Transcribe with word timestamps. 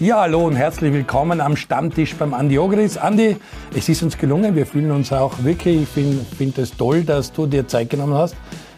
Ja, 0.00 0.20
hallo 0.20 0.46
und 0.46 0.54
herzlich 0.54 0.92
willkommen 0.92 1.40
am 1.40 1.56
Stammtisch 1.56 2.14
beim 2.14 2.32
Andi 2.32 2.56
Ogris. 2.56 2.96
Andi, 2.96 3.36
es 3.76 3.88
ist 3.88 4.04
uns 4.04 4.16
gelungen, 4.16 4.54
wir 4.54 4.64
fühlen 4.64 4.92
uns 4.92 5.12
auch 5.12 5.42
wirklich, 5.42 5.82
ich 5.82 5.88
finde 5.88 6.24
find 6.24 6.56
es 6.58 6.76
toll, 6.76 7.02
dass 7.02 7.32
du 7.32 7.46
dir 7.46 7.66
Zeit 7.66 7.90
genommen 7.90 8.14
hast. 8.14 8.36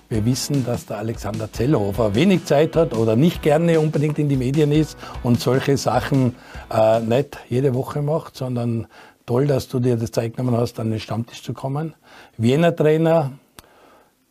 Wir 0.09 0.25
wissen, 0.25 0.65
dass 0.65 0.87
der 0.87 0.97
Alexander 0.97 1.53
Zellhofer 1.53 2.15
wenig 2.15 2.47
Zeit 2.47 2.75
hat 2.75 2.95
oder 2.95 3.17
nicht 3.17 3.43
gerne 3.43 3.81
unbedingt 3.81 4.19
in 4.19 4.31
die 4.31 4.39
Medien 4.39 4.73
ist 4.73 4.97
und 5.23 5.39
solche 5.39 5.77
Sachen 5.77 6.37
äh, 6.73 7.01
nicht 7.01 7.39
jede 7.51 7.75
Woche 7.75 8.01
macht, 8.01 8.35
sondern 8.35 8.87
toll, 9.27 9.47
dass 9.47 9.69
du 9.69 9.79
dir 9.79 9.97
die 9.97 10.11
Zeit 10.11 10.39
genommen 10.39 10.57
hast, 10.57 10.81
an 10.81 10.91
den 10.91 11.01
Stammtisch 11.01 11.43
zu 11.43 11.53
kommen. 11.53 11.93
Wiener 12.39 12.75
Trainer, 12.75 13.33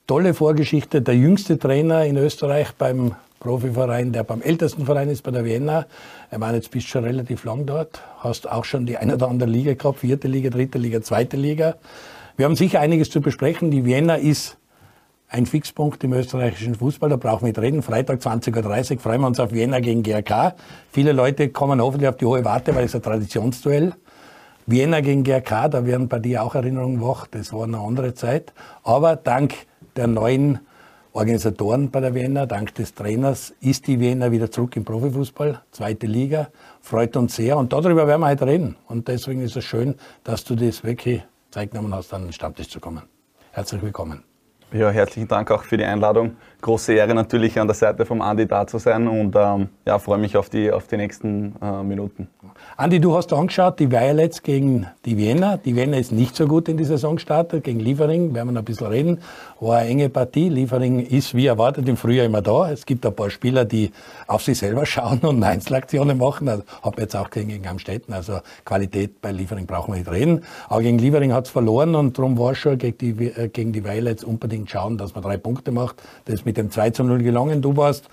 tolle 0.07 0.33
Vorgeschichte, 0.33 1.03
der 1.03 1.15
jüngste 1.15 1.59
Trainer 1.59 2.05
in 2.05 2.17
Österreich 2.17 2.71
beim 2.75 3.13
Profiverein, 3.39 4.11
der 4.11 4.23
beim 4.23 4.41
ältesten 4.41 4.85
Verein 4.85 5.09
ist, 5.09 5.23
bei 5.23 5.31
der 5.31 5.45
Vienna. 5.45 5.85
Ich 6.31 6.37
meine, 6.37 6.57
jetzt 6.57 6.71
bist 6.71 6.87
du 6.87 6.91
schon 6.91 7.03
relativ 7.05 7.43
lang 7.45 7.65
dort, 7.65 8.01
hast 8.19 8.49
auch 8.49 8.65
schon 8.65 8.85
die 8.85 8.97
eine 8.97 9.15
oder 9.15 9.29
andere 9.29 9.49
Liga 9.49 9.73
gehabt, 9.73 9.99
vierte 9.99 10.27
Liga, 10.27 10.49
dritte 10.49 10.77
Liga, 10.77 11.01
zweite 11.01 11.37
Liga. 11.37 11.75
Wir 12.37 12.45
haben 12.45 12.55
sicher 12.55 12.79
einiges 12.79 13.09
zu 13.09 13.21
besprechen. 13.21 13.71
Die 13.71 13.85
Vienna 13.85 14.15
ist 14.15 14.57
ein 15.29 15.45
Fixpunkt 15.45 16.03
im 16.03 16.13
österreichischen 16.13 16.75
Fußball, 16.75 17.09
da 17.09 17.15
brauchen 17.15 17.41
wir 17.41 17.49
nicht 17.49 17.59
reden. 17.59 17.83
Freitag 17.83 18.19
20.30 18.19 18.93
Uhr 18.93 18.99
freuen 18.99 19.21
wir 19.21 19.27
uns 19.27 19.39
auf 19.39 19.51
Vienna 19.51 19.79
gegen 19.79 20.03
GRK. 20.03 20.55
Viele 20.91 21.11
Leute 21.11 21.49
kommen 21.49 21.79
hoffentlich 21.81 22.09
auf 22.09 22.17
die 22.17 22.25
hohe 22.25 22.43
Warte, 22.43 22.75
weil 22.75 22.85
es 22.85 22.95
ein 22.95 23.01
Traditionsduell. 23.01 23.93
Vienna 24.65 25.01
gegen 25.01 25.23
GRK, 25.23 25.69
da 25.69 25.85
werden 25.85 26.07
bei 26.07 26.19
dir 26.19 26.43
auch 26.43 26.55
Erinnerungen 26.55 27.01
wach, 27.01 27.27
das 27.27 27.53
war 27.53 27.63
eine 27.63 27.79
andere 27.79 28.13
Zeit. 28.13 28.53
Aber 28.83 29.15
dank 29.15 29.53
der 29.95 30.07
neuen 30.07 30.59
Organisatoren 31.13 31.89
bei 31.89 32.01
der 32.01 32.13
Vienna, 32.13 32.45
dank 32.45 32.75
des 32.75 32.93
Trainers, 32.93 33.51
ist 33.61 33.87
die 33.87 33.99
Vienna 33.99 34.31
wieder 34.31 34.51
zurück 34.51 34.75
im 34.75 34.85
Profifußball, 34.85 35.59
zweite 35.71 36.05
Liga, 36.05 36.49
freut 36.81 37.17
uns 37.17 37.35
sehr 37.35 37.57
und 37.57 37.73
darüber 37.73 38.05
werden 38.05 38.21
wir 38.21 38.27
heute 38.27 38.45
reden. 38.45 38.75
Und 38.87 39.07
deswegen 39.07 39.41
ist 39.41 39.55
es 39.55 39.65
schön, 39.65 39.95
dass 40.23 40.43
du 40.43 40.55
das 40.55 40.83
wirklich 40.83 41.23
Zeit 41.49 41.71
genommen 41.71 41.95
hast, 41.95 42.13
an 42.13 42.25
den 42.25 42.31
Stammtisch 42.31 42.69
zu 42.69 42.79
kommen. 42.79 43.01
Herzlich 43.51 43.81
willkommen. 43.81 44.23
Ja, 44.71 44.91
herzlichen 44.91 45.27
Dank 45.27 45.49
auch 45.49 45.63
für 45.63 45.77
die 45.77 45.83
Einladung. 45.83 46.37
Große 46.61 46.93
Ehre 46.93 47.13
natürlich 47.13 47.57
an 47.57 47.67
der 47.67 47.75
Seite 47.75 48.05
vom 48.05 48.21
Andi 48.21 48.45
da 48.45 48.67
zu 48.67 48.79
sein 48.79 49.07
und 49.07 49.33
ähm, 49.37 49.69
ja, 49.85 49.97
freue 49.97 50.17
mich 50.17 50.35
auf 50.35 50.49
die, 50.49 50.71
auf 50.71 50.87
die 50.87 50.97
nächsten 50.97 51.55
äh, 51.61 51.83
Minuten. 51.83 52.27
Andi, 52.75 52.99
du 52.99 53.15
hast 53.15 53.31
angeschaut, 53.31 53.79
die 53.79 53.89
Violets 53.89 54.43
gegen 54.43 54.87
die 55.05 55.17
Vienna. 55.17 55.55
Die 55.55 55.75
Vienna 55.75 55.97
ist 55.97 56.11
nicht 56.11 56.35
so 56.35 56.47
gut 56.47 56.67
in 56.67 56.75
die 56.75 56.83
Saison 56.83 57.15
gestartet, 57.15 57.63
gegen 57.63 57.79
Liefering, 57.79 58.33
werden 58.33 58.49
wir 58.49 58.51
noch 58.51 58.61
ein 58.61 58.65
bisschen 58.65 58.87
reden. 58.87 59.19
War 59.61 59.77
eine 59.77 59.89
enge 59.89 60.09
Partie. 60.09 60.49
Liefering 60.49 61.05
ist 61.05 61.33
wie 61.33 61.45
erwartet 61.45 61.87
im 61.87 61.95
Frühjahr 61.95 62.25
immer 62.25 62.41
da. 62.41 62.69
Es 62.69 62.85
gibt 62.85 63.05
ein 63.05 63.15
paar 63.15 63.29
Spieler, 63.29 63.63
die 63.63 63.91
auf 64.27 64.43
sich 64.43 64.57
selber 64.57 64.85
schauen 64.85 65.19
und 65.19 65.41
Einzelaktionen 65.41 66.17
machen. 66.17 66.49
Also, 66.49 66.63
habe 66.81 67.01
jetzt 67.01 67.15
auch 67.15 67.29
gegen 67.29 67.65
Amstetten. 67.67 68.13
Also 68.13 68.39
Qualität 68.65 69.21
bei 69.21 69.31
Liefering 69.31 69.65
brauchen 69.65 69.93
wir 69.93 69.99
nicht 69.99 70.11
reden. 70.11 70.43
Aber 70.67 70.81
gegen 70.81 70.99
Liefering 70.99 71.31
hat 71.31 71.45
es 71.45 71.51
verloren 71.51 71.95
und 71.95 72.17
darum 72.17 72.37
war 72.37 72.51
es 72.51 72.57
schon 72.57 72.77
gegen 72.77 72.97
die, 72.97 73.27
äh, 73.27 73.47
gegen 73.47 73.71
die 73.71 73.83
Violets 73.85 74.25
unbedingt 74.25 74.69
schauen, 74.69 74.97
dass 74.97 75.13
man 75.15 75.23
drei 75.23 75.37
Punkte 75.37 75.71
macht. 75.71 76.01
Das 76.25 76.45
mit 76.49 76.57
dem 76.57 76.71
2 76.71 76.89
zu 76.89 77.03
0 77.03 77.21
gelungen. 77.21 77.61
Du 77.61 77.77
warst 77.77 78.09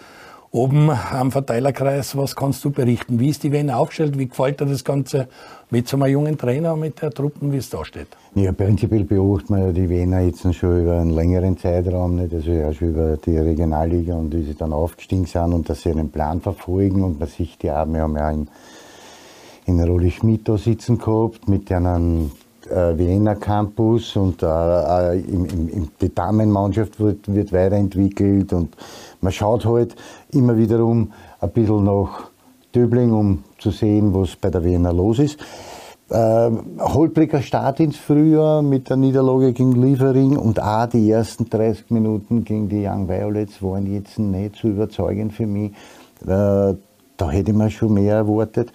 oben 0.51 0.91
am 0.91 1.33
Verteilerkreis. 1.33 2.19
Was 2.19 2.37
kannst 2.37 2.63
du 2.67 2.71
berichten? 2.71 3.19
Wie 3.19 3.31
ist 3.31 3.43
die 3.45 3.51
Wiener 3.51 3.79
aufgestellt? 3.79 4.19
Wie 4.19 4.29
gefällt 4.29 4.61
dir 4.61 4.67
das 4.67 4.85
Ganze 4.85 5.29
mit 5.71 5.89
so 5.89 5.97
einem 5.97 6.13
jungen 6.13 6.37
Trainer 6.37 6.77
mit 6.77 7.01
der 7.01 7.13
Truppen, 7.13 7.51
wie 7.51 7.57
es 7.57 7.71
da 7.71 7.83
steht? 7.83 8.09
Ja, 8.35 8.53
prinzipiell 8.53 9.05
beobachtet 9.05 9.49
man 9.49 9.61
ja 9.61 9.73
die 9.73 9.89
Wiener 9.89 10.21
jetzt 10.21 10.43
schon 10.55 10.83
über 10.83 11.01
einen 11.01 11.13
längeren 11.13 11.57
Zeitraum, 11.57 12.17
nicht? 12.17 12.35
also 12.35 12.51
ja 12.51 12.71
schon 12.75 12.91
über 12.91 13.17
die 13.17 13.39
Regionalliga 13.39 14.15
und 14.15 14.35
wie 14.35 14.43
sie 14.43 14.55
dann 14.55 14.75
aufgestiegen 14.75 15.25
sind 15.25 15.55
und 15.55 15.71
dass 15.71 15.81
sie 15.81 15.93
einen 15.93 16.11
Plan 16.11 16.43
verfolgen 16.43 17.03
und 17.03 17.19
man 17.19 17.29
sieht 17.29 17.63
ja, 17.63 17.87
wir 17.87 18.03
haben 18.03 18.17
ja 18.17 18.31
in, 18.31 18.49
in 19.65 19.83
Roli 19.83 20.11
Schmidt 20.11 20.47
da 20.47 20.59
sitzen 20.59 20.99
gehabt 20.99 21.49
mit 21.49 21.73
einem 21.73 22.33
äh, 22.71 22.97
Wiener 22.99 23.37
Campus 23.37 24.17
und 24.17 24.43
äh, 24.43 24.47
äh, 24.47 25.21
im, 25.21 25.47
im, 25.47 25.89
die 26.01 26.15
Damenmannschaft 26.15 26.99
wird, 27.01 27.33
wird 27.33 27.53
weiterentwickelt 27.53 28.53
und 28.53 28.77
man 29.21 29.33
schaut 29.33 29.65
halt 29.65 29.97
immer 30.31 30.57
wiederum 30.57 31.13
ein 31.41 31.51
bisschen 31.51 31.85
nach 31.85 32.31
Döbling, 32.75 33.13
um 33.13 33.45
zu 33.59 33.71
sehen, 33.71 34.15
was 34.15 34.37
bei 34.37 34.51
der 34.51 34.65
Wiener 34.65 34.93
los 34.93 35.19
ist. 35.19 35.39
Äh, 36.09 36.51
holpriger 36.79 37.43
Start 37.43 37.81
ins 37.81 37.97
Frühjahr 37.97 38.63
mit 38.63 38.89
der 38.89 38.97
Niederlage 38.97 39.53
gegen 39.53 39.73
Liefering 39.73 40.37
und 40.37 40.63
auch 40.63 40.87
die 40.87 41.11
ersten 41.11 41.51
30 41.51 41.91
Minuten 41.91 42.45
gegen 42.45 42.69
die 42.69 42.87
Young 42.87 43.09
Violets 43.09 43.61
waren 43.61 43.93
jetzt 43.93 44.19
nicht 44.19 44.57
so 44.57 44.69
überzeugend 44.69 45.33
für 45.33 45.47
mich. 45.47 45.73
Äh, 46.23 46.75
da 47.17 47.31
hätte 47.31 47.53
man 47.53 47.71
schon 47.71 47.95
mehr 47.95 48.17
erwartet. 48.17 48.71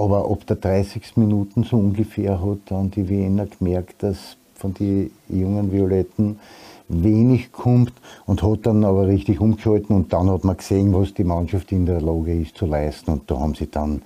Aber 0.00 0.30
ab 0.30 0.46
der 0.46 0.56
30. 0.56 1.18
Minuten 1.18 1.62
so 1.62 1.76
ungefähr 1.76 2.40
hat 2.42 2.58
dann 2.70 2.90
die 2.90 3.06
Wiener 3.10 3.44
gemerkt, 3.44 4.02
dass 4.02 4.38
von 4.54 4.72
den 4.72 5.10
jungen 5.28 5.72
Violetten 5.72 6.40
wenig 6.88 7.52
kommt 7.52 7.92
und 8.24 8.42
hat 8.42 8.64
dann 8.64 8.82
aber 8.82 9.06
richtig 9.06 9.40
umgeschalten 9.40 9.94
und 9.94 10.10
dann 10.14 10.30
hat 10.30 10.42
man 10.42 10.56
gesehen, 10.56 10.94
was 10.94 11.12
die 11.12 11.24
Mannschaft 11.24 11.70
in 11.70 11.84
der 11.84 12.00
Lage 12.00 12.32
ist 12.32 12.56
zu 12.56 12.64
leisten 12.64 13.10
und 13.10 13.30
da 13.30 13.40
haben 13.40 13.54
sie 13.54 13.70
dann 13.70 14.00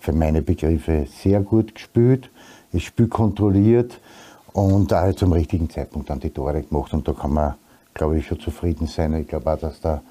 für 0.00 0.12
meine 0.12 0.42
Begriffe 0.42 1.06
sehr 1.08 1.40
gut 1.42 1.72
gespielt, 1.72 2.30
das 2.72 2.82
Spiel 2.82 3.06
kontrolliert 3.06 4.00
und 4.54 4.92
auch 4.92 5.14
zum 5.14 5.30
richtigen 5.30 5.70
Zeitpunkt 5.70 6.10
dann 6.10 6.18
die 6.18 6.30
Tore 6.30 6.64
gemacht 6.64 6.92
und 6.92 7.06
da 7.06 7.12
kann 7.12 7.32
man, 7.32 7.54
glaube 7.94 8.18
ich, 8.18 8.26
schon 8.26 8.40
zufrieden 8.40 8.88
sein. 8.88 9.14
Ich 9.14 9.28
glaube 9.28 9.52
auch, 9.52 9.58
dass 9.58 9.80
der 9.80 10.02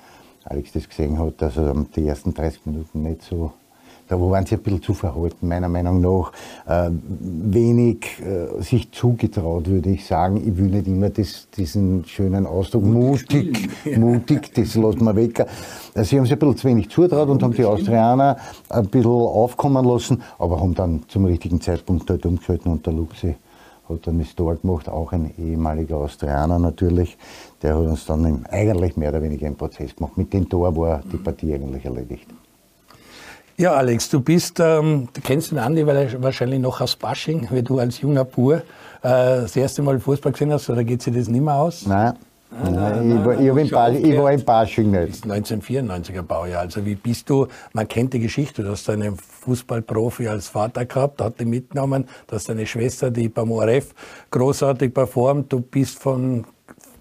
Alex 0.45 0.71
das 0.71 0.87
gesehen 0.87 1.19
hat, 1.19 1.41
dass 1.41 1.57
er 1.57 1.75
die 1.97 2.07
ersten 2.07 2.33
30 2.33 2.65
Minuten 2.65 3.01
nicht 3.01 3.23
so 3.23 3.51
da 4.07 4.19
waren 4.19 4.45
sie 4.45 4.55
ein 4.55 4.61
bisschen 4.61 4.81
zu 4.81 4.93
verhalten, 4.93 5.47
meiner 5.47 5.67
Meinung 5.67 6.01
nach. 6.01 6.31
Äh, 6.65 6.91
wenig 6.91 8.21
äh, 8.21 8.61
sich 8.61 8.91
zugetraut, 8.91 9.67
würde 9.67 9.89
ich 9.89 10.05
sagen. 10.05 10.37
Ich 10.37 10.57
will 10.57 10.67
nicht 10.67 10.87
immer 10.87 11.09
das, 11.09 11.47
diesen 11.55 12.05
schönen 12.05 12.45
Ausdruck, 12.45 12.85
mutig, 12.85 13.69
mutig, 13.97 14.53
das 14.55 14.75
lassen 14.75 15.03
wir 15.03 15.15
weg. 15.15 15.39
Äh, 15.93 16.03
sie 16.03 16.17
haben 16.17 16.25
sich 16.25 16.33
ein 16.33 16.39
bisschen 16.39 16.57
zu 16.57 16.67
wenig 16.67 16.89
zutraut 16.89 17.29
und 17.29 17.43
haben 17.43 17.53
die 17.53 17.65
Austrianer 17.65 18.37
ein 18.69 18.87
bisschen 18.87 19.11
aufkommen 19.11 19.85
lassen, 19.85 20.21
aber 20.39 20.59
haben 20.61 20.73
dann 20.73 21.03
zum 21.07 21.25
richtigen 21.25 21.59
Zeitpunkt 21.59 22.09
dort 22.09 22.25
umgeschalten 22.25 22.71
und 22.71 22.85
der 22.85 22.93
Luxi 22.93 23.35
hat 23.89 24.05
dann 24.05 24.19
das 24.19 24.35
Tor 24.35 24.55
gemacht, 24.55 24.89
auch 24.89 25.13
ein 25.13 25.33
ehemaliger 25.37 25.97
Austrianer 25.97 26.59
natürlich. 26.59 27.17
Der 27.61 27.75
hat 27.75 27.85
uns 27.85 28.05
dann 28.05 28.45
eigentlich 28.47 28.97
mehr 28.97 29.09
oder 29.09 29.21
weniger 29.21 29.47
im 29.47 29.55
Prozess 29.55 29.95
gemacht. 29.95 30.17
Mit 30.17 30.33
dem 30.33 30.47
Tor 30.49 30.75
war 30.75 31.01
die 31.11 31.17
Partie 31.17 31.53
eigentlich 31.53 31.85
erledigt. 31.85 32.27
Ja, 33.59 33.73
Alex, 33.73 34.07
du 34.09 34.21
bist, 34.21 34.59
ähm, 34.59 35.07
du 35.11 35.21
kennst 35.21 35.49
den 35.49 35.57
Andi 35.57 35.83
weil 35.87 36.21
wahrscheinlich 36.21 36.59
noch 36.59 36.79
aus 36.79 36.95
Basching, 36.95 37.47
wie 37.49 37.63
du 37.63 37.79
als 37.79 37.99
junger 37.99 38.23
Pur 38.23 38.57
äh, 38.57 38.61
das 39.01 39.55
erste 39.55 39.81
Mal 39.81 39.99
Fußball 39.99 40.31
gesehen 40.31 40.53
hast, 40.53 40.69
oder 40.69 40.83
geht 40.83 41.01
sich 41.01 41.15
das 41.15 41.27
nicht 41.27 41.43
mehr 41.43 41.55
aus? 41.55 41.87
Nein. 41.87 42.13
Nein, 42.51 42.73
nein, 42.75 43.17
ich, 43.17 43.25
war, 43.25 43.39
ich, 43.39 43.51
war 43.51 43.57
in 43.57 43.69
Basching, 43.71 44.05
ich 44.05 44.17
war 44.19 44.31
in 44.31 44.45
Basching 44.45 44.91
nicht. 44.91 45.25
1994er 45.25 46.21
Baujahr. 46.21 46.61
Also 46.61 46.85
wie 46.85 46.93
bist 46.93 47.31
du, 47.31 47.47
man 47.73 47.87
kennt 47.87 48.13
die 48.13 48.19
Geschichte, 48.19 48.61
du 48.61 48.69
hast 48.69 48.87
einen 48.91 49.17
Fußballprofi 49.17 50.27
als 50.27 50.49
Vater 50.49 50.85
gehabt, 50.85 51.19
hat 51.19 51.39
dich 51.39 51.47
mitgenommen, 51.47 52.07
du 52.27 52.35
hast 52.35 52.51
eine 52.51 52.67
Schwester, 52.67 53.09
die 53.09 53.27
beim 53.27 53.51
ORF 53.51 53.95
großartig 54.29 54.93
performt, 54.93 55.51
du 55.51 55.61
bist 55.61 55.97
von, 55.97 56.45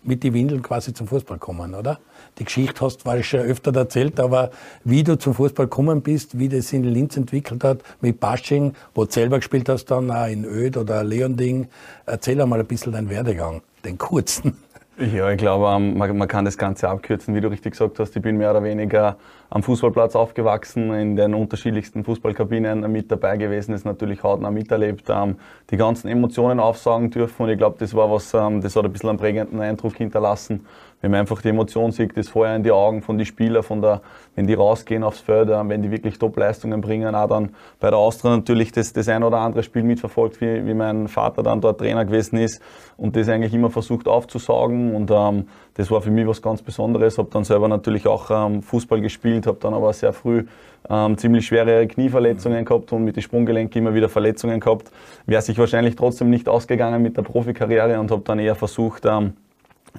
mit 0.03 0.22
die 0.22 0.33
Windeln 0.33 0.62
quasi 0.62 0.95
zum 0.95 1.06
Fußball 1.06 1.37
gekommen, 1.37 1.75
oder? 1.75 1.99
Die 2.38 2.44
Geschichte 2.44 2.80
hast, 2.84 3.06
ich 3.06 3.28
schon 3.28 3.41
öfter 3.41 3.74
erzählt, 3.74 4.20
aber 4.20 4.50
wie 4.84 5.02
du 5.02 5.19
zum 5.19 5.34
Fußball 5.34 5.66
gekommen 5.66 6.02
bist, 6.02 6.38
wie 6.38 6.48
das 6.48 6.72
in 6.72 6.84
Linz 6.84 7.16
entwickelt 7.16 7.64
hat, 7.64 7.82
mit 8.00 8.20
Basching, 8.20 8.74
wo 8.94 9.04
du 9.04 9.10
selber 9.10 9.38
gespielt 9.38 9.69
hast, 9.69 9.86
dann 9.86 10.10
auch 10.10 10.26
in 10.26 10.44
Öd 10.44 10.76
oder 10.76 11.02
Leonding. 11.02 11.69
Erzähl 12.04 12.41
einmal 12.41 12.60
ein 12.60 12.66
bisschen 12.66 12.92
deinen 12.92 13.08
Werdegang, 13.08 13.62
den 13.84 13.97
kurzen. 13.98 14.56
Ja, 14.98 15.30
ich 15.30 15.36
glaube, 15.36 15.66
ähm, 15.66 15.98
man, 15.98 16.26
kann 16.26 16.47
das 16.47 16.56
Ganze 16.56 16.88
abkürzen, 16.88 17.34
wie 17.34 17.42
du 17.42 17.48
richtig 17.48 17.72
gesagt 17.72 17.98
hast. 17.98 18.16
Ich 18.16 18.22
bin 18.22 18.39
mehr 18.39 18.50
oder 18.50 18.62
weniger 18.62 19.18
am 19.50 19.62
Fußballplatz 19.62 20.16
aufgewachsen, 20.16 20.91
in 20.94 21.16
den 21.16 21.34
unterschiedlichsten 21.34 22.03
Fußballkabinen 22.03 22.91
mit 22.91 23.10
dabei 23.12 23.36
gewesen, 23.36 23.74
ist 23.74 23.84
natürlich 23.84 24.22
hautnah 24.22 24.50
miterlebt, 24.50 25.04
ähm, 25.10 25.36
die 25.68 25.77
ganzen 25.77 26.09
Emotionen 26.09 26.59
aufsagen 26.59 27.10
dürfen 27.10 27.42
und 27.42 27.50
ich 27.50 27.59
glaube, 27.59 27.77
das 27.78 27.94
war 27.94 28.10
was, 28.10 28.32
ähm, 28.32 28.62
das 28.62 28.74
hat 28.74 28.86
ein 28.86 28.92
bisschen 28.92 29.10
einen 29.10 29.18
prägenden 29.18 29.60
Eindruck 29.60 29.97
hinterlassen 29.97 30.65
wenn 31.01 31.10
man 31.10 31.21
einfach 31.21 31.43
die 31.43 31.48
Emotion 31.48 31.93
sieht, 31.93 32.16
das 32.16 32.28
Feuer 32.28 32.57
in 32.57 32.63
die 32.63 32.71
Augen 32.71 33.03
von 33.03 33.19
den 33.19 33.27
Spielern, 33.27 33.63
von 33.63 33.83
der, 33.83 34.01
wenn 34.34 34.47
die 34.47 34.54
rausgehen 34.54 35.03
aufs 35.03 35.21
Feld, 35.21 35.48
äh, 35.48 35.69
wenn 35.69 35.83
die 35.83 35.91
wirklich 35.91 36.19
Top-Leistungen 36.19 36.81
bringen, 36.81 37.15
auch 37.15 37.28
dann 37.28 37.51
bei 37.81 37.91
der 37.91 37.98
Austria 37.98 38.37
natürlich 38.37 38.72
das, 38.72 38.93
das 38.93 39.09
ein 39.09 39.22
oder 39.22 39.39
andere 39.39 39.63
Spiel 39.63 39.83
mitverfolgt, 39.83 40.41
wie, 40.41 40.66
wie 40.66 40.75
mein 40.75 41.09
Vater 41.09 41.43
dann 41.43 41.60
dort 41.60 41.78
Trainer 41.78 42.04
gewesen 42.04 42.39
ist 42.39 42.63
und 42.97 43.16
das 43.16 43.28
eigentlich 43.28 43.54
immer 43.54 43.71
versucht 43.71 44.09
aufzusaugen 44.09 44.95
und 44.95 45.10
ähm, 45.10 45.47
das 45.75 45.91
war 45.91 46.01
für 46.01 46.10
mich 46.10 46.27
was 46.27 46.41
ganz 46.41 46.63
Besonderes. 46.63 47.19
Habe 47.19 47.28
dann 47.31 47.45
selber 47.45 47.69
natürlich 47.69 48.07
auch 48.07 48.31
ähm, 48.31 48.63
Fußball 48.63 49.01
gespielt, 49.01 49.47
habe 49.47 49.59
dann 49.60 49.75
aber 49.75 49.92
sehr 49.92 50.13
früh 50.13 50.45
ähm, 50.89 51.19
ziemlich 51.19 51.47
schwere 51.47 51.87
Knieverletzungen 51.87 52.65
gehabt 52.65 52.92
und 52.92 53.04
mit 53.04 53.16
den 53.16 53.22
Sprunggelenken 53.22 53.83
immer 53.83 53.95
wieder 53.95 54.09
Verletzungen 54.09 54.60
gehabt. 54.60 54.91
Wäre 55.27 55.42
sich 55.42 55.59
wahrscheinlich 55.59 55.97
trotzdem 55.97 56.31
nicht 56.31 56.49
ausgegangen 56.49 57.03
mit 57.03 57.16
der 57.16 57.22
Profikarriere 57.22 58.01
und 58.01 58.10
habe 58.10 58.22
dann 58.25 58.39
eher 58.39 58.54
versucht, 58.54 59.04
ähm, 59.04 59.34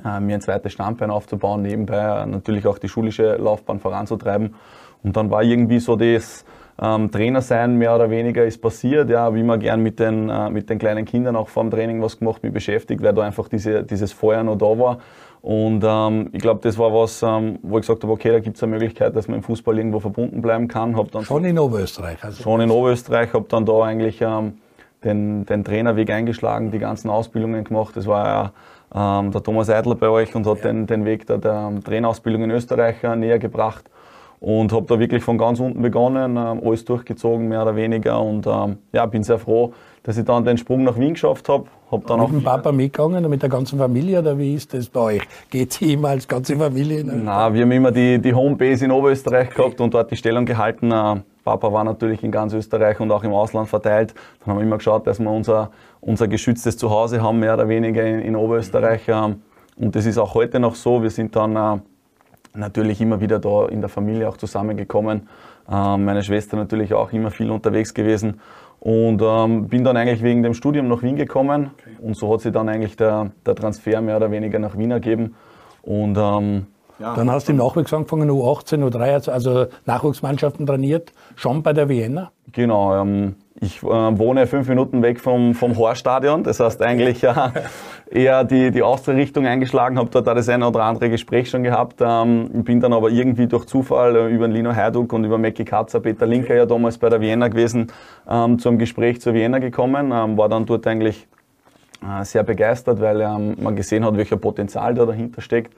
äh, 0.05 0.19
mir 0.19 0.35
ein 0.35 0.41
zweites 0.41 0.73
Standbein 0.73 1.11
aufzubauen, 1.11 1.61
nebenbei 1.61 2.25
natürlich 2.25 2.67
auch 2.67 2.77
die 2.77 2.89
schulische 2.89 3.35
Laufbahn 3.37 3.79
voranzutreiben. 3.79 4.55
Und 5.03 5.15
dann 5.15 5.29
war 5.29 5.43
irgendwie 5.43 5.79
so 5.79 5.95
das, 5.95 6.45
Ähm, 6.79 7.09
Trainer 7.09 7.41
sein, 7.41 7.75
mehr 7.77 7.95
oder 7.95 8.07
weniger, 8.11 8.45
ist 8.45 8.61
passiert. 8.61 9.09
Ja, 9.09 9.21
habe 9.21 9.39
immer 9.39 9.57
gern 9.57 9.81
mit 9.81 9.97
den, 9.97 10.29
äh, 10.29 10.51
mit 10.51 10.69
den 10.69 10.77
kleinen 10.77 11.05
Kindern 11.05 11.35
auch 11.35 11.49
vor 11.49 11.63
dem 11.63 11.71
Training 11.71 12.03
was 12.03 12.19
gemacht, 12.19 12.43
mich 12.43 12.53
beschäftigt, 12.53 13.01
weil 13.01 13.15
da 13.15 13.23
einfach 13.23 13.49
diese, 13.49 13.83
dieses 13.83 14.13
Feuer 14.13 14.43
noch 14.43 14.57
da 14.57 14.77
war. 14.77 14.99
Und 15.41 15.83
ähm, 15.83 16.29
ich 16.33 16.39
glaube, 16.39 16.59
das 16.61 16.77
war 16.77 16.93
was, 16.93 17.23
ähm, 17.23 17.57
wo 17.63 17.77
ich 17.79 17.81
gesagt 17.81 18.03
habe, 18.03 18.13
okay, 18.13 18.31
da 18.31 18.39
gibt 18.39 18.57
es 18.57 18.63
eine 18.63 18.73
Möglichkeit, 18.73 19.15
dass 19.15 19.27
man 19.27 19.37
im 19.37 19.43
Fußball 19.43 19.75
irgendwo 19.75 19.99
verbunden 19.99 20.39
bleiben 20.43 20.67
kann. 20.67 20.95
Hab 20.95 21.09
dann 21.09 21.23
schon 21.23 21.45
in 21.45 21.57
Oberösterreich? 21.57 22.23
Also 22.23 22.43
schon 22.43 22.61
in 22.61 22.69
Oberösterreich, 22.69 23.33
habe 23.33 23.45
dann 23.49 23.65
da 23.65 23.81
eigentlich 23.81 24.21
ähm, 24.21 24.59
den, 25.03 25.47
den 25.47 25.63
Trainerweg 25.63 26.11
eingeschlagen, 26.11 26.69
die 26.69 26.79
ganzen 26.79 27.09
Ausbildungen 27.09 27.63
gemacht. 27.63 27.95
Das 27.95 28.05
war 28.05 28.27
ja 28.27 28.51
ähm, 28.93 29.31
der 29.31 29.43
Thomas 29.43 29.69
Eidler 29.69 29.95
bei 29.95 30.09
euch 30.09 30.33
und 30.35 30.45
hat 30.45 30.59
ja. 30.59 30.65
den, 30.65 30.87
den 30.87 31.05
Weg 31.05 31.27
der, 31.27 31.37
der 31.37 31.71
Trainerausbildung 31.83 32.43
in 32.43 32.51
Österreich 32.51 33.03
äh, 33.03 33.15
näher 33.15 33.39
gebracht. 33.39 33.89
Und 34.39 34.71
habe 34.71 34.85
da 34.85 34.99
wirklich 34.99 35.23
von 35.23 35.37
ganz 35.39 35.59
unten 35.59 35.81
begonnen, 35.81 36.37
ähm, 36.37 36.61
alles 36.63 36.85
durchgezogen, 36.85 37.47
mehr 37.47 37.63
oder 37.63 37.75
weniger. 37.75 38.21
Und 38.21 38.45
ähm, 38.45 38.77
ja, 38.91 39.05
bin 39.07 39.23
sehr 39.23 39.39
froh, 39.39 39.73
dass 40.07 40.17
ich 40.17 40.23
dann 40.23 40.45
den 40.45 40.57
Sprung 40.57 40.85
nach 40.85 40.97
Wien 40.97 41.15
geschafft 41.15 41.49
habe. 41.49 41.65
Hab 41.91 42.07
dann 42.07 42.21
mit 42.21 42.29
dem 42.29 42.41
Papa 42.41 42.71
mitgegangen, 42.71 43.29
mit 43.29 43.41
der 43.41 43.49
ganzen 43.49 43.77
Familie, 43.77 44.19
oder 44.19 44.37
wie 44.37 44.55
ist 44.55 44.73
das 44.73 44.87
bei 44.87 44.99
euch? 45.01 45.21
Geht 45.49 45.81
ihr 45.81 45.95
immer 45.95 46.09
als 46.09 46.25
ganze 46.25 46.55
Familie? 46.55 47.03
Nein, 47.03 47.53
wir 47.53 47.61
haben 47.63 47.71
immer 47.71 47.91
die, 47.91 48.17
die 48.17 48.33
Homebase 48.33 48.85
in 48.85 48.91
Oberösterreich 48.91 49.49
gehabt 49.49 49.81
und 49.81 49.93
dort 49.93 50.09
die 50.09 50.15
Stellung 50.15 50.45
gehalten. 50.45 50.93
Äh, 50.93 51.17
Papa 51.43 51.73
war 51.73 51.83
natürlich 51.83 52.23
in 52.23 52.31
ganz 52.31 52.53
Österreich 52.53 53.01
und 53.01 53.11
auch 53.11 53.23
im 53.25 53.33
Ausland 53.33 53.67
verteilt. 53.67 54.13
Dann 54.39 54.53
haben 54.53 54.59
wir 54.59 54.63
immer 54.63 54.77
geschaut, 54.77 55.05
dass 55.07 55.19
wir 55.19 55.29
unser, 55.29 55.71
unser 55.99 56.29
geschütztes 56.29 56.77
Zuhause 56.77 57.21
haben, 57.21 57.39
mehr 57.39 57.55
oder 57.55 57.67
weniger 57.67 58.05
in, 58.05 58.19
in 58.19 58.37
Oberösterreich. 58.37 59.09
Ähm, 59.09 59.41
und 59.75 59.93
das 59.93 60.05
ist 60.05 60.17
auch 60.17 60.35
heute 60.35 60.61
noch 60.61 60.75
so. 60.75 61.03
Wir 61.03 61.09
sind 61.09 61.35
dann 61.35 61.57
äh, 61.57 61.81
natürlich 62.53 63.01
immer 63.01 63.19
wieder 63.19 63.39
da 63.39 63.65
in 63.65 63.81
der 63.81 63.89
Familie 63.89 64.29
auch 64.29 64.37
zusammengekommen. 64.37 65.27
Ähm, 65.69 66.05
meine 66.05 66.23
Schwester 66.23 66.55
natürlich 66.55 66.93
auch 66.93 67.11
immer 67.11 67.29
viel 67.29 67.51
unterwegs 67.51 67.93
gewesen. 67.93 68.39
Und 68.87 69.21
ähm, 69.21 69.67
bin 69.67 69.83
dann 69.83 69.97
eigentlich 69.97 70.23
wegen 70.23 70.43
dem 70.43 70.53
Studium 70.53 70.87
nach 70.87 71.03
Wien 71.03 71.17
gekommen. 71.17 71.71
Okay. 71.77 71.97
Und 71.99 72.17
so 72.17 72.31
hat 72.31 72.39
sich 72.39 72.53
dann 72.53 72.69
eigentlich 72.69 72.95
der, 72.95 73.31
der 73.45 73.53
Transfer 73.53 73.99
mehr 73.99 74.15
oder 74.15 74.31
weniger 74.31 74.59
nach 74.59 74.77
Wien 74.77 74.91
ergeben. 74.91 75.35
Und 75.81 76.17
ähm, 76.17 76.67
ja, 76.97 77.13
dann 77.13 77.29
hast 77.29 77.49
du 77.49 77.51
im 77.51 77.57
Nachwuchs 77.57 77.93
angefangen, 77.93 78.31
U18, 78.31 78.89
U3, 78.89 79.29
also 79.29 79.65
Nachwuchsmannschaften 79.85 80.65
trainiert, 80.65 81.11
schon 81.35 81.63
bei 81.63 81.73
der 81.73 81.89
Vienna? 81.89 82.31
Genau, 82.53 82.95
ähm, 82.95 83.35
ich 83.59 83.81
äh, 83.81 83.87
wohne 83.87 84.45
fünf 84.45 84.67
Minuten 84.67 85.01
weg 85.01 85.19
vom, 85.19 85.55
vom 85.55 85.75
Horststadion, 85.77 86.43
das 86.43 86.59
heißt 86.59 86.81
eigentlich 86.81 87.23
äh, 87.23 87.33
eher 88.11 88.43
die, 88.43 88.71
die 88.71 88.83
Austria-Richtung 88.83 89.45
eingeschlagen, 89.45 89.97
habe 89.97 90.09
dort 90.11 90.27
auch 90.29 90.35
das 90.35 90.49
eine 90.49 90.67
oder 90.67 90.83
andere 90.83 91.09
Gespräch 91.09 91.49
schon 91.49 91.63
gehabt, 91.63 91.95
ähm, 91.99 92.63
bin 92.63 92.79
dann 92.79 92.93
aber 92.93 93.09
irgendwie 93.09 93.47
durch 93.47 93.65
Zufall 93.65 94.15
äh, 94.15 94.27
über 94.27 94.47
den 94.47 94.53
Lino 94.53 94.75
Heiduk 94.75 95.11
und 95.13 95.23
über 95.23 95.37
Mackie 95.37 95.65
Katzer, 95.65 95.99
Peter 95.99 96.25
Linker 96.25 96.55
ja 96.55 96.65
damals 96.65 96.97
bei 96.97 97.09
der 97.09 97.19
Vienna 97.19 97.47
gewesen, 97.47 97.87
ähm, 98.29 98.59
zum 98.59 98.77
Gespräch 98.77 99.21
zur 99.21 99.33
Vienna 99.33 99.59
gekommen, 99.59 100.11
ähm, 100.13 100.37
war 100.37 100.49
dann 100.49 100.65
dort 100.65 100.85
eigentlich 100.85 101.27
äh, 102.03 102.23
sehr 102.23 102.43
begeistert, 102.43 103.01
weil 103.01 103.21
ähm, 103.21 103.55
man 103.59 103.75
gesehen 103.75 104.05
hat, 104.05 104.15
welcher 104.17 104.37
Potenzial 104.37 104.93
da 104.93 105.05
dahinter 105.05 105.41
steckt. 105.41 105.73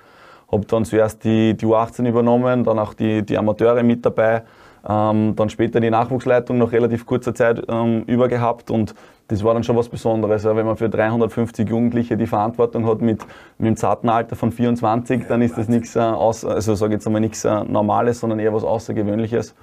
Habe 0.51 0.65
dann 0.65 0.83
zuerst 0.83 1.23
die, 1.23 1.55
die 1.55 1.65
U18 1.65 2.07
übernommen, 2.07 2.63
dann 2.63 2.79
auch 2.79 2.93
die, 2.93 3.21
die 3.21 3.37
Amateure 3.37 3.83
mit 3.83 4.05
dabei, 4.05 4.41
ähm, 4.89 5.35
dann 5.35 5.49
später 5.49 5.79
die 5.79 5.91
Nachwuchsleitung 5.91 6.57
nach 6.57 6.71
relativ 6.71 7.05
kurzer 7.05 7.35
Zeit 7.35 7.63
ähm, 7.69 8.03
übergehabt 8.07 8.71
und 8.71 8.95
das 9.27 9.43
war 9.43 9.53
dann 9.53 9.63
schon 9.63 9.77
was 9.77 9.87
Besonderes. 9.87 10.43
Ja, 10.43 10.55
wenn 10.55 10.65
man 10.65 10.75
für 10.75 10.89
350 10.89 11.69
Jugendliche 11.69 12.17
die 12.17 12.25
Verantwortung 12.25 12.87
hat 12.87 12.99
mit, 12.99 13.23
mit 13.59 13.67
einem 13.67 13.75
zarten 13.75 14.09
Alter 14.09 14.35
von 14.35 14.51
24, 14.51 15.27
dann 15.27 15.43
ist 15.43 15.55
das 15.57 15.67
nichts, 15.67 15.95
äh, 15.95 15.99
also 15.99 16.73
sage 16.73 16.93
jetzt 16.93 17.05
einmal 17.05 17.21
nichts 17.21 17.45
äh, 17.45 17.63
Normales, 17.65 18.19
sondern 18.19 18.39
eher 18.39 18.53
was 18.53 18.63
Außergewöhnliches. 18.63 19.53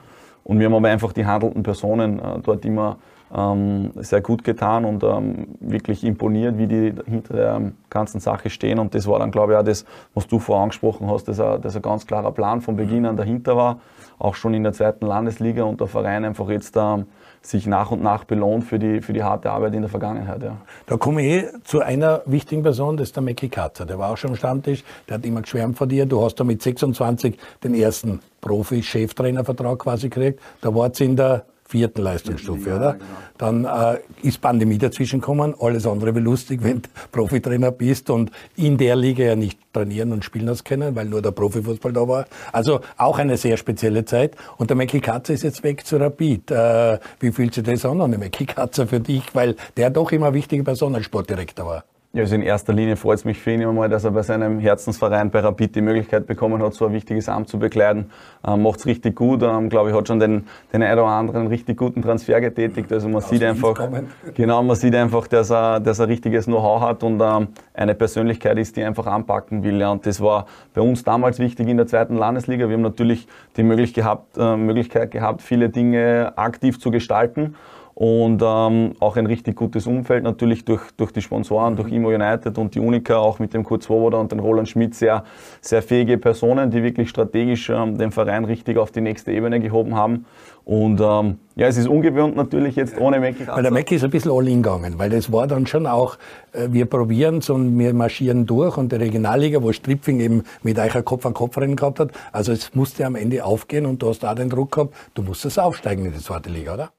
Und 0.45 0.61
wir 0.61 0.67
haben 0.67 0.75
aber 0.75 0.89
einfach 0.89 1.13
die 1.13 1.27
handelnden 1.27 1.65
Personen 1.65 2.21
äh, 2.21 2.39
dort 2.41 2.65
immer 2.65 2.99
ähm, 3.35 3.91
sehr 3.97 4.21
gut 4.21 4.45
getan 4.45 4.85
und 4.85 5.03
ähm, 5.03 5.57
wirklich 5.61 6.05
imponiert, 6.05 6.59
wie 6.59 6.67
die 6.67 6.95
hinter 7.07 7.35
der 7.35 7.73
ganzen 7.91 8.21
Sache 8.21 8.51
stehen. 8.51 8.79
Und 8.79 8.95
das 8.95 9.07
war 9.07 9.19
dann, 9.19 9.31
glaube 9.31 9.53
ich, 9.53 9.59
auch 9.59 9.65
das, 9.65 9.85
was 10.15 10.27
du 10.27 10.39
vorher 10.39 10.63
angesprochen 10.63 11.11
hast, 11.11 11.29
dass 11.29 11.41
ein, 11.41 11.61
dass 11.61 11.77
ein 11.77 11.83
ganz 11.83 12.07
klarer 12.07 12.33
Plan 12.33 12.61
von 12.61 12.77
Beginn 12.77 13.07
an 13.07 13.17
dahinter 13.17 13.57
war, 13.57 13.81
auch 14.19 14.35
schon 14.35 14.55
in 14.55 14.63
der 14.63 14.73
zweiten 14.73 15.07
Landesliga 15.07 15.65
und 15.65 15.81
der 15.81 15.89
Verein 15.89 16.25
einfach 16.25 16.49
jetzt 16.49 16.77
ähm, 16.77 17.07
sich 17.43 17.67
nach 17.67 17.91
und 17.91 18.03
nach 18.03 18.25
belohnt 18.25 18.65
für 18.65 18.79
die, 18.79 19.01
für 19.01 19.13
die 19.13 19.23
harte 19.23 19.51
Arbeit 19.51 19.75
in 19.75 19.83
der 19.83 19.91
Vergangenheit. 19.91 20.43
Ja. 20.43 20.57
Da 20.87 20.97
komme 20.97 21.23
ich 21.23 21.45
eh 21.45 21.49
zu 21.65 21.81
einer 21.81 22.23
wichtigen 22.27 22.63
Person, 22.63 22.97
das 22.97 23.09
ist 23.09 23.17
der 23.17 23.23
Mackie 23.23 23.49
Katzer. 23.49 23.87
Der 23.87 23.99
war 23.99 24.11
auch 24.11 24.17
schon 24.17 24.31
am 24.31 24.37
Stammtisch, 24.37 24.85
der 25.09 25.19
hat 25.19 25.27
immer 25.27 25.43
geschwärmt 25.43 25.77
von 25.77 25.89
dir. 25.89 26.07
Du 26.07 26.25
hast 26.25 26.37
da 26.37 26.45
mit 26.45 26.63
26 26.63 27.39
den 27.63 27.75
ersten 27.75 28.21
Profi-Cheftrainervertrag 28.41 29.79
quasi 29.79 30.09
gekriegt. 30.09 30.41
Da 30.61 30.75
war 30.75 30.91
es 30.91 31.01
in 31.01 31.17
der 31.17 31.45
vierten 31.69 32.03
Leistungsstufe, 32.03 32.71
ja, 32.71 32.77
oder? 32.77 32.93
Genau. 32.95 33.05
Dann 33.39 33.65
äh, 33.65 33.99
ist 34.23 34.41
Pandemie 34.41 34.79
dazwischen 34.79 35.21
gekommen, 35.21 35.55
alles 35.59 35.87
andere 35.87 36.15
wie 36.15 36.21
lustig, 36.21 36.61
wenn 36.65 36.83
du 36.83 36.89
Profitrainer 37.13 37.71
bist 37.71 38.11
und 38.11 38.31
in 38.57 38.79
der 38.79 38.97
Liga 38.97 39.25
ja 39.25 39.37
nicht 39.37 39.59
trainieren 39.73 40.13
und 40.13 40.25
spielen 40.25 40.49
hast 40.49 40.65
können, 40.65 40.95
weil 40.95 41.07
nur 41.07 41.23
der 41.23 41.33
Profifußball 41.33 41.93
da 41.93 42.09
war. 42.09 42.27
Also 42.53 42.81
auch 42.97 43.19
eine 43.19 43.37
sehr 43.37 43.57
spezielle 43.57 44.05
Zeit. 44.05 44.37
Und 44.57 44.71
der 44.71 44.77
Mackie 44.77 45.01
Katzer 45.01 45.35
ist 45.35 45.43
jetzt 45.43 45.63
weg 45.63 45.87
zu 45.87 45.97
Rapid. 45.97 46.51
Äh, 46.51 46.99
wie 47.21 47.33
fühlt 47.33 47.55
sich 47.55 47.65
das 47.65 47.85
an, 47.85 47.99
der 47.99 48.19
Mackie 48.19 48.47
Katzer 48.47 48.87
für 48.87 49.01
dich? 49.01 49.35
Weil 49.35 49.57
der 49.77 49.91
doch 49.91 50.13
immer 50.13 50.33
wichtige 50.33 50.65
Person 50.65 50.95
als 50.95 51.05
Sportdirektor 51.05 51.67
war. 51.67 51.85
Ja, 52.17 52.23
also 52.23 52.35
in 52.35 52.41
erster 52.41 52.73
Linie 52.73 52.97
freut 52.97 53.19
es 53.19 53.27
mich 53.27 53.39
für 53.39 53.53
ihn 53.53 53.61
immer 53.61 53.75
mal, 53.75 53.91
dass 53.91 54.05
er 54.05 54.11
bei 54.11 54.23
seinem 54.23 54.59
Herzensverein 54.59 55.31
bei 55.31 55.41
Rapid 55.41 55.77
die 55.77 55.83
Möglichkeit 55.83 56.27
bekommen 56.27 56.63
hat, 56.63 56.73
so 56.73 56.87
ein 56.87 56.95
wichtiges 56.95 57.29
Amt 57.29 57.51
zu 57.51 57.59
bekleiden. 57.59 58.11
Ähm, 58.43 58.63
Macht 58.63 58.79
es 58.79 58.87
richtig 58.87 59.17
gut. 59.17 59.43
Ähm, 59.43 59.69
Glaube 59.69 59.91
ich, 59.91 59.95
hat 59.95 60.09
schon 60.09 60.19
den, 60.19 60.47
den 60.73 60.83
einen 60.83 60.99
oder 60.99 61.09
anderen 61.09 61.49
richtig 61.49 61.77
guten 61.77 62.01
Transfer 62.01 62.41
getätigt. 62.41 62.91
Also 62.91 63.09
man 63.09 63.19
Aus 63.19 63.29
sieht 63.29 63.43
einfach, 63.43 63.91
genau, 64.35 64.63
man 64.63 64.77
sieht 64.77 64.95
einfach, 64.95 65.27
dass 65.27 65.51
er, 65.51 65.79
dass 65.79 65.99
er 65.99 66.09
richtiges 66.09 66.47
Know-how 66.47 66.81
hat 66.81 67.03
und 67.03 67.21
ähm, 67.21 67.49
eine 67.75 67.95
Persönlichkeit 67.95 68.57
ist, 68.57 68.79
die 68.79 68.83
einfach 68.83 69.07
anpacken 69.07 69.63
will. 69.63 69.79
Ja. 69.79 69.91
Und 69.91 70.07
das 70.07 70.19
war 70.19 70.47
bei 70.73 70.81
uns 70.81 71.05
damals 71.05 71.39
wichtig 71.39 71.69
in 71.69 71.77
der 71.77 71.87
zweiten 71.87 72.17
Landesliga. 72.17 72.67
Wir 72.67 72.77
haben 72.77 72.83
natürlich 72.83 73.29
die 73.59 73.63
Möglichkeit 73.63 74.05
gehabt, 74.05 74.39
äh, 74.39 74.57
Möglichkeit 74.57 75.11
gehabt 75.11 75.43
viele 75.43 75.69
Dinge 75.69 76.33
aktiv 76.37 76.81
zu 76.81 76.91
gestalten 76.91 77.57
und 77.99 78.43
ähm, 78.45 78.93
auch 79.01 79.17
ein 79.17 79.25
richtig 79.25 79.57
gutes 79.57 79.87
Umfeld 79.87 80.23
natürlich 80.23 80.67
durch, 80.67 80.83
durch 80.99 81.13
die 81.13 81.23
Sponsoren, 81.23 81.77
durch 81.77 81.91
Imo 81.91 82.11
United 82.11 82.59
und 82.59 82.75
die 82.75 82.79
Unica, 82.79 83.17
auch 83.17 83.39
mit 83.39 83.55
dem 83.55 83.65
Kurt 83.65 83.85
Swoboda 83.85 84.19
und 84.19 84.31
dem 84.31 84.39
Roland 84.39 84.69
Schmidt, 84.69 84.95
sehr, 84.95 85.25
sehr 85.63 85.81
fähige 85.81 86.19
Personen, 86.19 86.71
die 86.71 86.83
wirklich 86.83 87.09
strategisch 87.09 87.71
ähm, 87.71 87.97
den 87.97 88.11
Verein 88.11 88.45
richtig 88.45 88.77
auf 88.77 88.91
die 88.91 89.01
nächste 89.01 89.33
Ebene 89.33 89.61
gehoben 89.61 89.95
haben. 89.95 90.27
Und 90.67 91.01
ähm, 91.01 91.39
ja, 91.55 91.69
es 91.69 91.79
ist 91.79 91.89
ungewohnt 91.89 92.37
natürlich 92.37 92.77
jetzt 92.77 93.01
ohne 93.01 93.19
Mackie. 93.19 93.47
Weil 93.47 93.63
der 93.63 93.73
Mackie 93.73 93.95
ist 93.95 94.05
ein 94.05 94.11
bisschen 94.11 94.31
all 94.31 94.47
in 94.47 94.63
gegangen, 94.63 94.99
weil 94.99 95.09
das 95.09 95.33
war 95.33 95.47
dann 95.47 95.67
schon 95.67 95.87
auch, 95.87 96.19
äh, 96.53 96.69
wir 96.71 96.85
probieren 96.85 97.39
es 97.39 97.49
und 97.49 97.79
wir 97.79 97.95
marschieren 97.95 98.45
durch 98.45 98.77
und 98.77 98.93
die 98.93 98.97
Regionalliga, 98.97 99.63
wo 99.63 99.73
Stripfing 99.73 100.21
eben 100.21 100.43
mit 100.63 100.79
euch 100.79 100.95
ein 100.95 101.05
Kopf 101.07 101.25
an 101.25 101.33
Kopf 101.33 101.57
rennen 101.57 101.77
gehabt 101.77 101.99
hat, 101.99 102.11
also 102.31 102.53
es 102.53 102.75
musste 102.75 103.07
am 103.07 103.15
Ende 103.15 103.43
aufgehen 103.43 103.87
und 103.87 104.03
du 104.03 104.11
hast 104.11 104.23
da 104.23 104.35
den 104.35 104.51
Druck 104.51 104.73
gehabt, 104.73 104.95
du 105.15 105.23
musstest 105.23 105.59
aufsteigen 105.59 106.05
in 106.05 106.13
die 106.13 106.19
zweite 106.19 106.51
Liga, 106.51 106.75
oder? 106.75 106.91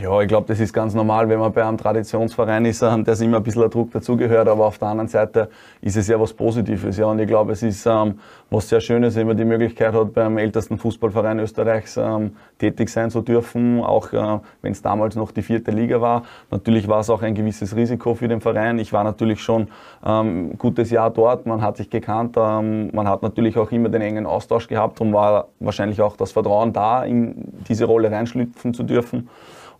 Ja, 0.00 0.20
ich 0.20 0.28
glaube, 0.28 0.46
das 0.46 0.60
ist 0.60 0.72
ganz 0.72 0.94
normal, 0.94 1.28
wenn 1.28 1.40
man 1.40 1.52
bei 1.52 1.64
einem 1.64 1.76
Traditionsverein 1.76 2.64
ist, 2.66 2.82
ähm, 2.82 3.02
der 3.02 3.20
immer 3.20 3.38
ein 3.38 3.42
bisschen 3.42 3.68
Druck 3.68 3.90
dazugehört, 3.90 4.46
aber 4.46 4.66
auf 4.66 4.78
der 4.78 4.86
anderen 4.86 5.08
Seite 5.08 5.50
ist 5.80 5.96
es 5.96 6.06
ja 6.06 6.20
was 6.20 6.32
Positives. 6.32 6.96
Ja, 6.98 7.06
und 7.06 7.18
ich 7.18 7.26
glaube, 7.26 7.50
es 7.50 7.64
ist 7.64 7.84
ähm, 7.84 8.20
was 8.48 8.68
sehr 8.68 8.80
Schönes, 8.80 9.16
wenn 9.16 9.26
man 9.26 9.36
die 9.36 9.44
Möglichkeit 9.44 9.94
hat, 9.94 10.14
beim 10.14 10.38
ältesten 10.38 10.78
Fußballverein 10.78 11.40
Österreichs 11.40 11.96
ähm, 11.96 12.36
tätig 12.58 12.90
sein 12.90 13.10
zu 13.10 13.22
dürfen, 13.22 13.82
auch 13.82 14.12
äh, 14.12 14.38
wenn 14.62 14.70
es 14.70 14.82
damals 14.82 15.16
noch 15.16 15.32
die 15.32 15.42
vierte 15.42 15.72
Liga 15.72 16.00
war. 16.00 16.22
Natürlich 16.52 16.86
war 16.86 17.00
es 17.00 17.10
auch 17.10 17.22
ein 17.22 17.34
gewisses 17.34 17.74
Risiko 17.74 18.14
für 18.14 18.28
den 18.28 18.40
Verein. 18.40 18.78
Ich 18.78 18.92
war 18.92 19.02
natürlich 19.02 19.42
schon 19.42 19.66
ähm, 20.06 20.56
gutes 20.58 20.90
Jahr 20.90 21.10
dort, 21.10 21.44
man 21.44 21.60
hat 21.60 21.76
sich 21.76 21.90
gekannt, 21.90 22.36
ähm, 22.38 22.90
man 22.92 23.08
hat 23.08 23.22
natürlich 23.22 23.58
auch 23.58 23.72
immer 23.72 23.88
den 23.88 24.02
engen 24.02 24.26
Austausch 24.26 24.68
gehabt 24.68 25.00
und 25.00 25.12
war 25.12 25.48
wahrscheinlich 25.58 26.00
auch 26.00 26.16
das 26.16 26.30
Vertrauen 26.30 26.72
da, 26.72 27.02
in 27.02 27.34
diese 27.68 27.86
Rolle 27.86 28.12
reinschlüpfen 28.12 28.74
zu 28.74 28.84
dürfen. 28.84 29.28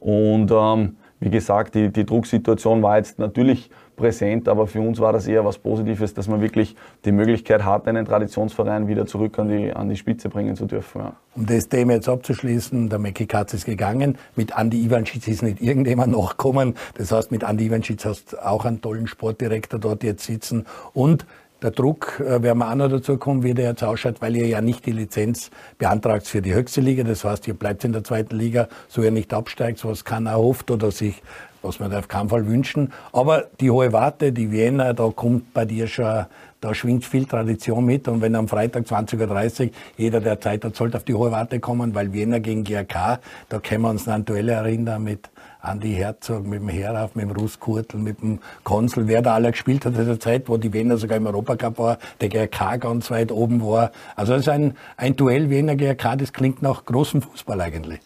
Und 0.01 0.51
ähm, 0.51 0.97
wie 1.21 1.31
gesagt, 1.31 1.75
die, 1.75 1.91
die 1.91 2.07
Drucksituation 2.07 2.83
war 2.83 2.99
jetzt 2.99 3.19
natürlich 3.19 3.71
präsent, 3.97 4.49
aber 4.49 4.67
für 4.67 4.81
uns 4.81 5.01
war 5.01 5.13
das 5.13 5.27
eher 5.27 5.45
was 5.45 5.59
Positives, 5.59 6.15
dass 6.15 6.29
man 6.29 6.41
wirklich 6.41 6.77
die 7.05 7.13
Möglichkeit 7.13 7.65
hat, 7.65 7.89
einen 7.89 8.07
Traditionsverein 8.07 8.87
wieder 8.87 9.05
zurück 9.05 9.39
an 9.39 9.49
die, 9.49 9.73
an 9.73 9.89
die 9.89 9.97
Spitze 9.97 10.29
bringen 10.29 10.55
zu 10.55 10.67
dürfen. 10.67 11.01
Ja. 11.01 11.17
Um 11.35 11.47
das 11.47 11.69
Thema 11.69 11.95
jetzt 11.95 12.09
abzuschließen, 12.09 12.89
der 12.89 13.01
Meki 13.01 13.27
Katz 13.27 13.55
ist 13.55 13.67
gegangen, 13.67 14.17
mit 14.37 14.57
Andi 14.57 14.85
Ivanschitz 14.85 15.27
ist 15.27 15.43
nicht 15.43 15.61
irgendjemand 15.61 16.13
nachgekommen, 16.17 16.75
das 16.95 17.11
heißt, 17.11 17.33
mit 17.33 17.45
Andi 17.45 17.67
Ivanschitz 17.67 18.05
hast 18.05 18.33
du 18.33 18.47
auch 18.47 18.65
einen 18.65 18.81
tollen 18.81 19.09
Sportdirektor 19.09 19.81
dort 19.81 20.05
jetzt 20.05 20.25
sitzen 20.25 20.65
und 20.95 21.27
der 21.63 21.71
Druck, 21.71 22.21
äh, 22.21 22.43
werden 22.43 22.59
wir 22.59 22.71
auch 22.71 22.75
noch 22.75 22.89
dazu 22.89 23.17
kommen, 23.17 23.43
wie 23.43 23.55
der 23.55 23.71
jetzt 23.71 23.83
ausschaut, 23.83 24.21
weil 24.21 24.37
ihr 24.37 24.47
ja 24.47 24.61
nicht 24.61 24.87
die 24.87 24.93
Lizenz 24.93 25.51
beantragt 25.79 26.27
für 26.27 26.43
die 26.43 26.55
höchste 26.55 26.81
Liga. 26.81 27.03
Das 27.03 27.25
heißt, 27.25 27.49
ihr 27.49 27.55
bleibt 27.55 27.85
in 27.85 27.93
der 27.93 28.05
zweiten 28.05 28.37
Liga, 28.37 28.69
so 28.89 29.03
ihr 29.03 29.11
nicht 29.11 29.35
absteigt, 29.35 29.85
was 29.85 30.05
keiner 30.05 30.37
hofft 30.37 30.71
oder 30.71 30.91
sich, 30.91 31.23
was 31.63 31.81
man 31.81 31.93
auf 31.95 32.09
keinen 32.09 32.29
Fall 32.29 32.47
wünschen. 32.47 32.93
Aber 33.13 33.47
die 33.61 33.71
hohe 33.71 33.93
Warte, 33.93 34.33
die 34.33 34.51
Vienna, 34.53 34.93
da 34.93 35.11
kommt 35.11 35.53
bei 35.53 35.65
dir 35.65 35.87
schon 35.87 36.27
da 36.61 36.75
schwingt 36.75 37.05
viel 37.05 37.25
Tradition 37.25 37.85
mit. 37.85 38.09
Und 38.09 38.21
wenn 38.21 38.35
am 38.35 38.49
Freitag 38.49 38.85
20.30 38.85 39.67
Uhr 39.67 39.71
jeder, 39.97 40.21
der 40.21 40.41
Zeit 40.41 40.65
hat, 40.65 40.77
sollte 40.77 40.97
auf 40.97 41.05
die 41.05 41.15
hohe 41.15 41.31
Warte 41.31 41.61
kommen, 41.61 41.95
weil 41.95 42.13
Wiener 42.13 42.41
gegen 42.41 42.65
GRK, 42.65 43.21
da 43.49 43.59
können 43.61 43.83
wir 43.83 43.91
uns 43.91 44.09
an 44.09 44.25
Duelle 44.25 44.53
erinnern 44.53 45.05
mit 45.05 45.31
Andi 45.61 45.93
Herzog, 45.95 46.47
mit 46.47 46.61
dem 46.61 46.69
Herauf, 46.69 47.15
mit 47.15 47.25
dem 47.25 47.33
Ruskurtel, 47.33 47.99
mit 47.99 48.23
dem 48.23 48.39
Konsul, 48.65 49.09
wer 49.09 49.23
da 49.23 49.35
alle 49.35 49.51
gespielt 49.51 49.85
hat 49.85 49.97
in 49.97 50.07
der 50.07 50.21
Zeit, 50.21 50.49
wo 50.49 50.57
die 50.57 50.73
Wiener 50.73 50.97
sogar 50.97 51.17
im 51.17 51.27
Europacup 51.27 51.79
war, 51.79 51.99
der 52.21 52.29
GRK 52.29 52.77
ganz 52.77 53.11
weit 53.11 53.33
oben 53.33 53.61
war. 53.65 53.91
Also 54.15 54.35
es 54.35 54.41
ist 54.41 54.49
ein, 54.49 54.77
ein 54.97 55.17
Duell 55.17 55.51
Wiener 55.51 55.75
GRK, 55.75 56.17
das 56.17 56.33
klingt 56.33 56.63
nach 56.63 56.85
großem 56.85 57.23
Fußball 57.23 57.61
eigentlich. 57.61 58.01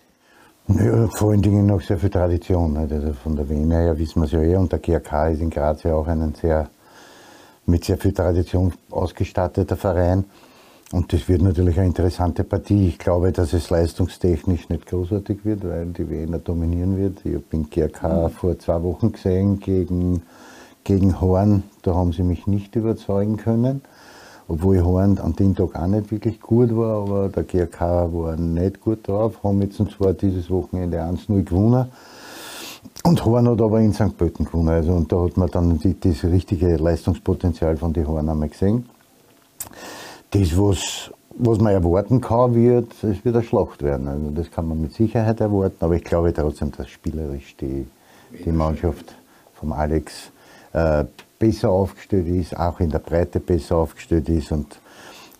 Ja, 0.68 1.08
vor 1.08 1.32
allen 1.32 1.42
Dingen 1.42 1.66
noch 1.66 1.82
sehr 1.82 1.98
viel 1.98 2.10
Tradition. 2.10 2.76
Also 2.76 3.12
von 3.12 3.36
der 3.36 3.48
Wiener 3.50 3.78
her 3.78 3.98
wissen 3.98 4.20
wir 4.20 4.26
es 4.26 4.32
ja 4.32 4.40
eh. 4.40 4.56
Und 4.56 4.72
der 4.72 4.78
GRK 4.78 5.28
ist 5.28 5.40
in 5.40 5.50
Graz 5.50 5.82
ja 5.82 5.94
auch 5.94 6.06
ein 6.06 6.34
sehr, 6.40 6.68
mit 7.66 7.84
sehr 7.84 7.98
viel 7.98 8.12
Tradition 8.12 8.72
ausgestatteter 8.90 9.76
Verein. 9.76 10.24
Und 10.92 11.10
das 11.14 11.26
wird 11.26 11.40
natürlich 11.40 11.78
eine 11.78 11.86
interessante 11.86 12.44
Partie. 12.44 12.88
Ich 12.88 12.98
glaube, 12.98 13.32
dass 13.32 13.54
es 13.54 13.70
leistungstechnisch 13.70 14.68
nicht 14.68 14.84
großartig 14.86 15.42
wird, 15.42 15.66
weil 15.66 15.86
die 15.86 16.08
Wiener 16.10 16.38
dominieren 16.38 16.98
wird. 16.98 17.24
Ich 17.24 17.34
habe 17.34 17.44
in 17.52 17.70
GRK 17.70 18.28
mhm. 18.28 18.30
vor 18.30 18.58
zwei 18.58 18.82
Wochen 18.82 19.10
gesehen 19.10 19.58
gegen, 19.58 20.22
gegen 20.84 21.18
Horn. 21.18 21.62
Da 21.80 21.94
haben 21.94 22.12
sie 22.12 22.22
mich 22.22 22.46
nicht 22.46 22.76
überzeugen 22.76 23.38
können. 23.38 23.80
Obwohl 24.48 24.82
Horn 24.82 25.16
an 25.16 25.34
dem 25.34 25.56
Tag 25.56 25.76
auch 25.76 25.86
nicht 25.86 26.10
wirklich 26.10 26.38
gut 26.42 26.76
war, 26.76 27.04
aber 27.04 27.28
der 27.30 27.44
GRK 27.44 28.12
war 28.12 28.36
nicht 28.36 28.82
gut 28.82 29.08
drauf. 29.08 29.42
Haben 29.42 29.62
jetzt 29.62 29.78
zwar 29.96 30.12
dieses 30.12 30.50
Wochenende 30.50 31.00
1-0 31.00 31.42
gewonnen. 31.42 31.86
Und 33.04 33.24
Horn 33.24 33.48
hat 33.48 33.62
aber 33.62 33.80
in 33.80 33.94
St. 33.94 34.18
Pölten 34.18 34.44
gewonnen. 34.44 34.68
Also, 34.68 34.92
und 34.92 35.10
da 35.10 35.24
hat 35.24 35.38
man 35.38 35.50
dann 35.50 35.78
die, 35.78 35.98
das 35.98 36.22
richtige 36.24 36.76
Leistungspotenzial 36.76 37.78
von 37.78 37.94
den 37.94 38.06
Horn 38.06 38.28
einmal 38.28 38.50
gesehen 38.50 38.84
das, 40.32 40.56
was, 40.56 41.10
was 41.36 41.58
man 41.58 41.72
erwarten 41.72 42.20
kann, 42.20 42.54
wird, 42.54 42.92
es 43.04 43.24
wird 43.24 43.36
eine 43.36 43.44
Schlacht 43.44 43.82
werden. 43.82 44.08
Also 44.08 44.30
das 44.30 44.50
kann 44.50 44.66
man 44.66 44.80
mit 44.80 44.92
Sicherheit 44.92 45.40
erwarten, 45.40 45.76
aber 45.80 45.94
ich 45.94 46.04
glaube 46.04 46.32
trotzdem, 46.32 46.72
dass 46.72 46.88
spielerisch 46.88 47.56
die, 47.60 47.86
die 48.44 48.52
Mannschaft 48.52 49.14
vom 49.54 49.72
Alex 49.72 50.30
äh, 50.72 51.04
besser 51.38 51.70
aufgestellt 51.70 52.26
ist, 52.28 52.56
auch 52.56 52.80
in 52.80 52.90
der 52.90 52.98
Breite 52.98 53.40
besser 53.40 53.76
aufgestellt 53.76 54.28
ist 54.28 54.52
und 54.52 54.78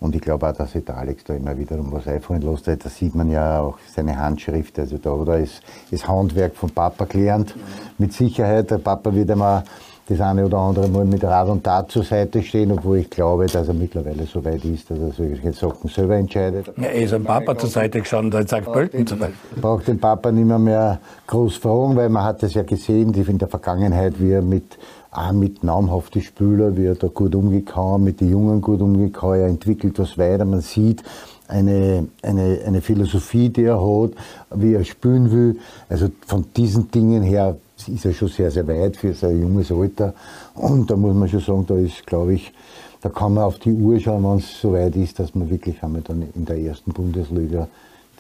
und 0.02 0.16
ich 0.16 0.20
glaube 0.20 0.48
auch, 0.48 0.52
dass 0.52 0.72
sich 0.72 0.84
der 0.84 0.96
Alex 0.96 1.22
da 1.22 1.32
immer 1.32 1.56
wiederum 1.56 1.92
was 1.92 2.08
einfallen 2.08 2.42
lässt. 2.42 2.66
Da 2.66 2.88
sieht 2.88 3.14
man 3.14 3.30
ja 3.30 3.60
auch 3.60 3.78
seine 3.94 4.18
Handschrift. 4.18 4.76
Also 4.80 4.98
da 4.98 5.12
oder 5.12 5.38
ist 5.38 5.62
das 5.92 6.08
Handwerk 6.08 6.56
von 6.56 6.70
Papa 6.70 7.04
gelernt. 7.04 7.54
Mit 7.98 8.12
Sicherheit. 8.12 8.68
Der 8.72 8.78
Papa 8.78 9.14
wird 9.14 9.30
immer 9.30 9.62
das 10.08 10.20
eine 10.20 10.46
oder 10.46 10.58
andere 10.58 10.88
Mal 10.88 11.04
mit 11.04 11.22
Rat 11.22 11.48
und 11.48 11.62
Tat 11.62 11.90
zur 11.90 12.02
Seite 12.02 12.42
stehen, 12.42 12.72
obwohl 12.72 12.98
ich 12.98 13.10
glaube, 13.10 13.46
dass 13.46 13.68
er 13.68 13.74
mittlerweile 13.74 14.24
so 14.24 14.44
weit 14.44 14.64
ist, 14.64 14.90
dass 14.90 14.98
er 14.98 15.12
solche 15.12 15.52
Sachen 15.52 15.88
selber 15.88 16.16
entscheidet. 16.16 16.66
Ja, 16.76 16.84
er 16.84 17.02
ist 17.02 17.14
am 17.14 17.24
Papa 17.24 17.56
zur 17.56 17.68
Seite 17.68 18.00
gestanden, 18.00 18.30
da 18.30 18.46
sagt 18.46 18.72
Pölten 18.72 19.06
zum 19.06 19.20
Beispiel. 19.20 19.60
Braucht 19.60 19.86
den 19.88 20.00
Papa 20.00 20.32
nicht 20.32 20.46
mehr, 20.46 20.58
mehr 20.58 20.98
groß 21.26 21.56
fragen, 21.56 21.96
weil 21.96 22.08
man 22.08 22.24
hat 22.24 22.42
das 22.42 22.54
ja 22.54 22.62
gesehen, 22.62 23.14
in 23.14 23.38
der 23.38 23.48
Vergangenheit, 23.48 24.14
wie 24.18 24.32
er 24.32 24.42
mit 24.42 24.78
auch 25.12 25.32
mit 25.32 25.62
namhaften 25.62 26.22
Spülern, 26.22 26.76
wie 26.76 26.86
er 26.86 26.94
da 26.94 27.06
gut 27.06 27.34
umgekommen, 27.34 28.04
mit 28.04 28.20
den 28.20 28.30
Jungen 28.30 28.62
gut 28.62 28.80
umgekommen, 28.80 29.40
er 29.40 29.46
entwickelt 29.46 29.98
was 29.98 30.16
weiter, 30.16 30.46
man 30.46 30.62
sieht 30.62 31.02
eine, 31.48 32.08
eine, 32.22 32.60
eine 32.66 32.80
Philosophie, 32.80 33.50
die 33.50 33.64
er 33.64 33.78
hat, 33.78 34.12
wie 34.54 34.72
er 34.72 34.84
spielen 34.84 35.30
will. 35.30 35.58
Also 35.88 36.08
von 36.26 36.46
diesen 36.56 36.90
Dingen 36.90 37.22
her 37.22 37.56
ist 37.88 38.04
er 38.04 38.12
schon 38.12 38.28
sehr, 38.28 38.50
sehr 38.50 38.66
weit 38.66 38.96
für 38.96 39.12
sein 39.14 39.40
junges 39.40 39.70
Alter. 39.70 40.14
Und 40.54 40.90
da 40.90 40.96
muss 40.96 41.14
man 41.14 41.28
schon 41.28 41.40
sagen, 41.40 41.66
da 41.66 41.76
ist, 41.76 42.06
glaube 42.06 42.34
ich, 42.34 42.52
da 43.00 43.08
kann 43.08 43.34
man 43.34 43.44
auf 43.44 43.58
die 43.58 43.72
Uhr 43.72 43.98
schauen, 43.98 44.22
wenn 44.24 44.38
es 44.38 44.60
so 44.60 44.72
weit 44.72 44.94
ist, 44.96 45.18
dass 45.18 45.34
man 45.34 45.50
wirklich 45.50 45.82
einmal 45.82 46.02
dann 46.02 46.28
in 46.34 46.44
der 46.44 46.58
ersten 46.58 46.92
Bundesliga 46.92 47.68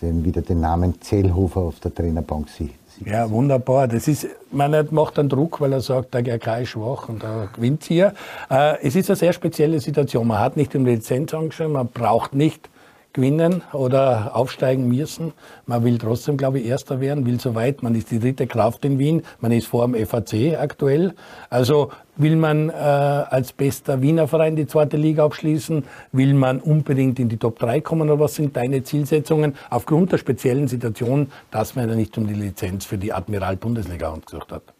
den, 0.00 0.24
wieder 0.24 0.42
den 0.42 0.60
Namen 0.60 1.00
Zellhofer 1.00 1.60
auf 1.60 1.80
der 1.80 1.94
Trainerbank 1.94 2.48
sieht. 2.48 2.72
Ja, 3.04 3.30
wunderbar. 3.30 3.88
Das 3.88 4.06
ist, 4.06 4.26
man 4.50 4.88
macht 4.90 5.18
einen 5.18 5.28
Druck, 5.28 5.60
weil 5.60 5.72
er 5.72 5.80
sagt, 5.80 6.14
der 6.14 6.22
GRK 6.22 6.58
ist 6.58 6.70
schwach 6.70 7.08
und 7.08 7.22
er 7.22 7.48
gewinnt 7.52 7.84
hier. 7.84 8.12
Äh, 8.50 8.76
es 8.82 8.94
ist 8.96 9.08
eine 9.08 9.16
sehr 9.16 9.32
spezielle 9.32 9.80
Situation. 9.80 10.26
Man 10.26 10.38
hat 10.38 10.56
nicht 10.56 10.74
die 10.74 10.78
Lizenz 10.78 11.32
angeschaut, 11.32 11.70
man 11.70 11.88
braucht 11.88 12.34
nicht 12.34 12.68
gewinnen 13.12 13.62
oder 13.72 14.34
aufsteigen 14.34 14.88
müssen. 14.88 15.32
Man 15.66 15.84
will 15.84 15.98
trotzdem, 15.98 16.36
glaube 16.36 16.60
ich, 16.60 16.66
Erster 16.66 17.00
werden, 17.00 17.26
will 17.26 17.40
so 17.40 17.54
weit. 17.54 17.82
Man 17.82 17.94
ist 17.94 18.10
die 18.10 18.18
dritte 18.18 18.46
Kraft 18.46 18.84
in 18.84 18.98
Wien. 18.98 19.22
Man 19.40 19.52
ist 19.52 19.66
vor 19.66 19.86
dem 19.86 19.94
FAC 20.06 20.58
aktuell. 20.58 21.14
Also 21.50 21.90
will 22.16 22.36
man 22.36 22.70
äh, 22.70 22.72
als 22.72 23.52
bester 23.52 24.02
Wiener 24.02 24.28
Verein 24.28 24.56
die 24.56 24.66
zweite 24.66 24.96
Liga 24.96 25.24
abschließen? 25.24 25.84
Will 26.12 26.34
man 26.34 26.60
unbedingt 26.60 27.18
in 27.18 27.28
die 27.28 27.36
Top 27.36 27.58
3 27.58 27.80
kommen? 27.80 28.08
Oder 28.08 28.20
was 28.20 28.34
sind 28.34 28.56
deine 28.56 28.82
Zielsetzungen 28.82 29.54
aufgrund 29.70 30.12
der 30.12 30.18
speziellen 30.18 30.68
Situation, 30.68 31.30
dass 31.50 31.74
man 31.74 31.88
ja 31.88 31.94
nicht 31.94 32.16
um 32.16 32.26
die 32.26 32.34
Lizenz 32.34 32.84
für 32.84 32.98
die 32.98 33.12
Admiral 33.12 33.56
Bundesliga 33.56 34.12
angesucht 34.12 34.52
hat? 34.52 34.71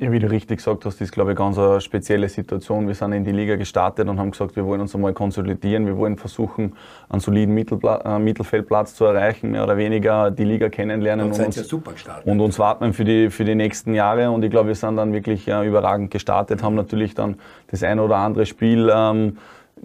Ja, 0.00 0.12
wie 0.12 0.20
du 0.20 0.30
richtig 0.30 0.58
gesagt 0.58 0.84
hast, 0.84 1.00
ist, 1.00 1.10
glaube 1.10 1.32
ich, 1.32 1.36
ganz 1.36 1.58
eine 1.58 1.80
spezielle 1.80 2.28
Situation. 2.28 2.86
Wir 2.86 2.94
sind 2.94 3.12
in 3.14 3.24
die 3.24 3.32
Liga 3.32 3.56
gestartet 3.56 4.08
und 4.08 4.20
haben 4.20 4.30
gesagt, 4.30 4.54
wir 4.54 4.64
wollen 4.64 4.80
uns 4.80 4.94
einmal 4.94 5.12
konsolidieren. 5.12 5.86
Wir 5.86 5.96
wollen 5.96 6.16
versuchen, 6.16 6.76
einen 7.08 7.18
soliden 7.18 7.52
Mittelpla 7.52 8.02
äh, 8.04 8.18
Mittelfeldplatz 8.20 8.94
zu 8.94 9.06
erreichen, 9.06 9.50
mehr 9.50 9.64
oder 9.64 9.76
weniger 9.76 10.30
die 10.30 10.44
Liga 10.44 10.68
kennenlernen 10.68 11.32
und, 11.32 11.40
uns, 11.40 11.56
ja 11.56 12.22
und 12.24 12.40
uns 12.40 12.60
warten 12.60 12.92
für 12.92 13.04
die, 13.04 13.28
für 13.28 13.44
die 13.44 13.56
nächsten 13.56 13.92
Jahre. 13.92 14.30
Und 14.30 14.44
ich 14.44 14.52
glaube, 14.52 14.68
wir 14.68 14.76
sind 14.76 14.94
dann 14.96 15.12
wirklich 15.12 15.48
äh, 15.48 15.66
überragend 15.66 16.12
gestartet, 16.12 16.62
haben 16.62 16.76
natürlich 16.76 17.16
dann 17.16 17.34
das 17.66 17.82
ein 17.82 17.98
oder 17.98 18.18
andere 18.18 18.46
Spiel 18.46 18.92
ähm, 18.94 19.38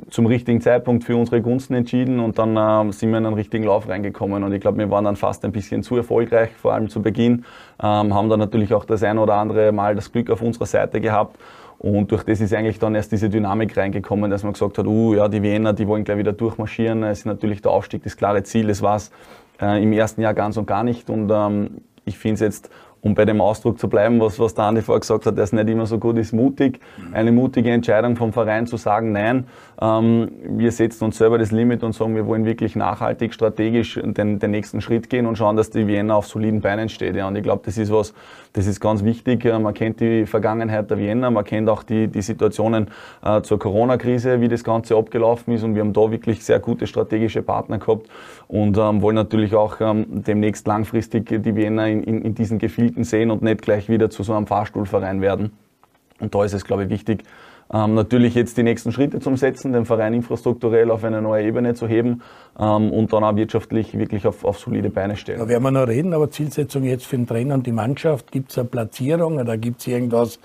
zum 0.09 0.25
richtigen 0.25 0.62
Zeitpunkt 0.62 1.03
für 1.03 1.15
unsere 1.15 1.41
Gunsten 1.41 1.73
entschieden 1.73 2.19
und 2.19 2.38
dann 2.39 2.55
äh, 2.55 2.91
sind 2.91 3.12
wir 3.12 3.17
in 3.17 3.25
einen 3.25 3.35
richtigen 3.35 3.63
Lauf 3.65 3.88
reingekommen. 3.88 4.43
Und 4.43 4.53
ich 4.53 4.62
glaube, 4.62 4.77
wir 4.77 4.89
waren 4.89 5.05
dann 5.05 5.15
fast 5.15 5.43
ein 5.45 5.51
bisschen 5.51 5.83
zu 5.83 5.97
erfolgreich, 5.97 6.51
vor 6.62 6.73
allem 6.73 6.89
zu 6.89 7.01
Beginn. 7.01 7.45
Ähm, 7.81 8.13
haben 8.13 8.29
dann 8.29 8.39
natürlich 8.39 8.73
auch 8.73 8.85
das 8.85 9.03
ein 9.03 9.17
oder 9.17 9.35
andere 9.35 9.71
Mal 9.71 9.95
das 9.95 10.12
Glück 10.12 10.29
auf 10.29 10.41
unserer 10.41 10.65
Seite 10.65 11.01
gehabt. 11.01 11.38
Und 11.79 12.12
durch 12.12 12.23
das 12.23 12.39
ist 12.39 12.53
eigentlich 12.53 12.79
dann 12.79 12.95
erst 12.95 13.12
diese 13.12 13.29
Dynamik 13.29 13.75
reingekommen, 13.75 14.31
dass 14.31 14.43
man 14.43 14.53
gesagt 14.53 14.77
hat, 14.77 14.88
uh, 14.88 15.15
ja, 15.15 15.27
die 15.27 15.43
Wiener, 15.43 15.73
die 15.73 15.88
wollen 15.88 16.03
gleich 16.03 16.17
wieder 16.17 16.31
durchmarschieren. 16.31 17.03
Es 17.03 17.19
ist 17.19 17.25
natürlich 17.25 17.62
der 17.62 17.71
Aufstieg 17.71 18.03
das 18.03 18.15
klare 18.15 18.43
Ziel. 18.43 18.67
Das 18.67 18.81
war 18.81 18.95
es 18.95 19.12
äh, 19.62 19.83
im 19.83 19.91
ersten 19.91 20.21
Jahr 20.21 20.33
ganz 20.33 20.55
und 20.55 20.65
gar 20.65 20.83
nicht. 20.83 21.09
Und 21.09 21.29
ähm, 21.29 21.81
ich 22.05 22.17
finde 22.17 22.35
es 22.35 22.39
jetzt 22.39 22.69
um 23.03 23.15
bei 23.15 23.25
dem 23.25 23.41
Ausdruck 23.41 23.79
zu 23.79 23.89
bleiben, 23.89 24.21
was, 24.21 24.39
was 24.39 24.55
der 24.55 24.63
Andi 24.63 24.81
vorher 24.81 25.01
gesagt 25.01 25.25
hat, 25.25 25.35
der 25.35 25.43
ist 25.43 25.51
nicht 25.51 25.67
immer 25.67 25.85
so 25.85 26.00
gut 26.00 26.17
ist, 26.17 26.31
mutig. 26.31 26.79
Eine 27.12 27.33
mutige 27.33 27.69
Entscheidung 27.69 28.15
vom 28.15 28.31
Verein 28.31 28.65
zu 28.65 28.77
sagen, 28.77 29.12
nein, 29.12 29.45
ähm, 29.73 29.73
wir 29.80 30.72
setzen 30.72 31.06
uns 31.06 31.18
selber 31.18 31.38
das 31.38 31.51
Limit 31.51 31.84
und 31.84 31.94
sagen, 31.94 32.15
wir 32.15 32.27
wollen 32.27 32.46
wirklich 32.46 32.75
nachhaltig, 32.75 33.34
strategisch 33.34 34.00
den, 34.01 34.39
den 34.39 34.51
nächsten 34.51 34.82
Schritt 34.82 35.10
gehen 35.10 35.25
und 35.25 35.38
schauen, 35.38 35.58
dass 35.58 35.72
die 35.72 35.88
Vienna 35.88 36.15
auf 36.15 36.27
soliden 36.27 36.62
Beinen 36.62 36.89
steht. 36.89 37.15
Ja. 37.15 37.27
Und 37.27 37.36
ich 37.36 37.44
glaube, 37.44 37.63
das 37.65 37.77
ist 37.77 37.92
was, 37.92 38.13
das 38.53 38.68
ist 38.68 38.80
ganz 38.80 39.03
wichtig. 39.03 39.46
Man 39.46 39.74
kennt 39.74 40.00
die 40.00 40.25
Vergangenheit 40.25 40.89
der 40.92 40.98
Vienna, 41.00 41.32
man 41.32 41.44
kennt 41.44 41.70
auch 41.70 41.84
die, 41.84 42.08
die 42.08 42.22
Situationen 42.22 42.89
äh, 43.24 43.42
zur 43.42 43.58
Corona-Krise, 43.58 44.42
wie 44.42 44.48
das 44.48 44.63
Ganze 44.63 44.96
abgelaufen 44.96 45.53
ist 45.53 45.63
und 45.63 45.75
wir 45.75 45.82
haben 45.82 45.94
da 45.94 46.12
wirklich 46.12 46.44
sehr 46.44 46.60
gute 46.60 46.86
strategische 46.86 47.42
Partner 47.42 47.80
gehabt 47.80 48.08
und 48.48 48.77
ähm, 48.77 49.01
wollen 49.01 49.15
natürlich 49.15 49.56
auch 49.56 49.82
ähm, 49.82 50.06
demnächst 50.10 50.68
langfristig 50.68 51.25
die 51.30 51.56
Vienna 51.56 51.88
in, 51.88 52.03
in, 52.03 52.22
in 52.22 52.36
diesen 52.36 52.60
Gefilden 52.60 53.03
sehen 53.03 53.32
und 53.32 53.42
nicht 53.42 53.62
gleich 53.63 53.89
wieder 53.89 54.10
zu 54.10 54.24
so 54.24 54.34
einem 54.34 54.46
Fahrstuhlverein 54.46 55.22
werden. 55.22 55.51
Und 56.20 56.36
da 56.36 56.44
ist 56.44 56.53
es, 56.53 56.63
glaube 56.63 56.84
ich, 56.84 56.89
wichtig, 56.89 57.24
ähm, 57.72 57.93
natürlich 57.93 58.36
jetzt 58.36 58.58
die 58.58 58.63
nächsten 58.63 58.91
Schritte 58.91 59.20
zu 59.20 59.36
setzen, 59.36 59.74
den 59.74 59.86
Verein 59.86 60.13
infrastrukturell 60.13 60.91
auf 60.91 61.03
eine 61.03 61.22
neue 61.22 61.46
Ebene 61.46 61.74
zu 61.74 61.88
heben 61.88 62.22
ähm, 62.60 62.91
und 62.91 63.13
dann 63.13 63.24
auch 63.24 63.36
wirtschaftlich 63.36 63.98
wirklich 63.98 64.25
auf, 64.27 64.43
auf 64.43 64.60
solide 64.60 64.89
Beine 64.89 65.15
stellen. 65.15 65.39
Da 65.39 65.48
werden 65.48 65.63
wir 65.63 65.72
noch 65.72 65.88
reden, 65.88 66.13
aber 66.13 66.29
Zielsetzung 66.29 66.84
jetzt 66.84 67.05
für 67.05 67.17
den 67.17 67.27
Trainer 67.27 67.55
und 67.55 67.67
die 67.67 67.72
Mannschaft, 67.72 68.32
gibt 68.32 68.51
es 68.51 68.58
eine 68.58 68.67
Platzierung 68.67 69.38
oder 69.38 69.58
gibt 69.58 69.82
es 69.82 69.88
irgendwas, 69.88 70.39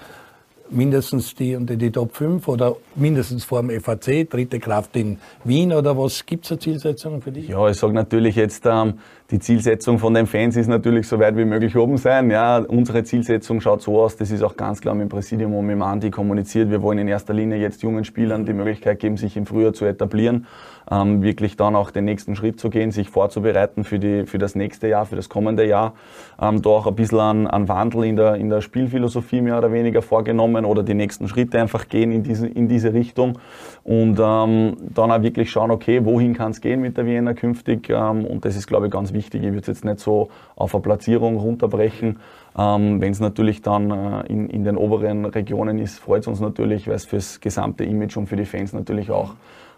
mindestens 0.70 1.34
die 1.34 1.56
unter 1.56 1.76
die 1.76 1.90
Top 1.90 2.14
5 2.14 2.46
oder 2.48 2.76
mindestens 2.94 3.44
vor 3.44 3.62
dem 3.62 3.80
FAC, 3.80 4.28
dritte 4.28 4.60
Kraft 4.60 4.96
in 4.96 5.18
Wien 5.44 5.72
oder 5.72 5.96
was 5.96 6.26
gibt 6.26 6.44
es 6.44 6.52
eine 6.52 6.60
Zielsetzung 6.60 7.22
für 7.22 7.32
dich? 7.32 7.48
Ja, 7.48 7.68
ich 7.68 7.76
sage 7.76 7.94
natürlich 7.94 8.36
jetzt, 8.36 8.64
ähm, 8.66 8.94
die 9.30 9.40
Zielsetzung 9.40 9.98
von 9.98 10.14
den 10.14 10.26
Fans 10.26 10.56
ist 10.56 10.68
natürlich 10.68 11.06
so 11.06 11.18
weit 11.18 11.36
wie 11.36 11.44
möglich 11.44 11.76
oben 11.76 11.98
sein. 11.98 12.30
Ja, 12.30 12.60
unsere 12.60 13.04
Zielsetzung 13.04 13.60
schaut 13.60 13.82
so 13.82 14.00
aus, 14.00 14.16
das 14.16 14.30
ist 14.30 14.42
auch 14.42 14.56
ganz 14.56 14.80
klar 14.80 14.94
mit 14.94 15.02
dem 15.02 15.08
Präsidium 15.10 15.54
und 15.54 15.66
mit 15.66 15.74
dem 15.74 15.82
Andi 15.82 16.10
kommuniziert. 16.10 16.70
Wir 16.70 16.80
wollen 16.80 16.96
in 16.96 17.08
erster 17.08 17.34
Linie 17.34 17.58
jetzt 17.58 17.82
jungen 17.82 18.04
Spielern 18.04 18.46
die 18.46 18.54
Möglichkeit 18.54 19.00
geben, 19.00 19.18
sich 19.18 19.36
im 19.36 19.44
Frühjahr 19.44 19.74
zu 19.74 19.84
etablieren, 19.84 20.46
ähm, 20.90 21.22
wirklich 21.22 21.58
dann 21.58 21.76
auch 21.76 21.90
den 21.90 22.06
nächsten 22.06 22.36
Schritt 22.36 22.58
zu 22.58 22.70
gehen, 22.70 22.90
sich 22.90 23.10
vorzubereiten 23.10 23.84
für, 23.84 23.98
die, 23.98 24.24
für 24.24 24.38
das 24.38 24.54
nächste 24.54 24.88
Jahr, 24.88 25.04
für 25.04 25.16
das 25.16 25.28
kommende 25.28 25.66
Jahr. 25.66 25.92
Ähm, 26.40 26.62
da 26.62 26.70
auch 26.70 26.86
ein 26.86 26.94
bisschen 26.94 27.20
an, 27.20 27.46
an 27.46 27.68
Wandel 27.68 28.04
in 28.04 28.16
der, 28.16 28.36
in 28.36 28.48
der 28.48 28.62
Spielphilosophie 28.62 29.42
mehr 29.42 29.58
oder 29.58 29.70
weniger 29.70 30.00
vorgenommen 30.00 30.64
oder 30.64 30.82
die 30.82 30.94
nächsten 30.94 31.28
Schritte 31.28 31.60
einfach 31.60 31.90
gehen 31.90 32.12
in 32.12 32.22
diese, 32.22 32.46
in 32.46 32.66
diese 32.66 32.94
Richtung 32.94 33.38
und 33.84 34.18
ähm, 34.18 34.78
dann 34.94 35.12
auch 35.12 35.20
wirklich 35.20 35.50
schauen, 35.50 35.70
okay, 35.70 36.02
wohin 36.02 36.32
kann 36.32 36.52
es 36.52 36.62
gehen 36.62 36.80
mit 36.80 36.96
der 36.96 37.04
Vienna 37.04 37.34
künftig 37.34 37.90
ähm, 37.90 38.24
und 38.24 38.46
das 38.46 38.56
ist, 38.56 38.66
glaube 38.66 38.86
ich, 38.86 38.92
ganz 38.92 39.12
wichtig. 39.12 39.17
Ich 39.18 39.32
würde 39.32 39.58
es 39.58 39.66
jetzt 39.66 39.84
nicht 39.84 40.00
so 40.00 40.30
auf 40.56 40.74
eine 40.74 40.82
Platzierung 40.82 41.36
runterbrechen. 41.36 42.18
Ähm, 42.56 43.00
Wenn 43.00 43.12
es 43.12 43.20
natürlich 43.20 43.62
dann 43.62 43.90
äh, 43.90 44.26
in, 44.26 44.48
in 44.48 44.64
den 44.64 44.76
oberen 44.76 45.24
Regionen 45.24 45.78
ist, 45.78 45.98
freut 45.98 46.22
es 46.22 46.26
uns 46.28 46.40
natürlich, 46.40 46.88
weil 46.88 46.94
es 46.94 47.04
fürs 47.04 47.40
gesamte 47.40 47.84
Image 47.84 48.16
und 48.16 48.28
für 48.28 48.36
die 48.36 48.46
Fans 48.46 48.72
natürlich 48.72 49.10
auch 49.10 49.34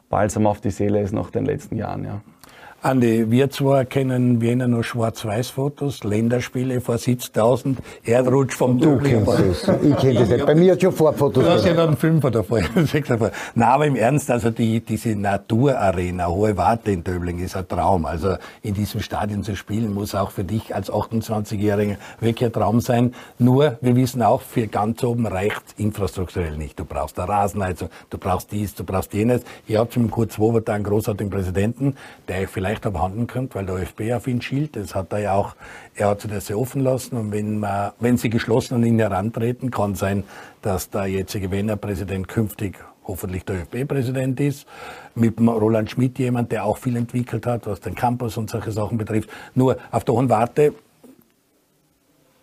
balsam 0.09 0.47
auf 0.47 0.61
die 0.61 0.71
Seele 0.71 1.01
ist 1.01 1.13
nach 1.13 1.31
den 1.31 1.45
letzten 1.45 1.77
Jahren. 1.77 2.05
Ja. 2.05 2.21
Andi, 2.83 3.31
wir 3.31 3.51
zwar 3.51 3.85
kennen 3.85 4.41
Wiener 4.41 4.67
nur 4.67 4.83
Schwarz-Weiß-Fotos, 4.83 6.03
Länderspiele 6.03 6.81
vor 6.81 6.95
70.000, 6.95 7.77
Erdrutsch 8.05 8.55
vom 8.55 8.79
Du 8.79 8.97
kennst 8.97 9.29
das. 9.29 9.83
Ich 9.83 9.97
kenne 9.99 10.21
das 10.21 10.31
nicht. 10.31 10.47
Bei 10.47 10.55
mir 10.55 10.73
hat 10.73 10.81
schon 10.81 10.93
Vorfotos. 10.93 11.45
Du 11.45 11.51
hast 11.51 11.67
ja 11.67 11.75
noch 11.75 11.89
einen 11.89 11.99
Film 11.99 12.23
von 12.23 12.33
davor. 12.33 12.61
Nein, 13.55 13.69
aber 13.69 13.87
im 13.87 13.97
Ernst, 13.97 14.31
also 14.31 14.49
die, 14.49 14.81
diese 14.81 15.11
Naturarena, 15.11 16.29
Hohe 16.29 16.57
Warte 16.57 16.93
in 16.93 17.05
Döbling 17.05 17.41
ist 17.41 17.55
ein 17.55 17.69
Traum. 17.69 18.07
Also 18.07 18.37
in 18.63 18.73
diesem 18.73 19.03
Stadion 19.03 19.43
zu 19.43 19.57
spielen, 19.57 19.93
muss 19.93 20.15
auch 20.15 20.31
für 20.31 20.45
dich 20.45 20.75
als 20.75 20.91
28-Jähriger 20.91 21.99
wirklich 22.21 22.47
ein 22.47 22.53
Traum 22.55 22.81
sein. 22.81 23.13
Nur, 23.39 23.77
wir 23.83 23.95
wissen 23.95 24.23
auch, 24.23 24.41
für 24.41 24.69
ganz 24.69 25.05
oben 25.05 25.27
reicht 25.27 25.75
infrastrukturell 25.77 26.57
nicht. 26.57 26.79
Du 26.81 26.87
brauchst 26.87 27.19
eine 27.21 27.29
Rasenheizung, 27.29 27.91
du 28.09 28.17
brauchst 28.17 28.51
dies, 28.53 28.75
du 28.75 28.85
brauchst 28.85 29.13
jenes. 29.13 29.43
Ihr 29.69 29.81
habt 29.81 29.93
schon 29.93 30.11
Kurt 30.11 30.33
Swoboda 30.33 30.73
einen 30.73 30.85
großartigen 30.85 31.31
Präsidenten, 31.31 31.95
der 32.27 32.49
vielleicht 32.49 32.70
leicht 32.71 32.87
abhanden 32.87 33.27
kommt, 33.27 33.55
weil 33.55 33.67
der 33.67 33.77
ÖFB 33.77 34.13
auf 34.15 34.27
ihn 34.27 34.41
schielt. 34.41 34.77
Das 34.77 34.95
hat 34.95 35.13
er 35.13 35.19
ja 35.19 35.35
auch, 35.35 35.57
er 35.95 36.09
hat 36.09 36.31
das 36.31 36.49
ja 36.49 36.57
offen 36.57 36.83
lassen. 36.83 37.17
Und 37.17 37.33
wenn, 37.33 37.59
man, 37.59 37.93
wenn 37.99 38.17
sie 38.17 38.31
geschlossen 38.31 38.75
an 38.77 38.85
ihn 38.85 38.99
herantreten, 38.99 39.71
kann 39.71 39.95
sein, 39.95 40.25
dass 40.63 40.91
der 40.91 41.07
jetzige 41.07 41.51
Wiener 41.51 41.77
Präsident 41.77 42.29
künftig 42.29 42.79
hoffentlich 43.05 43.45
der 43.45 43.57
ÖFB-Präsident 43.57 44.39
ist, 44.39 44.69
mit 45.17 45.41
Roland 45.41 45.91
Schmidt 45.91 46.19
jemand, 46.19 46.53
der 46.53 46.65
auch 46.65 46.79
viel 46.79 46.97
entwickelt 46.97 47.45
hat, 47.45 47.67
was 47.67 47.81
den 47.81 47.97
Campus 47.97 48.37
und 48.37 48.49
solche 48.49 48.71
Sachen 48.71 48.99
betrifft. 48.99 49.29
Nur 49.55 49.77
auf 49.91 50.05
der 50.05 50.15
Hohen 50.15 50.29
Warte 50.29 50.75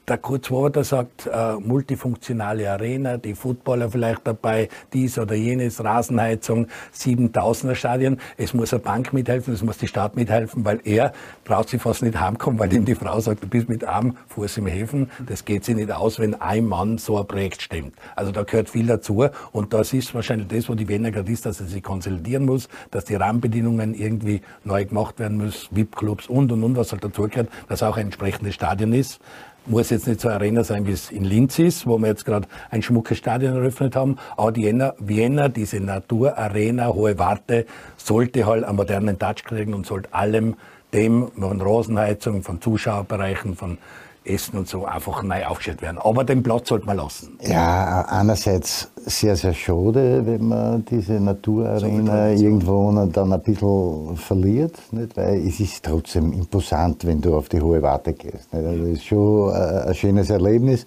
der 0.07 0.17
Kurt 0.17 0.45
Swoboda 0.45 0.85
sagt, 0.85 1.27
äh, 1.27 1.55
multifunktionale 1.55 2.71
Arena, 2.71 3.17
die 3.17 3.35
Footballer 3.35 3.91
vielleicht 3.91 4.25
dabei, 4.25 4.69
dies 4.93 5.19
oder 5.19 5.35
jenes, 5.35 5.83
Rasenheizung, 5.83 6.67
7000er 6.95 7.75
Stadion. 7.75 8.17
Es 8.37 8.53
muss 8.53 8.73
eine 8.73 8.81
Bank 8.81 9.11
mithelfen, 9.11 9.53
es 9.53 9.63
muss 9.63 9.77
die 9.77 9.87
Stadt 9.87 10.15
mithelfen, 10.15 10.63
weil 10.63 10.79
er 10.85 11.11
traut 11.43 11.67
sich 11.67 11.81
fast 11.81 12.03
nicht 12.03 12.17
heimkommen, 12.17 12.57
weil 12.57 12.71
ihm 12.71 12.85
die 12.85 12.95
Frau 12.95 13.19
sagt, 13.19 13.43
du 13.43 13.47
bist 13.47 13.67
mit 13.67 13.83
einem 13.83 14.15
Fuß 14.29 14.57
im 14.59 14.67
Häfen. 14.67 15.11
Das 15.27 15.43
geht 15.43 15.65
sich 15.65 15.75
nicht 15.75 15.91
aus, 15.91 16.19
wenn 16.19 16.35
ein 16.35 16.65
Mann 16.65 16.97
so 16.97 17.19
ein 17.19 17.27
Projekt 17.27 17.61
stemmt. 17.61 17.93
Also 18.15 18.31
da 18.31 18.43
gehört 18.43 18.69
viel 18.69 18.87
dazu 18.87 19.25
und 19.51 19.73
das 19.73 19.91
ist 19.91 20.15
wahrscheinlich 20.15 20.47
das, 20.47 20.69
wo 20.69 20.75
die 20.75 20.87
Wiener 20.87 21.11
gerade 21.11 21.29
ist, 21.29 21.45
dass 21.45 21.59
er 21.59 21.67
sich 21.67 21.83
konsolidieren 21.83 22.45
muss, 22.45 22.69
dass 22.91 23.03
die 23.03 23.15
Rahmenbedingungen 23.15 23.93
irgendwie 23.93 24.41
neu 24.63 24.85
gemacht 24.85 25.19
werden 25.19 25.35
müssen, 25.35 25.75
VIP-Clubs 25.75 26.27
und 26.27 26.49
und 26.53 26.63
und, 26.63 26.77
was 26.77 26.93
halt 26.93 27.03
dazu 27.03 27.23
gehört, 27.23 27.49
dass 27.67 27.83
auch 27.83 27.97
ein 27.97 28.05
entsprechendes 28.05 28.55
Stadion 28.55 28.93
ist 28.93 29.19
muss 29.67 29.89
jetzt 29.89 30.07
nicht 30.07 30.21
so 30.21 30.29
eine 30.29 30.37
Arena 30.37 30.63
sein, 30.63 30.87
wie 30.87 30.91
es 30.91 31.11
in 31.11 31.23
Linz 31.23 31.59
ist, 31.59 31.85
wo 31.85 31.97
wir 31.97 32.07
jetzt 32.07 32.25
gerade 32.25 32.47
ein 32.69 32.81
schmuckes 32.81 33.17
Stadion 33.17 33.55
eröffnet 33.55 33.95
haben. 33.95 34.17
Aber 34.35 34.51
die 34.51 34.63
Vienna, 34.63 34.93
Vienna, 34.99 35.49
diese 35.49 35.79
Naturarena, 35.79 36.87
hohe 36.87 37.17
Warte, 37.19 37.65
sollte 37.97 38.45
halt 38.45 38.63
einen 38.63 38.75
modernen 38.75 39.19
Touch 39.19 39.43
kriegen 39.43 39.73
und 39.73 39.85
sollte 39.85 40.13
allem 40.13 40.55
dem 40.93 41.31
von 41.37 41.61
Rosenheizung, 41.61 42.43
von 42.43 42.61
Zuschauerbereichen, 42.61 43.55
von 43.55 43.77
Essen 44.27 44.57
und 44.57 44.67
so 44.67 44.85
einfach 44.85 45.23
neu 45.23 45.45
aufgestellt 45.45 45.81
werden. 45.81 45.97
Aber 45.97 46.23
den 46.23 46.43
Platz 46.43 46.69
sollte 46.69 46.85
man 46.85 46.97
lassen. 46.97 47.37
Ja, 47.41 48.05
einerseits 48.09 48.89
sehr, 49.05 49.35
sehr 49.35 49.53
schade, 49.53 50.25
wenn 50.25 50.47
man 50.47 50.85
diese 50.85 51.13
Naturarena 51.13 52.35
so 52.35 52.43
irgendwo 52.43 52.91
dann 53.05 53.33
ein 53.33 53.41
bisschen 53.41 54.17
verliert, 54.17 54.75
nicht? 54.91 55.15
weil 55.15 55.47
es 55.47 55.59
ist 55.59 55.83
trotzdem 55.83 56.33
imposant, 56.33 57.05
wenn 57.05 57.21
du 57.21 57.35
auf 57.35 57.49
die 57.49 57.61
hohe 57.61 57.81
Warte 57.81 58.13
gehst. 58.13 58.53
Nicht? 58.53 58.65
Also 58.65 58.83
das 58.83 58.89
ist 58.89 59.05
schon 59.05 59.53
ein 59.53 59.95
schönes 59.95 60.29
Erlebnis, 60.29 60.85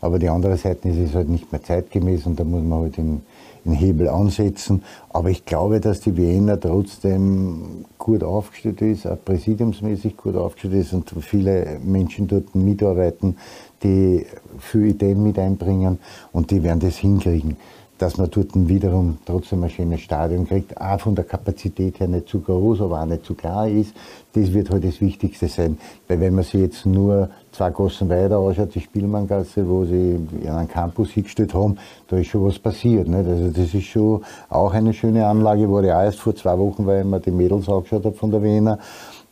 aber 0.00 0.18
die 0.18 0.28
andere 0.28 0.56
Seite 0.56 0.88
ist 0.88 0.98
es 0.98 1.14
halt 1.14 1.28
nicht 1.28 1.50
mehr 1.50 1.62
zeitgemäß 1.62 2.26
und 2.26 2.38
da 2.38 2.44
muss 2.44 2.62
man 2.62 2.82
halt 2.82 2.98
in 2.98 3.22
den 3.64 3.72
Hebel 3.72 4.08
ansetzen. 4.08 4.82
Aber 5.10 5.30
ich 5.30 5.44
glaube, 5.44 5.80
dass 5.80 6.00
die 6.00 6.16
Wiener 6.16 6.58
trotzdem 6.58 7.84
gut 7.98 8.22
aufgestellt 8.22 8.82
ist, 8.82 9.06
auch 9.06 9.18
präsidiumsmäßig 9.24 10.16
gut 10.16 10.36
aufgestellt 10.36 10.86
ist 10.86 10.92
und 10.92 11.12
viele 11.20 11.78
Menschen 11.82 12.28
dort 12.28 12.54
mitarbeiten, 12.54 13.36
die 13.82 14.26
viele 14.58 14.88
Ideen 14.88 15.22
mit 15.22 15.38
einbringen 15.38 15.98
und 16.32 16.50
die 16.50 16.62
werden 16.62 16.80
das 16.80 16.96
hinkriegen 16.96 17.56
dass 17.98 18.16
man 18.16 18.28
dort 18.30 18.48
wiederum 18.54 19.18
trotzdem 19.24 19.62
ein 19.62 19.70
schönes 19.70 20.00
Stadion 20.00 20.48
kriegt, 20.48 20.80
auch 20.80 20.98
von 21.00 21.14
der 21.14 21.24
Kapazität 21.24 22.00
her 22.00 22.08
nicht 22.08 22.28
zu 22.28 22.40
groß, 22.40 22.80
aber 22.80 23.00
auch 23.00 23.06
nicht 23.06 23.24
zu 23.24 23.34
klar 23.34 23.68
ist. 23.68 23.94
Das 24.32 24.52
wird 24.52 24.70
halt 24.70 24.84
das 24.84 25.00
Wichtigste 25.00 25.46
sein. 25.46 25.78
Weil 26.08 26.20
wenn 26.20 26.34
man 26.34 26.42
sich 26.42 26.60
jetzt 26.60 26.86
nur 26.86 27.30
zwei 27.52 27.70
Gassen 27.70 28.08
weiter 28.08 28.38
anschaut, 28.38 28.74
die 28.74 28.80
Spielmanngasse, 28.80 29.68
wo 29.68 29.84
sie 29.84 30.18
einen 30.44 30.68
Campus 30.68 31.10
hingestellt 31.10 31.54
haben, 31.54 31.78
da 32.08 32.16
ist 32.16 32.26
schon 32.26 32.44
was 32.44 32.58
passiert. 32.58 33.06
Nicht? 33.06 33.28
Also 33.28 33.48
das 33.48 33.72
ist 33.72 33.84
schon 33.84 34.24
auch 34.48 34.72
eine 34.72 34.92
schöne 34.92 35.26
Anlage, 35.26 35.68
wurde 35.68 35.96
auch 35.96 36.02
erst 36.02 36.18
vor 36.18 36.34
zwei 36.34 36.58
Wochen, 36.58 36.86
weil 36.86 37.00
ich 37.00 37.06
mir 37.06 37.20
die 37.20 37.30
Mädels 37.30 37.68
angeschaut 37.68 38.04
habe 38.04 38.16
von 38.16 38.30
der 38.30 38.42
Wiener. 38.42 38.78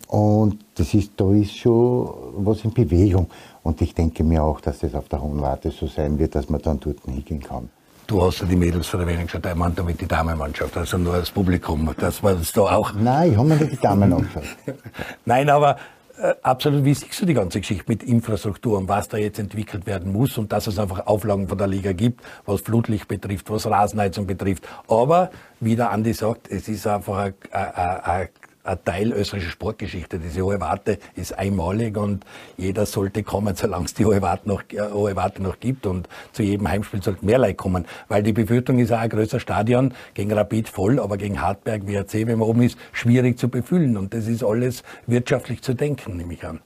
Und 0.07 0.59
das 0.77 0.95
ist, 0.95 1.13
da 1.17 1.33
ist 1.33 1.57
schon 1.57 2.09
was 2.37 2.65
in 2.65 2.73
Bewegung. 2.73 3.27
Und 3.63 3.81
ich 3.81 3.95
denke 3.95 4.23
mir 4.23 4.45
auch, 4.45 4.61
dass 4.61 4.81
das 4.81 4.95
auf 4.95 5.09
der 5.09 5.23
Hohen 5.23 5.41
Warte 5.41 5.71
so 5.71 5.87
sein 5.87 6.19
wird, 6.19 6.35
dass 6.35 6.49
man 6.49 6.61
dann 6.63 6.79
dort 6.79 6.99
hingehen 7.07 7.41
kann. 7.41 7.71
Du 8.13 8.23
hast 8.23 8.41
ja 8.41 8.47
die 8.47 8.57
Mädels 8.57 8.89
von 8.89 9.01
der 9.01 9.09
Wenig 9.09 9.29
gesagt, 9.29 9.47
ich 9.47 9.55
meine 9.55 9.73
damit 9.73 9.99
die 9.99 10.07
Damenmannschaft, 10.07 10.77
also 10.77 10.99
nur 10.99 11.17
das 11.17 11.31
Publikum. 11.31 11.95
Das 11.97 12.23
war 12.23 12.35
das 12.35 12.53
da 12.53 12.61
auch. 12.61 12.93
Nein, 12.93 13.33
ich 13.33 13.39
habe 13.39 13.49
mir 13.49 13.57
nicht 13.57 13.73
die 13.73 13.77
Damen 13.79 14.13
angeschaut. 14.13 14.45
Nein, 15.25 15.49
aber 15.49 15.79
äh, 16.21 16.35
absolut 16.43 16.85
wie 16.85 16.93
siehst 16.93 17.23
du 17.23 17.25
die 17.25 17.33
ganze 17.33 17.61
Geschichte 17.61 17.85
mit 17.89 18.03
Infrastruktur 18.03 18.77
und 18.77 18.87
was 18.87 19.09
da 19.09 19.17
jetzt 19.17 19.39
entwickelt 19.39 19.87
werden 19.87 20.13
muss 20.13 20.37
und 20.37 20.53
dass 20.53 20.67
es 20.67 20.79
einfach 20.79 21.07
Auflagen 21.07 21.49
von 21.49 21.57
der 21.57 21.69
Liga 21.69 21.95
gibt, 21.95 22.21
was 22.45 22.61
Flutlicht 22.61 23.09
betrifft, 23.09 23.51
was 23.51 23.65
Rasenheizung 23.67 24.27
betrifft. 24.27 24.69
Aber, 24.89 25.31
wie 25.61 25.75
der 25.75 25.91
Andi 25.91 26.13
sagt, 26.13 26.51
es 26.51 26.69
ist 26.69 26.87
einfach 26.87 27.33
ein, 27.51 28.29
ein, 28.65 28.79
Teil 28.85 29.13
österreichischer 29.13 29.53
Sportgeschichte. 29.53 30.19
Diese 30.19 30.43
Hohe 30.43 30.61
Warte 30.61 30.99
ist 31.15 31.39
einmalig 31.39 31.97
und 31.97 32.25
jeder 32.57 32.87
sollte 32.87 33.23
kommen, 33.23 33.55
solange 33.57 33.87
es 33.87 33.95
die 33.95 34.05
Hohe 34.05 34.23
Warte 34.23 34.49
noch, 34.49 34.63
äh, 34.71 34.81
Hohe 34.93 35.17
Warte 35.17 35.43
noch 35.43 35.61
gibt. 35.61 35.87
Und 35.87 36.09
zu 36.33 36.43
jedem 36.43 36.69
Heimspiel 36.69 37.03
sollten 37.03 37.27
mehr 37.27 37.39
Leute 37.39 37.55
kommen. 37.55 37.87
Weil 38.09 38.23
die 38.23 38.33
Befürchtung 38.33 38.79
ist 38.79 38.93
auch 38.93 38.99
ein 38.99 39.11
größer 39.11 39.41
Stadion, 39.41 39.95
gegen 40.15 40.33
Rapid 40.33 40.69
voll, 40.69 41.01
aber 41.01 41.17
gegen 41.17 41.41
Hartberg, 41.41 41.87
WRC, 41.87 42.27
wenn 42.27 42.39
man 42.39 42.49
oben 42.49 42.63
ist, 42.63 42.79
schwierig 42.93 43.39
zu 43.39 43.49
befüllen. 43.49 43.97
Und 43.97 44.15
das 44.15 44.27
ist 44.27 44.45
alles 44.45 44.83
wirtschaftlich 45.07 45.63
zu 45.63 45.75
denken, 45.75 46.17
nehme 46.17 46.35
ich 46.35 46.45
an. 46.45 46.61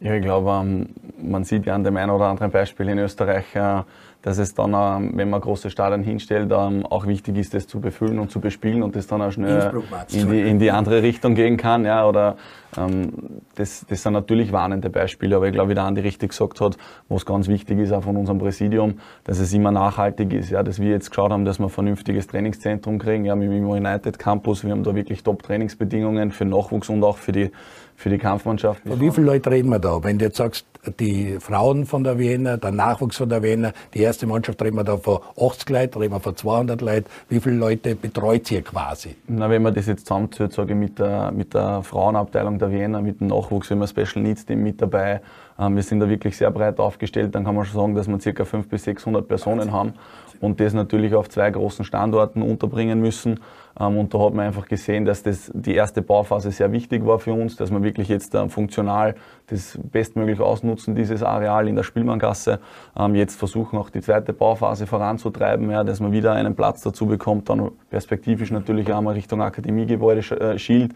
Ja, 0.00 0.14
ich 0.14 0.22
glaube, 0.22 0.50
ähm, 0.50 0.90
man 1.20 1.42
sieht 1.42 1.66
ja 1.66 1.74
an 1.74 1.82
dem 1.82 1.96
einen 1.96 2.10
oder 2.10 2.26
anderen 2.26 2.52
Beispiel 2.52 2.88
in 2.88 2.98
Österreich, 2.98 3.46
äh, 3.54 3.82
dass 4.22 4.38
es 4.38 4.54
dann, 4.54 4.72
wenn 5.16 5.30
man 5.30 5.40
große 5.40 5.70
Stadien 5.70 6.02
hinstellt, 6.02 6.52
auch 6.52 7.06
wichtig 7.06 7.36
ist, 7.38 7.54
das 7.54 7.66
zu 7.66 7.80
befüllen 7.80 8.18
und 8.18 8.30
zu 8.30 8.40
bespielen 8.40 8.82
und 8.82 8.96
das 8.96 9.06
dann 9.06 9.22
auch 9.22 9.30
schnell 9.30 9.82
in 10.12 10.30
die, 10.30 10.40
in 10.40 10.58
die 10.58 10.70
andere 10.70 11.02
Richtung 11.02 11.34
gehen 11.34 11.56
kann. 11.56 11.84
Ja, 11.84 12.06
oder 12.06 12.36
ähm, 12.76 13.12
das, 13.54 13.86
das 13.88 14.02
sind 14.02 14.12
natürlich 14.12 14.52
warnende 14.52 14.90
Beispiele, 14.90 15.36
aber 15.36 15.46
ich 15.46 15.52
glaube, 15.52 15.70
wie 15.70 15.74
der 15.74 15.84
Andi 15.84 16.00
richtig 16.00 16.30
gesagt 16.30 16.60
hat, 16.60 16.76
was 17.08 17.24
ganz 17.24 17.48
wichtig 17.48 17.78
ist 17.78 17.92
auch 17.92 18.02
von 18.02 18.16
unserem 18.16 18.38
Präsidium, 18.38 18.98
dass 19.24 19.38
es 19.38 19.52
immer 19.52 19.70
nachhaltig 19.70 20.32
ist, 20.32 20.50
ja, 20.50 20.62
dass 20.62 20.80
wir 20.80 20.90
jetzt 20.90 21.10
geschaut 21.10 21.30
haben, 21.30 21.44
dass 21.44 21.58
wir 21.58 21.66
ein 21.66 21.70
vernünftiges 21.70 22.26
Trainingszentrum 22.26 22.98
kriegen, 22.98 23.24
ja, 23.24 23.36
mit 23.36 23.50
dem 23.50 23.68
United 23.68 24.18
Campus, 24.18 24.64
wir 24.64 24.72
haben 24.72 24.82
da 24.82 24.94
wirklich 24.94 25.22
Top-Trainingsbedingungen 25.22 26.32
für 26.32 26.44
Nachwuchs 26.44 26.88
und 26.88 27.02
auch 27.04 27.18
für 27.18 27.32
die, 27.32 27.50
für 27.96 28.10
die 28.10 28.18
Kampfmannschaft. 28.18 28.82
Von 28.86 29.00
wie 29.00 29.10
viele 29.10 29.26
Leute 29.26 29.50
reden 29.50 29.70
wir 29.70 29.78
da? 29.78 30.02
Wenn 30.02 30.18
du 30.18 30.26
jetzt 30.26 30.36
sagst, 30.36 30.66
die 30.90 31.38
Frauen 31.40 31.86
von 31.86 32.04
der 32.04 32.18
Wiener, 32.18 32.58
der 32.58 32.72
Nachwuchs 32.72 33.16
von 33.16 33.28
der 33.28 33.42
Wiener, 33.42 33.72
die 33.94 34.00
erste 34.00 34.26
Mannschaft 34.26 34.62
reden 34.62 34.76
wir 34.76 34.84
da 34.84 34.96
von 34.96 35.18
80 35.40 35.68
Leuten, 35.70 35.98
reden 35.98 36.14
wir 36.14 36.20
von 36.20 36.36
200 36.36 36.80
Leuten. 36.80 37.06
Wie 37.28 37.40
viele 37.40 37.56
Leute 37.56 37.94
betreut 37.94 38.50
ihr 38.50 38.62
quasi? 38.62 39.16
Na, 39.26 39.48
wenn 39.50 39.62
man 39.62 39.74
das 39.74 39.86
jetzt 39.86 40.06
zusammenzählt, 40.06 40.52
sage 40.52 40.72
ich, 40.72 40.78
mit 40.78 40.98
der, 40.98 41.32
mit 41.32 41.54
der 41.54 41.82
Frauenabteilung 41.82 42.58
der 42.58 42.70
Wiener, 42.70 43.00
mit 43.00 43.20
dem 43.20 43.28
Nachwuchs, 43.28 43.70
wenn 43.70 43.78
wir 43.78 43.86
Special 43.86 44.22
Needs 44.22 44.46
Team 44.46 44.62
mit 44.62 44.80
dabei, 44.80 45.20
ähm, 45.58 45.76
wir 45.76 45.82
sind 45.82 46.00
da 46.00 46.08
wirklich 46.08 46.36
sehr 46.36 46.50
breit 46.50 46.78
aufgestellt, 46.78 47.34
dann 47.34 47.44
kann 47.44 47.54
man 47.54 47.64
schon 47.64 47.80
sagen, 47.80 47.94
dass 47.94 48.08
wir 48.08 48.18
ca. 48.18 48.44
500 48.44 48.68
bis 48.68 48.84
600 48.84 49.26
Personen 49.26 49.72
haben 49.72 49.94
und 50.40 50.60
das 50.60 50.72
natürlich 50.72 51.14
auf 51.14 51.28
zwei 51.28 51.50
großen 51.50 51.84
Standorten 51.84 52.42
unterbringen 52.42 53.00
müssen. 53.00 53.40
Ähm, 53.78 53.98
und 53.98 54.14
da 54.14 54.20
hat 54.20 54.34
man 54.34 54.46
einfach 54.46 54.66
gesehen, 54.66 55.04
dass 55.04 55.22
das 55.22 55.50
die 55.54 55.74
erste 55.74 56.02
Bauphase 56.02 56.50
sehr 56.50 56.72
wichtig 56.72 57.04
war 57.04 57.18
für 57.18 57.32
uns, 57.32 57.56
dass 57.56 57.70
wir 57.70 57.82
wirklich 57.82 58.08
jetzt 58.08 58.34
ähm, 58.34 58.50
funktional 58.50 59.14
das 59.48 59.78
bestmöglich 59.90 60.40
ausnutzen, 60.40 60.77
dieses 60.86 61.22
Areal 61.22 61.68
in 61.68 61.76
der 61.76 61.82
Spielmanngasse. 61.82 62.60
Ähm, 62.98 63.14
jetzt 63.14 63.38
versuchen 63.38 63.78
auch 63.78 63.90
die 63.90 64.00
zweite 64.00 64.32
Bauphase 64.32 64.86
voranzutreiben, 64.86 65.70
ja, 65.70 65.84
dass 65.84 66.00
man 66.00 66.12
wieder 66.12 66.32
einen 66.32 66.54
Platz 66.54 66.82
dazu 66.82 67.06
bekommt, 67.06 67.48
dann 67.48 67.70
perspektivisch 67.90 68.50
natürlich 68.50 68.92
auch 68.92 69.00
mal 69.00 69.14
Richtung 69.14 69.42
Akademiegebäude 69.42 70.20
äh, 70.40 70.58
schielt, 70.58 70.92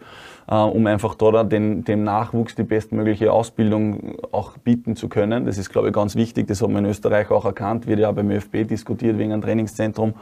äh, 0.47 0.55
um 0.55 0.85
einfach 0.87 1.15
da 1.15 1.43
den, 1.43 1.83
dem 1.83 2.03
Nachwuchs 2.03 2.55
die 2.55 2.63
bestmögliche 2.63 3.31
Ausbildung 3.31 4.15
auch 4.31 4.57
bieten 4.57 4.95
zu 4.95 5.09
können. 5.09 5.45
Das 5.45 5.57
ist, 5.57 5.69
glaube 5.69 5.89
ich, 5.89 5.93
ganz 5.93 6.15
wichtig. 6.15 6.47
Das 6.47 6.61
hat 6.61 6.69
man 6.69 6.85
in 6.85 6.91
Österreich 6.91 7.29
auch 7.31 7.45
erkannt, 7.45 7.87
wird 7.87 7.99
ja 7.99 8.11
beim 8.11 8.31
ÖFB 8.31 8.67
diskutiert 8.67 9.17
wegen 9.17 9.33
einem 9.33 9.41
Trainingszentrum. 9.41 10.13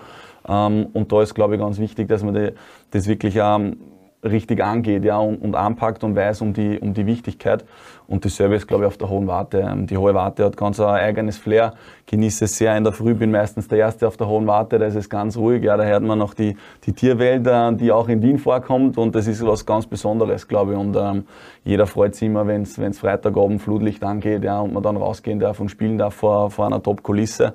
Ähm, 0.48 0.88
und 0.94 1.12
da 1.12 1.22
ist, 1.22 1.34
glaube 1.34 1.56
ich, 1.56 1.62
ganz 1.62 1.80
wichtig, 1.80 2.08
dass 2.08 2.24
man 2.24 2.52
das 2.92 3.08
wirklich 3.08 3.36
ähm, 3.38 3.78
richtig 4.24 4.64
angeht 4.64 5.04
ja, 5.04 5.18
und, 5.18 5.38
und, 5.38 5.56
anpackt 5.56 6.04
und 6.04 6.16
weiß 6.16 6.42
um 6.42 6.54
die, 6.54 6.80
um 6.80 6.94
die 6.94 7.06
Wichtigkeit. 7.06 7.66
Und 8.12 8.26
dasselbe 8.26 8.56
ist, 8.56 8.68
glaube 8.68 8.84
ich, 8.84 8.88
auf 8.90 8.98
der 8.98 9.08
Hohen 9.08 9.26
Warte. 9.28 9.60
Ähm, 9.60 9.88
die 9.88 9.96
Hohe 9.96 10.14
Warte 10.14 10.44
hat 10.44 10.58
ganz 10.58 10.82
ein 10.82 10.88
eigenes 10.88 11.38
Flair. 11.38 11.76
Genieße 12.08 12.44
es 12.44 12.58
sehr 12.58 12.76
in 12.76 12.84
der 12.84 12.92
Früh, 12.92 13.14
bin 13.14 13.32
meistens 13.32 13.70
der 13.70 13.78
Erste 13.78 14.06
auf 14.06 14.18
der 14.18 14.28
Hohen 14.28 14.48
Warte, 14.48 14.78
da 14.80 14.86
ist 14.86 14.96
es 14.96 15.10
ganz 15.10 15.38
ruhig. 15.38 15.64
Ja, 15.64 15.78
da 15.78 15.86
hört 15.86 16.04
man 16.04 16.20
noch 16.20 16.34
die, 16.34 16.58
die 16.86 16.92
Tierwelt, 16.92 17.48
die 17.80 17.90
auch 17.90 18.10
in 18.10 18.22
Wien 18.22 18.38
vorkommt 18.38 18.98
und 18.98 19.16
das 19.16 19.28
ist 19.28 19.46
was 19.48 19.66
ganz 19.66 19.88
Besonderes, 19.88 20.46
glaube 20.46 20.74
ich. 20.74 20.78
Und 20.78 20.98
ähm, 20.98 21.24
jeder 21.64 21.88
freut 21.88 22.16
sich 22.16 22.28
immer, 22.28 22.46
wenn 22.48 22.64
es 22.64 23.00
Freitagabend 23.00 23.62
Flutlicht 23.62 24.04
angeht 24.04 24.44
ja, 24.44 24.60
und 24.60 24.74
man 24.74 24.84
dann 24.84 24.98
rausgehen 24.98 25.40
darf 25.40 25.62
und 25.62 25.70
spielen 25.70 25.98
darf 25.98 26.16
vor, 26.16 26.52
vor 26.52 26.66
einer 26.66 26.84
Top-Kulisse. 26.84 27.54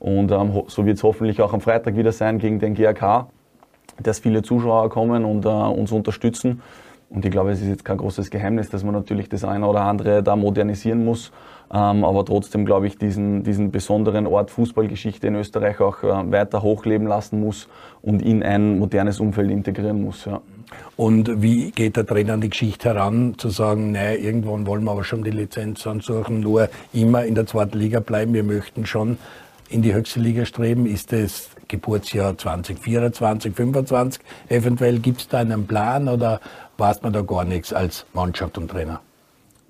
Und 0.00 0.30
ähm, 0.32 0.64
so 0.66 0.84
wird 0.84 0.98
es 0.98 1.02
hoffentlich 1.02 1.40
auch 1.40 1.54
am 1.54 1.62
Freitag 1.62 1.96
wieder 1.96 2.12
sein 2.12 2.38
gegen 2.38 2.58
den 2.58 2.74
GRK, 2.74 3.28
dass 4.02 4.18
viele 4.18 4.42
Zuschauer 4.42 4.90
kommen 4.90 5.24
und 5.24 5.46
äh, 5.46 5.48
uns 5.48 5.92
unterstützen. 5.92 6.60
Und 7.14 7.24
ich 7.24 7.30
glaube, 7.30 7.52
es 7.52 7.60
ist 7.60 7.68
jetzt 7.68 7.84
kein 7.84 7.98
großes 7.98 8.28
Geheimnis, 8.30 8.70
dass 8.70 8.82
man 8.82 8.92
natürlich 8.92 9.28
das 9.28 9.44
eine 9.44 9.66
oder 9.68 9.82
andere 9.82 10.24
da 10.24 10.34
modernisieren 10.34 11.04
muss. 11.04 11.30
Ähm, 11.72 12.04
aber 12.04 12.24
trotzdem, 12.24 12.66
glaube 12.66 12.88
ich, 12.88 12.98
diesen, 12.98 13.44
diesen 13.44 13.70
besonderen 13.70 14.26
Ort 14.26 14.50
Fußballgeschichte 14.50 15.28
in 15.28 15.36
Österreich 15.36 15.80
auch 15.80 16.02
äh, 16.02 16.32
weiter 16.32 16.62
hochleben 16.62 17.06
lassen 17.06 17.40
muss 17.40 17.68
und 18.02 18.20
in 18.20 18.42
ein 18.42 18.80
modernes 18.80 19.20
Umfeld 19.20 19.50
integrieren 19.50 20.02
muss. 20.02 20.24
Ja. 20.24 20.40
Und 20.96 21.40
wie 21.40 21.70
geht 21.70 21.96
der 21.96 22.04
Trainer 22.04 22.34
an 22.34 22.40
die 22.40 22.50
Geschichte 22.50 22.88
heran, 22.88 23.34
zu 23.38 23.48
sagen, 23.48 23.92
nein, 23.92 24.18
irgendwann 24.20 24.66
wollen 24.66 24.82
wir 24.82 24.90
aber 24.90 25.04
schon 25.04 25.22
die 25.22 25.30
Lizenz 25.30 25.86
ansuchen, 25.86 26.40
nur 26.40 26.68
immer 26.92 27.24
in 27.24 27.36
der 27.36 27.46
zweiten 27.46 27.78
Liga 27.78 28.00
bleiben, 28.00 28.34
wir 28.34 28.44
möchten 28.44 28.86
schon 28.86 29.18
in 29.68 29.82
die 29.82 29.94
höchste 29.94 30.18
Liga 30.18 30.44
streben? 30.44 30.86
Ist 30.86 31.12
es 31.12 31.50
Geburtsjahr 31.68 32.36
2024, 32.36 33.54
2025? 33.54 34.22
Eventuell 34.48 34.98
gibt 34.98 35.20
es 35.20 35.28
da 35.28 35.38
einen 35.38 35.66
Plan 35.66 36.08
oder 36.08 36.40
weiß 36.78 37.02
man 37.02 37.12
da 37.12 37.22
gar 37.22 37.44
nichts 37.44 37.72
als 37.72 38.06
Mannschaft 38.12 38.58
und 38.58 38.70
Trainer? 38.70 39.00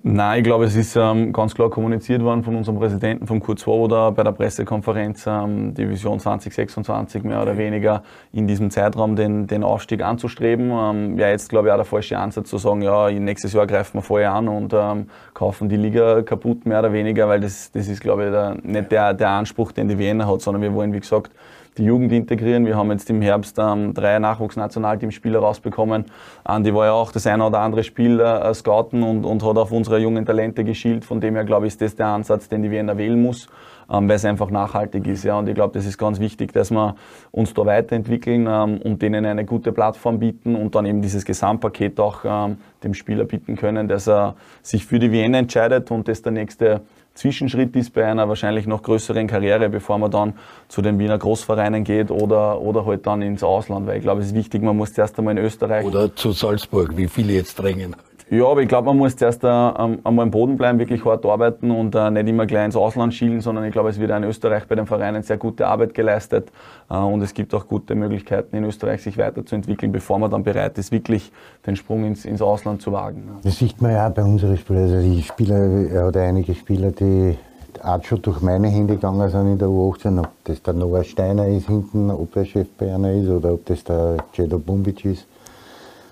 Nein, 0.07 0.37
ich 0.37 0.43
glaube, 0.43 0.65
es 0.65 0.75
ist 0.75 0.95
ähm, 0.95 1.33
ganz 1.33 1.55
klar 1.55 1.71
kommuniziert 1.71 2.21
worden 2.21 2.43
von 2.43 2.55
unserem 2.55 2.77
Präsidenten, 2.77 3.25
von 3.25 3.39
Kurt 3.39 3.57
Swoboda, 3.57 4.11
bei 4.11 4.21
der 4.21 4.33
Pressekonferenz, 4.33 5.25
ähm, 5.25 5.73
die 5.73 5.89
Vision 5.89 6.19
2026 6.19 7.23
mehr 7.23 7.41
oder 7.41 7.57
weniger 7.57 8.03
in 8.31 8.45
diesem 8.45 8.69
Zeitraum 8.69 9.15
den, 9.15 9.47
den 9.47 9.63
Aufstieg 9.63 10.03
anzustreben. 10.03 10.69
Ähm, 10.69 11.17
Wäre 11.17 11.31
jetzt, 11.31 11.49
glaube 11.49 11.69
ich, 11.69 11.71
auch 11.71 11.77
der 11.77 11.85
falsche 11.85 12.19
Ansatz 12.19 12.51
zu 12.51 12.59
sagen, 12.59 12.83
ja, 12.83 13.09
nächstes 13.09 13.53
Jahr 13.53 13.65
greifen 13.65 13.97
wir 13.97 14.03
vorher 14.03 14.31
an 14.33 14.47
und 14.47 14.73
ähm, 14.75 15.09
kaufen 15.33 15.69
die 15.69 15.77
Liga 15.77 16.21
kaputt, 16.21 16.67
mehr 16.67 16.81
oder 16.81 16.93
weniger, 16.93 17.27
weil 17.27 17.39
das, 17.39 17.71
das 17.71 17.87
ist, 17.87 17.99
glaube 17.99 18.25
ich, 18.25 18.29
der, 18.29 18.57
nicht 18.61 18.91
der, 18.91 19.15
der 19.15 19.29
Anspruch, 19.29 19.71
den 19.71 19.87
die 19.87 19.97
Wiener 19.97 20.31
hat, 20.31 20.39
sondern 20.39 20.61
wir 20.61 20.71
wollen, 20.75 20.93
wie 20.93 20.99
gesagt, 20.99 21.31
die 21.77 21.83
Jugend 21.83 22.11
integrieren. 22.11 22.65
Wir 22.65 22.77
haben 22.77 22.91
jetzt 22.91 23.09
im 23.09 23.21
Herbst 23.21 23.57
ähm, 23.59 23.93
drei 23.93 24.17
Nachwuchsnationalteamspieler 24.19 25.39
rausbekommen. 25.39 26.05
Andi 26.43 26.73
war 26.73 26.85
ja 26.85 26.93
auch 26.93 27.11
das 27.11 27.27
eine 27.27 27.45
oder 27.45 27.59
andere 27.59 27.83
Spiel 27.83 28.19
äh, 28.19 28.53
scouten 28.53 29.03
und, 29.03 29.25
und 29.25 29.43
hat 29.43 29.57
auf 29.57 29.71
unsere 29.71 29.99
jungen 29.99 30.25
Talente 30.25 30.63
geschielt. 30.63 31.03
Von 31.03 31.19
dem 31.19 31.35
her, 31.35 31.43
glaube 31.43 31.67
ich, 31.67 31.73
ist 31.73 31.81
das 31.81 31.95
der 31.95 32.07
Ansatz, 32.07 32.47
den 32.47 32.63
die 32.63 32.71
Wiener 32.71 32.97
wählen 32.97 33.21
muss, 33.21 33.47
ähm, 33.91 34.07
weil 34.07 34.15
es 34.15 34.25
einfach 34.25 34.49
nachhaltig 34.49 35.05
ist. 35.07 35.23
Ja. 35.23 35.37
Und 35.37 35.49
ich 35.49 35.55
glaube, 35.55 35.73
das 35.73 35.85
ist 35.85 35.97
ganz 35.97 36.19
wichtig, 36.19 36.53
dass 36.53 36.71
wir 36.71 36.95
uns 37.31 37.53
da 37.53 37.65
weiterentwickeln 37.65 38.47
ähm, 38.47 38.79
und 38.81 39.01
denen 39.01 39.25
eine 39.25 39.43
gute 39.43 39.73
Plattform 39.73 40.19
bieten 40.19 40.55
und 40.55 40.75
dann 40.75 40.85
eben 40.85 41.01
dieses 41.01 41.25
Gesamtpaket 41.25 41.99
auch 41.99 42.19
ähm, 42.23 42.57
dem 42.83 42.93
Spieler 42.93 43.25
bieten 43.25 43.57
können, 43.57 43.89
dass 43.89 44.07
er 44.07 44.35
sich 44.61 44.85
für 44.85 44.99
die 44.99 45.11
Wiener 45.11 45.39
entscheidet 45.39 45.91
und 45.91 46.07
das 46.07 46.21
der 46.21 46.31
nächste 46.31 46.81
Zwischenschritt 47.15 47.75
ist 47.77 47.93
bei 47.93 48.05
einer 48.05 48.27
wahrscheinlich 48.27 48.67
noch 48.67 48.83
größeren 48.83 49.25
Karriere, 49.27 49.69
bevor 49.69 49.97
man 49.97 50.11
dann 50.11 50.33
zu 50.67 50.81
den 50.81 50.99
Wiener 50.99 51.17
Großvereinen 51.17 51.85
geht 51.85 52.11
oder, 52.11 52.59
oder 52.59 52.85
halt 52.85 53.07
dann 53.07 53.21
ins 53.21 53.41
Ausland. 53.41 53.87
Weil 53.87 53.97
ich 53.97 54.03
glaube, 54.03 54.21
es 54.21 54.27
ist 54.27 54.35
wichtig, 54.35 54.61
man 54.61 54.75
muss 54.75 54.93
zuerst 54.93 55.17
einmal 55.17 55.37
in 55.37 55.43
Österreich. 55.43 55.85
Oder 55.85 56.13
zu 56.13 56.33
Salzburg, 56.33 56.95
wie 56.97 57.07
viele 57.07 57.33
jetzt 57.33 57.55
drängen. 57.55 57.95
Ja, 58.31 58.47
aber 58.47 58.61
ich 58.63 58.67
glaube, 58.67 58.87
man 58.87 58.97
muss 58.97 59.15
zuerst 59.15 59.43
äh, 59.43 59.47
einmal 59.47 59.99
am 60.03 60.31
Boden 60.31 60.57
bleiben, 60.57 60.79
wirklich 60.79 61.05
hart 61.05 61.23
arbeiten 61.27 61.69
und 61.69 61.93
äh, 61.93 62.09
nicht 62.09 62.27
immer 62.27 62.47
gleich 62.47 62.65
ins 62.65 62.75
Ausland 62.75 63.13
schielen, 63.13 63.39
sondern 63.39 63.65
ich 63.65 63.71
glaube, 63.71 63.89
es 63.89 63.99
wird 63.99 64.09
in 64.09 64.23
Österreich 64.23 64.67
bei 64.67 64.73
den 64.73 64.87
Vereinen 64.87 65.21
sehr 65.21 65.37
gute 65.37 65.67
Arbeit 65.67 65.93
geleistet 65.93 66.51
äh, 66.89 66.95
und 66.95 67.21
es 67.21 67.35
gibt 67.35 67.53
auch 67.53 67.67
gute 67.67 67.93
Möglichkeiten 67.93 68.55
in 68.55 68.63
Österreich, 68.63 69.03
sich 69.03 69.19
weiterzuentwickeln, 69.19 69.91
bevor 69.91 70.17
man 70.17 70.31
dann 70.31 70.43
bereit 70.43 70.75
ist, 70.79 70.91
wirklich 70.91 71.31
den 71.67 71.75
Sprung 71.75 72.03
ins, 72.03 72.25
ins 72.25 72.41
Ausland 72.41 72.81
zu 72.81 72.91
wagen. 72.91 73.29
Das 73.43 73.57
sieht 73.59 73.79
man 73.79 73.91
ja 73.91 74.07
auch 74.07 74.11
bei 74.11 74.23
unseren 74.23 74.57
Spielern. 74.57 74.83
Also 74.83 75.01
die 75.01 75.21
Spieler 75.21 76.07
oder 76.07 76.23
einige 76.23 76.55
Spieler, 76.55 76.89
die 76.91 77.37
auch 77.83 78.03
schon 78.03 78.23
durch 78.23 78.41
meine 78.41 78.69
Hände 78.69 78.95
gegangen 78.95 79.29
sind 79.29 79.51
in 79.51 79.57
der 79.59 79.67
U18, 79.67 80.19
ob 80.19 80.29
das 80.45 80.63
der 80.63 80.73
Noah 80.73 81.03
Steiner 81.03 81.47
ist 81.47 81.67
hinten, 81.67 82.09
ob 82.09 82.33
der 82.33 82.45
Chef 82.45 82.69
Berner 82.69 83.11
ist 83.11 83.29
oder 83.29 83.53
ob 83.53 83.65
das 83.65 83.83
der 83.83 84.17
Cedo 84.33 84.57
Bumbic 84.57 85.05
ist. 85.05 85.27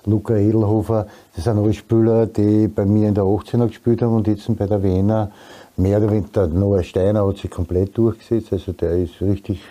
Luca 0.06 0.36
Edelhofer, 0.36 1.08
das 1.36 1.46
sind 1.46 1.58
alle 1.58 1.74
Spieler, 1.74 2.26
die 2.26 2.68
bei 2.68 2.86
mir 2.86 3.08
in 3.08 3.16
der 3.16 3.24
18er 3.24 3.68
gespielt 3.68 4.02
haben 4.02 4.16
und 4.16 4.28
jetzt 4.28 4.46
bei 4.58 4.68
der 4.68 4.84
Wiener 4.84 5.32
mehr 5.78 5.98
oder 5.98 6.12
weniger, 6.12 6.48
der 6.48 6.48
Noah 6.48 6.84
Steiner 6.84 7.26
hat 7.26 7.38
sich 7.38 7.50
komplett 7.50 7.98
durchgesetzt, 7.98 8.52
also 8.52 8.74
der 8.74 8.98
ist 8.98 9.22
richtig 9.22 9.62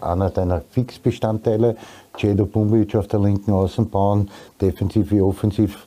einer 0.00 0.30
deiner 0.30 0.60
Fixbestandteile. 0.60 1.76
Cedo 2.18 2.46
Bumbic 2.46 2.94
auf 2.94 3.08
der 3.08 3.20
linken 3.20 3.52
Außenbahn, 3.52 4.30
defensiv 4.60 5.10
wie 5.10 5.20
offensiv, 5.20 5.86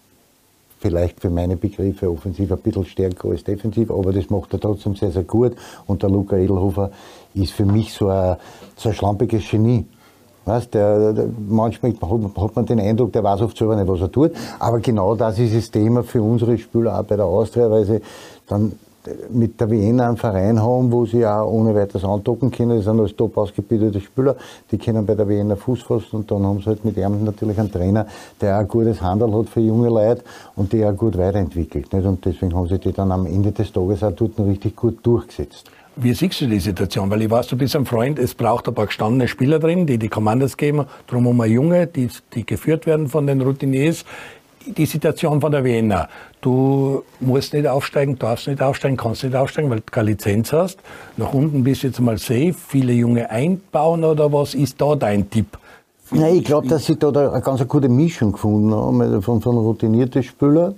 vielleicht 0.79 1.19
für 1.19 1.29
meine 1.29 1.55
Begriffe 1.55 2.11
offensiv 2.11 2.51
ein 2.51 2.59
bisschen 2.59 2.85
stärker 2.85 3.29
als 3.29 3.43
defensiv, 3.43 3.89
aber 3.89 4.13
das 4.13 4.29
macht 4.29 4.53
er 4.53 4.59
trotzdem 4.59 4.95
sehr, 4.95 5.11
sehr 5.11 5.23
gut. 5.23 5.55
Und 5.87 6.03
der 6.03 6.09
Luca 6.09 6.35
Edelhofer 6.35 6.91
ist 7.33 7.53
für 7.53 7.65
mich 7.65 7.93
so 7.93 8.09
ein, 8.09 8.37
so 8.75 8.89
ein 8.89 8.95
schlampiges 8.95 9.49
Genie. 9.49 9.85
Weißt, 10.47 10.73
der, 10.73 11.13
der, 11.13 11.25
manchmal 11.47 11.93
hat 11.93 12.55
man 12.55 12.65
den 12.65 12.79
Eindruck, 12.79 13.11
der 13.11 13.23
weiß 13.23 13.41
oft 13.41 13.57
selber 13.57 13.75
nicht, 13.75 13.87
was 13.87 14.01
er 14.01 14.11
tut. 14.11 14.31
Aber 14.59 14.79
genau 14.79 15.13
das 15.15 15.37
ist 15.39 15.55
das 15.55 15.69
Thema 15.69 16.03
für 16.03 16.21
unsere 16.21 16.57
Spieler 16.57 16.99
auch 16.99 17.03
bei 17.03 17.17
der 17.17 17.25
Austria, 17.25 17.69
weil 17.69 17.85
sie 17.85 17.99
dann 18.47 18.71
mit 19.29 19.59
der 19.59 19.69
Wiener 19.69 20.07
einen 20.07 20.17
Verein 20.17 20.61
haben, 20.61 20.91
wo 20.91 21.05
sie 21.05 21.25
auch 21.25 21.45
ohne 21.49 21.75
weiteres 21.75 22.03
andocken 22.03 22.51
können. 22.51 22.77
Das 22.77 22.85
sind 22.85 22.99
alles 22.99 23.15
top 23.15 23.37
ausgebildete 23.37 23.99
Spieler, 23.99 24.35
die 24.71 24.77
können 24.77 25.05
bei 25.05 25.15
der 25.15 25.27
Wiener 25.27 25.55
Fuß 25.55 25.83
fassen 25.83 26.17
und 26.17 26.31
dann 26.31 26.45
haben 26.45 26.59
sie 26.59 26.65
halt 26.65 26.83
mit 26.85 26.97
ihm 26.97 27.23
natürlich 27.23 27.59
einen 27.59 27.71
Trainer, 27.71 28.07
der 28.41 28.55
auch 28.55 28.61
ein 28.61 28.67
gutes 28.67 29.01
Handel 29.01 29.33
hat 29.33 29.49
für 29.49 29.61
junge 29.61 29.89
Leute 29.89 30.23
und 30.55 30.73
die 30.73 30.85
auch 30.85 30.95
gut 30.95 31.17
weiterentwickelt. 31.17 31.91
Nicht? 31.93 32.05
Und 32.05 32.25
deswegen 32.25 32.55
haben 32.55 32.67
sie 32.67 32.79
die 32.79 32.93
dann 32.93 33.11
am 33.11 33.25
Ende 33.25 33.51
des 33.51 33.71
Tages 33.71 34.03
auch 34.03 34.11
dort 34.11 34.39
richtig 34.39 34.75
gut 34.75 34.99
durchgesetzt. 35.03 35.69
Wie 35.99 36.13
siehst 36.13 36.41
du 36.41 36.45
die 36.45 36.59
Situation? 36.59 37.09
Weil 37.09 37.23
ich 37.23 37.31
weiß, 37.31 37.47
du 37.47 37.57
bist 37.57 37.75
ein 37.75 37.87
Freund, 37.87 38.19
es 38.19 38.35
braucht 38.35 38.67
ein 38.67 38.75
paar 38.75 38.85
gestandene 38.85 39.27
Spieler 39.27 39.57
drin, 39.57 39.87
die 39.87 39.97
die 39.97 40.09
Kommandos 40.09 40.55
geben. 40.55 40.85
Haben 41.11 41.37
wir 41.37 41.47
Junge, 41.47 41.87
die, 41.87 42.07
die 42.35 42.45
geführt 42.45 42.85
werden 42.85 43.07
von 43.07 43.25
den 43.25 43.41
Routiniers. 43.41 44.05
Die 44.67 44.85
Situation 44.85 45.41
von 45.41 45.51
der 45.51 45.63
Wiener. 45.63 46.07
Du 46.39 47.03
musst 47.19 47.53
nicht 47.53 47.65
aufsteigen, 47.65 48.19
darfst 48.19 48.47
nicht 48.47 48.61
aufsteigen, 48.61 48.95
kannst 48.95 49.23
nicht 49.23 49.35
aufsteigen, 49.35 49.71
weil 49.71 49.77
du 49.77 49.85
keine 49.89 50.11
Lizenz 50.11 50.53
hast. 50.53 50.77
Nach 51.15 51.33
unten 51.33 51.63
bist 51.63 51.81
du 51.81 51.87
jetzt 51.87 51.99
mal 51.99 52.19
safe. 52.19 52.53
Viele 52.53 52.93
Junge 52.93 53.31
einbauen 53.31 54.03
oder 54.03 54.31
was 54.31 54.53
ist 54.53 54.79
da 54.79 54.93
dein 54.93 55.27
Tipp? 55.31 55.57
Nein, 56.11 56.35
ich 56.35 56.43
glaube, 56.43 56.67
dass 56.67 56.85
sie 56.85 56.95
da 56.95 57.09
eine 57.09 57.41
ganz 57.41 57.67
gute 57.67 57.89
Mischung 57.89 58.33
gefunden 58.33 58.71
haben 58.71 59.21
von, 59.23 59.41
von 59.41 59.57
routinierten 59.57 60.21
Spielern 60.21 60.75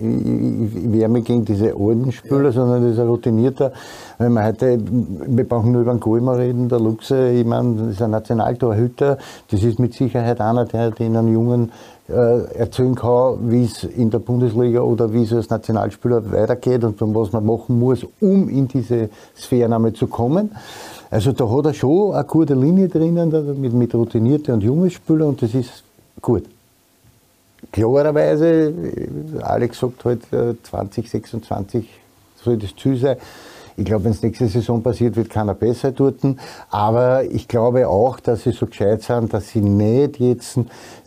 mich 0.00 1.24
gegen 1.24 1.44
diese 1.44 1.74
alten 1.76 2.12
Spieler, 2.12 2.44
ja. 2.44 2.52
sondern 2.52 2.82
das 2.82 2.92
ist 2.92 2.98
ein 2.98 3.06
routinierter. 3.08 3.72
Wenn 4.18 4.32
wir 4.32 4.44
heute, 4.44 4.78
wir 4.80 5.48
brauchen 5.48 5.72
nur 5.72 5.82
über 5.82 5.92
den 5.92 6.00
Golmer 6.00 6.38
reden, 6.38 6.68
der 6.68 6.80
Luxe, 6.80 7.30
ich 7.30 7.46
meine, 7.46 7.74
das 7.76 7.88
ist 7.92 8.02
ein 8.02 8.10
Nationaltorhüter, 8.10 9.18
das 9.50 9.62
ist 9.62 9.78
mit 9.78 9.94
Sicherheit 9.94 10.40
einer, 10.40 10.64
der 10.64 10.90
den 10.90 11.16
einen 11.16 11.32
Jungen 11.32 11.72
äh, 12.08 12.54
erzählen 12.54 12.94
kann, 12.94 13.50
wie 13.50 13.64
es 13.64 13.84
in 13.84 14.10
der 14.10 14.18
Bundesliga 14.18 14.80
oder 14.80 15.12
wie 15.12 15.22
es 15.22 15.32
als 15.32 15.50
Nationalspieler 15.50 16.30
weitergeht 16.32 16.84
und 16.84 17.00
was 17.14 17.32
man 17.32 17.46
machen 17.46 17.78
muss, 17.78 18.04
um 18.20 18.48
in 18.48 18.68
diese 18.68 19.10
Sphären 19.36 19.72
einmal 19.72 19.92
zu 19.92 20.06
kommen. 20.06 20.50
Also 21.10 21.32
da 21.32 21.48
hat 21.48 21.66
er 21.66 21.74
schon 21.74 22.14
eine 22.14 22.24
gute 22.24 22.54
Linie 22.54 22.88
drinnen 22.88 23.60
mit, 23.60 23.72
mit 23.72 23.94
routinierten 23.94 24.54
und 24.54 24.62
jungen 24.62 24.90
Spielern 24.90 25.28
und 25.28 25.42
das 25.42 25.54
ist 25.54 25.84
gut 26.20 26.44
klarerweise, 27.72 28.72
Alex 29.42 29.78
sagt 29.78 30.04
halt 30.04 30.22
2026 30.30 31.84
äh, 31.84 31.88
soll 32.42 32.56
das 32.56 32.74
Ziel 32.76 32.96
sein. 32.96 33.16
Ich 33.76 33.84
glaube, 33.86 34.04
wenn 34.04 34.12
es 34.12 34.22
nächste 34.22 34.46
Saison 34.46 34.82
passiert, 34.82 35.16
wird 35.16 35.30
keiner 35.30 35.54
besser 35.54 35.92
dort. 35.92 36.18
Aber 36.68 37.24
ich 37.24 37.48
glaube 37.48 37.88
auch, 37.88 38.20
dass 38.20 38.42
sie 38.42 38.52
so 38.52 38.66
gescheit 38.66 39.02
sind, 39.02 39.32
dass 39.32 39.48
sie 39.48 39.62
nicht 39.62 40.20
jetzt 40.20 40.58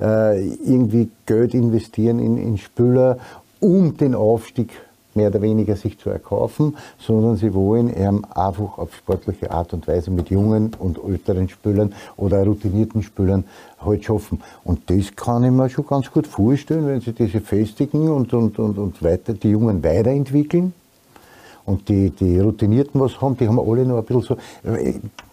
äh, 0.01 0.47
irgendwie 0.47 1.09
Geld 1.25 1.53
investieren 1.53 2.19
in, 2.19 2.37
in 2.37 2.57
Spieler, 2.57 3.17
um 3.59 3.95
den 3.95 4.15
Aufstieg 4.15 4.71
mehr 5.15 5.29
oder 5.29 5.41
weniger 5.41 5.75
sich 5.75 5.97
zu 5.97 6.09
erkaufen, 6.09 6.77
sondern 6.99 7.37
sie 7.37 7.53
wollen 7.53 7.93
einfach 7.93 8.77
auf 8.77 8.95
sportliche 8.95 9.51
Art 9.51 9.73
und 9.73 9.87
Weise 9.87 10.11
mit 10.11 10.29
jungen 10.29 10.71
und 10.79 10.99
älteren 11.03 11.49
Spielern 11.49 11.93
oder 12.17 12.43
routinierten 12.43 13.03
Spielern 13.03 13.45
halt 13.81 14.05
schaffen. 14.05 14.41
Und 14.63 14.89
das 14.89 15.15
kann 15.15 15.43
ich 15.43 15.51
mir 15.51 15.69
schon 15.69 15.85
ganz 15.85 16.11
gut 16.11 16.27
vorstellen, 16.27 16.87
wenn 16.87 17.01
sie 17.01 17.13
diese 17.13 17.41
festigen 17.41 18.09
und, 18.09 18.33
und, 18.33 18.59
und, 18.59 18.77
und 18.77 19.03
weiter, 19.03 19.33
die 19.33 19.51
Jungen 19.51 19.83
weiterentwickeln. 19.83 20.73
Und 21.65 21.87
die, 21.87 22.09
die 22.09 22.39
Routinierten 22.39 22.99
was 22.99 23.21
haben, 23.21 23.37
die 23.37 23.47
haben 23.47 23.59
alle 23.59 23.85
noch 23.85 23.97
ein 23.97 24.03
bisschen 24.03 24.21
so. 24.21 24.37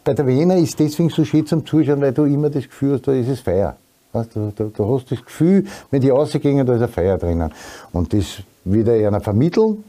Bei 0.05 0.15
der 0.15 0.27
Wiener 0.27 0.57
ist 0.57 0.79
deswegen 0.79 1.11
so 1.11 1.25
schön 1.25 1.45
zum 1.45 1.67
Zuschauen, 1.67 2.01
weil 2.01 2.13
du 2.13 2.25
immer 2.25 2.51
das 2.51 2.65
Gefühl 2.65 2.95
hast, 2.95 3.09
da 3.09 3.13
ist 3.13 3.29
es 3.29 3.41
Feier. 3.41 3.77
Du, 4.13 4.53
du, 4.55 4.71
du 4.71 4.95
hast 4.95 5.11
das 5.11 5.25
Gefühl, 5.25 5.65
wenn 5.91 6.01
die 6.01 6.11
rausgehen, 6.11 6.65
da 6.67 6.75
ist 6.75 6.83
ein 6.83 6.89
Feier 6.89 7.19
drinnen. 7.19 7.53
Und 7.93 8.13
das 8.13 8.43
wieder 8.65 8.95
einer 8.95 9.21
vermitteln. 9.21 9.85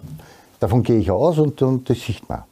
Davon 0.59 0.83
gehe 0.83 0.99
ich 0.99 1.09
aus 1.11 1.39
und, 1.39 1.61
und 1.61 1.89
das 1.89 1.99
sieht 1.99 2.27
man. 2.29 2.43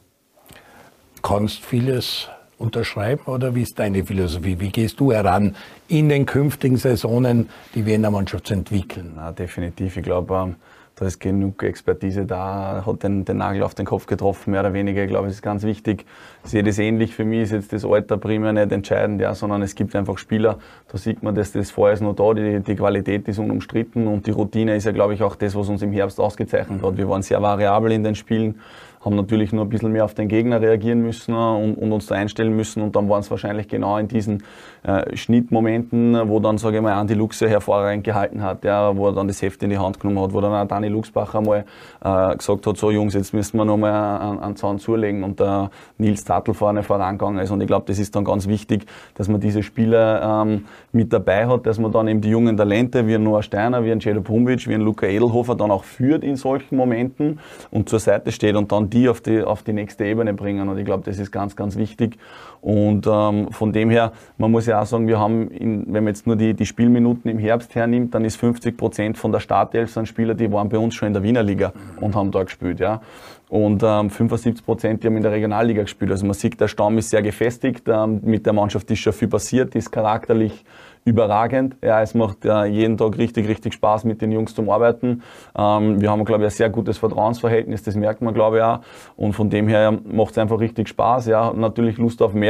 Kannst 1.22 1.64
vieles 1.64 2.28
unterschreiben 2.58 3.22
oder 3.26 3.54
wie 3.54 3.62
ist 3.62 3.78
deine 3.78 4.04
Philosophie? 4.04 4.58
Wie 4.60 4.70
gehst 4.70 5.00
du 5.00 5.12
heran, 5.12 5.56
in 5.88 6.08
den 6.08 6.26
künftigen 6.26 6.76
Saisonen 6.76 7.48
die 7.74 7.86
Wiener 7.86 8.10
Mannschaft 8.10 8.48
zu 8.48 8.54
entwickeln? 8.54 9.12
Na, 9.16 9.32
definitiv. 9.32 9.96
Ich 9.96 10.02
glaube, 10.02 10.34
ähm, 10.34 10.56
da 11.00 11.06
ist 11.06 11.18
genug 11.18 11.62
Expertise 11.62 12.26
da, 12.26 12.84
hat 12.84 13.02
den, 13.02 13.24
den, 13.24 13.38
Nagel 13.38 13.62
auf 13.62 13.74
den 13.74 13.86
Kopf 13.86 14.04
getroffen, 14.04 14.50
mehr 14.50 14.60
oder 14.60 14.74
weniger. 14.74 15.02
Ich 15.02 15.08
glaube, 15.08 15.28
es 15.28 15.36
ist 15.36 15.42
ganz 15.42 15.62
wichtig. 15.62 16.04
Ich 16.44 16.50
sehe 16.50 16.62
das 16.62 16.78
ähnlich. 16.78 17.14
Für 17.14 17.24
mich 17.24 17.40
ist 17.40 17.52
jetzt 17.52 17.72
das 17.72 17.86
Alter 17.86 18.18
primär 18.18 18.52
nicht 18.52 18.70
entscheidend, 18.70 19.18
ja, 19.18 19.34
sondern 19.34 19.62
es 19.62 19.74
gibt 19.74 19.96
einfach 19.96 20.18
Spieler, 20.18 20.58
da 20.92 20.98
sieht 20.98 21.22
man, 21.22 21.34
dass 21.34 21.52
das 21.52 21.70
vorher 21.70 21.94
ist 21.94 22.02
noch 22.02 22.14
da, 22.14 22.34
die, 22.34 22.60
die 22.60 22.76
Qualität 22.76 23.26
ist 23.28 23.38
unumstritten 23.38 24.06
und 24.08 24.26
die 24.26 24.30
Routine 24.30 24.76
ist 24.76 24.84
ja, 24.84 24.92
glaube 24.92 25.14
ich, 25.14 25.22
auch 25.22 25.36
das, 25.36 25.54
was 25.54 25.70
uns 25.70 25.80
im 25.80 25.90
Herbst 25.90 26.20
ausgezeichnet 26.20 26.82
hat. 26.82 26.98
Wir 26.98 27.08
waren 27.08 27.22
sehr 27.22 27.40
variabel 27.40 27.92
in 27.92 28.04
den 28.04 28.14
Spielen 28.14 28.60
haben 29.02 29.16
natürlich 29.16 29.52
nur 29.52 29.64
ein 29.64 29.68
bisschen 29.70 29.92
mehr 29.92 30.04
auf 30.04 30.14
den 30.14 30.28
Gegner 30.28 30.60
reagieren 30.60 31.00
müssen 31.00 31.34
äh, 31.34 31.36
und, 31.36 31.74
und 31.76 31.92
uns 31.92 32.06
da 32.06 32.16
einstellen 32.16 32.54
müssen. 32.54 32.82
Und 32.82 32.96
dann 32.96 33.08
waren 33.08 33.20
es 33.20 33.30
wahrscheinlich 33.30 33.66
genau 33.68 33.96
in 33.96 34.08
diesen 34.08 34.42
äh, 34.82 35.16
Schnittmomenten, 35.16 36.28
wo 36.28 36.38
dann, 36.38 36.58
sage 36.58 36.76
ich 36.76 36.82
mal, 36.82 36.92
Andi 36.92 37.14
Luxe 37.14 37.48
hervorragend 37.48 38.04
gehalten 38.04 38.42
hat, 38.42 38.64
ja, 38.64 38.94
wo 38.96 39.06
er 39.08 39.14
dann 39.14 39.28
das 39.28 39.40
Heft 39.40 39.62
in 39.62 39.70
die 39.70 39.78
Hand 39.78 40.00
genommen 40.00 40.20
hat, 40.22 40.34
wo 40.34 40.40
dann 40.40 40.52
auch 40.52 40.68
Dani 40.68 40.88
Luxbacher 40.88 41.40
mal 41.40 41.64
äh, 42.04 42.36
gesagt 42.36 42.66
hat, 42.66 42.76
so 42.76 42.90
Jungs, 42.90 43.14
jetzt 43.14 43.32
müssen 43.32 43.56
wir 43.56 43.64
nochmal 43.64 44.20
einen, 44.20 44.38
einen 44.38 44.56
Zaun 44.56 44.78
zulegen 44.78 45.24
und 45.24 45.40
der 45.40 45.70
Nils 45.96 46.24
Zattel 46.24 46.52
vorne 46.52 46.82
vorangegangen 46.82 47.42
ist. 47.42 47.50
Und 47.50 47.62
ich 47.62 47.66
glaube, 47.66 47.86
das 47.86 47.98
ist 47.98 48.14
dann 48.14 48.24
ganz 48.24 48.48
wichtig, 48.48 48.84
dass 49.14 49.28
man 49.28 49.40
diese 49.40 49.62
Spieler 49.62 50.42
ähm, 50.42 50.66
mit 50.92 51.10
dabei 51.10 51.46
hat, 51.46 51.64
dass 51.64 51.78
man 51.78 51.90
dann 51.90 52.06
eben 52.06 52.20
die 52.20 52.30
jungen 52.30 52.56
Talente 52.56 53.06
wie 53.06 53.16
Noah 53.16 53.42
Steiner, 53.42 53.82
wie 53.84 53.92
ein 53.92 54.00
Cedo 54.00 54.20
Pumbic, 54.20 54.68
wie 54.68 54.74
ein 54.74 54.82
Luca 54.82 55.06
Edelhofer 55.06 55.54
dann 55.54 55.70
auch 55.70 55.84
führt 55.84 56.22
in 56.22 56.36
solchen 56.36 56.76
Momenten 56.76 57.38
und 57.70 57.88
zur 57.88 57.98
Seite 57.98 58.30
steht 58.30 58.56
und 58.56 58.70
dann 58.70 58.89
die 58.90 59.08
auf 59.08 59.20
die, 59.20 59.42
auf 59.42 59.62
die 59.62 59.72
nächste 59.72 60.04
Ebene 60.04 60.34
bringen. 60.34 60.68
Und 60.68 60.78
ich 60.78 60.84
glaube, 60.84 61.04
das 61.04 61.18
ist 61.18 61.30
ganz, 61.30 61.56
ganz 61.56 61.76
wichtig. 61.76 62.18
Und 62.60 63.06
ähm, 63.06 63.50
von 63.52 63.72
dem 63.72 63.90
her, 63.90 64.12
man 64.36 64.50
muss 64.50 64.66
ja 64.66 64.80
auch 64.80 64.86
sagen, 64.86 65.06
wir 65.06 65.18
haben, 65.18 65.48
in, 65.50 65.84
wenn 65.86 66.04
man 66.04 66.08
jetzt 66.08 66.26
nur 66.26 66.36
die, 66.36 66.54
die 66.54 66.66
Spielminuten 66.66 67.30
im 67.30 67.38
Herbst 67.38 67.74
hernimmt, 67.74 68.14
dann 68.14 68.24
ist 68.24 68.36
50 68.36 68.76
Prozent 68.76 69.18
von 69.18 69.32
der 69.32 69.40
Startelf 69.40 69.90
sind 69.90 70.06
Spieler, 70.06 70.34
die 70.34 70.52
waren 70.52 70.68
bei 70.68 70.78
uns 70.78 70.94
schon 70.94 71.08
in 71.08 71.14
der 71.14 71.22
Wiener 71.22 71.42
Liga 71.42 71.72
und 72.00 72.14
haben 72.14 72.30
da 72.30 72.42
gespielt. 72.42 72.80
Ja. 72.80 73.00
Und 73.48 73.82
ähm, 73.82 74.10
75 74.10 74.64
Prozent, 74.64 75.02
die 75.02 75.08
haben 75.08 75.16
in 75.16 75.22
der 75.22 75.32
Regionalliga 75.32 75.82
gespielt. 75.82 76.12
Also 76.12 76.24
man 76.24 76.34
sieht, 76.34 76.60
der 76.60 76.68
Stamm 76.68 76.98
ist 76.98 77.10
sehr 77.10 77.22
gefestigt. 77.22 77.88
Ähm, 77.88 78.20
mit 78.22 78.46
der 78.46 78.52
Mannschaft 78.52 78.88
ist 78.90 79.00
schon 79.00 79.12
viel 79.12 79.26
passiert, 79.26 79.74
ist 79.74 79.90
charakterlich 79.90 80.64
überragend. 81.04 81.76
Ja, 81.82 82.02
es 82.02 82.14
macht 82.14 82.44
äh, 82.44 82.66
jeden 82.66 82.96
Tag 82.96 83.16
richtig, 83.18 83.48
richtig 83.48 83.74
Spaß, 83.74 84.04
mit 84.04 84.22
den 84.22 84.32
Jungs 84.32 84.54
zum 84.54 84.70
Arbeiten. 84.70 85.22
Ähm, 85.56 86.00
wir 86.00 86.10
haben, 86.10 86.24
glaube 86.24 86.44
ich, 86.44 86.48
ein 86.48 86.56
sehr 86.56 86.70
gutes 86.70 86.98
Vertrauensverhältnis, 86.98 87.82
das 87.82 87.96
merkt 87.96 88.22
man, 88.22 88.34
glaube 88.34 88.58
ich, 88.58 88.62
auch. 88.62 88.80
Und 89.16 89.32
von 89.32 89.50
dem 89.50 89.66
her 89.66 89.98
macht 90.04 90.32
es 90.32 90.38
einfach 90.38 90.60
richtig 90.60 90.88
Spaß. 90.88 91.26
Ja, 91.26 91.52
natürlich 91.52 91.96
Lust 91.96 92.22
auf 92.22 92.34
mehr 92.34 92.49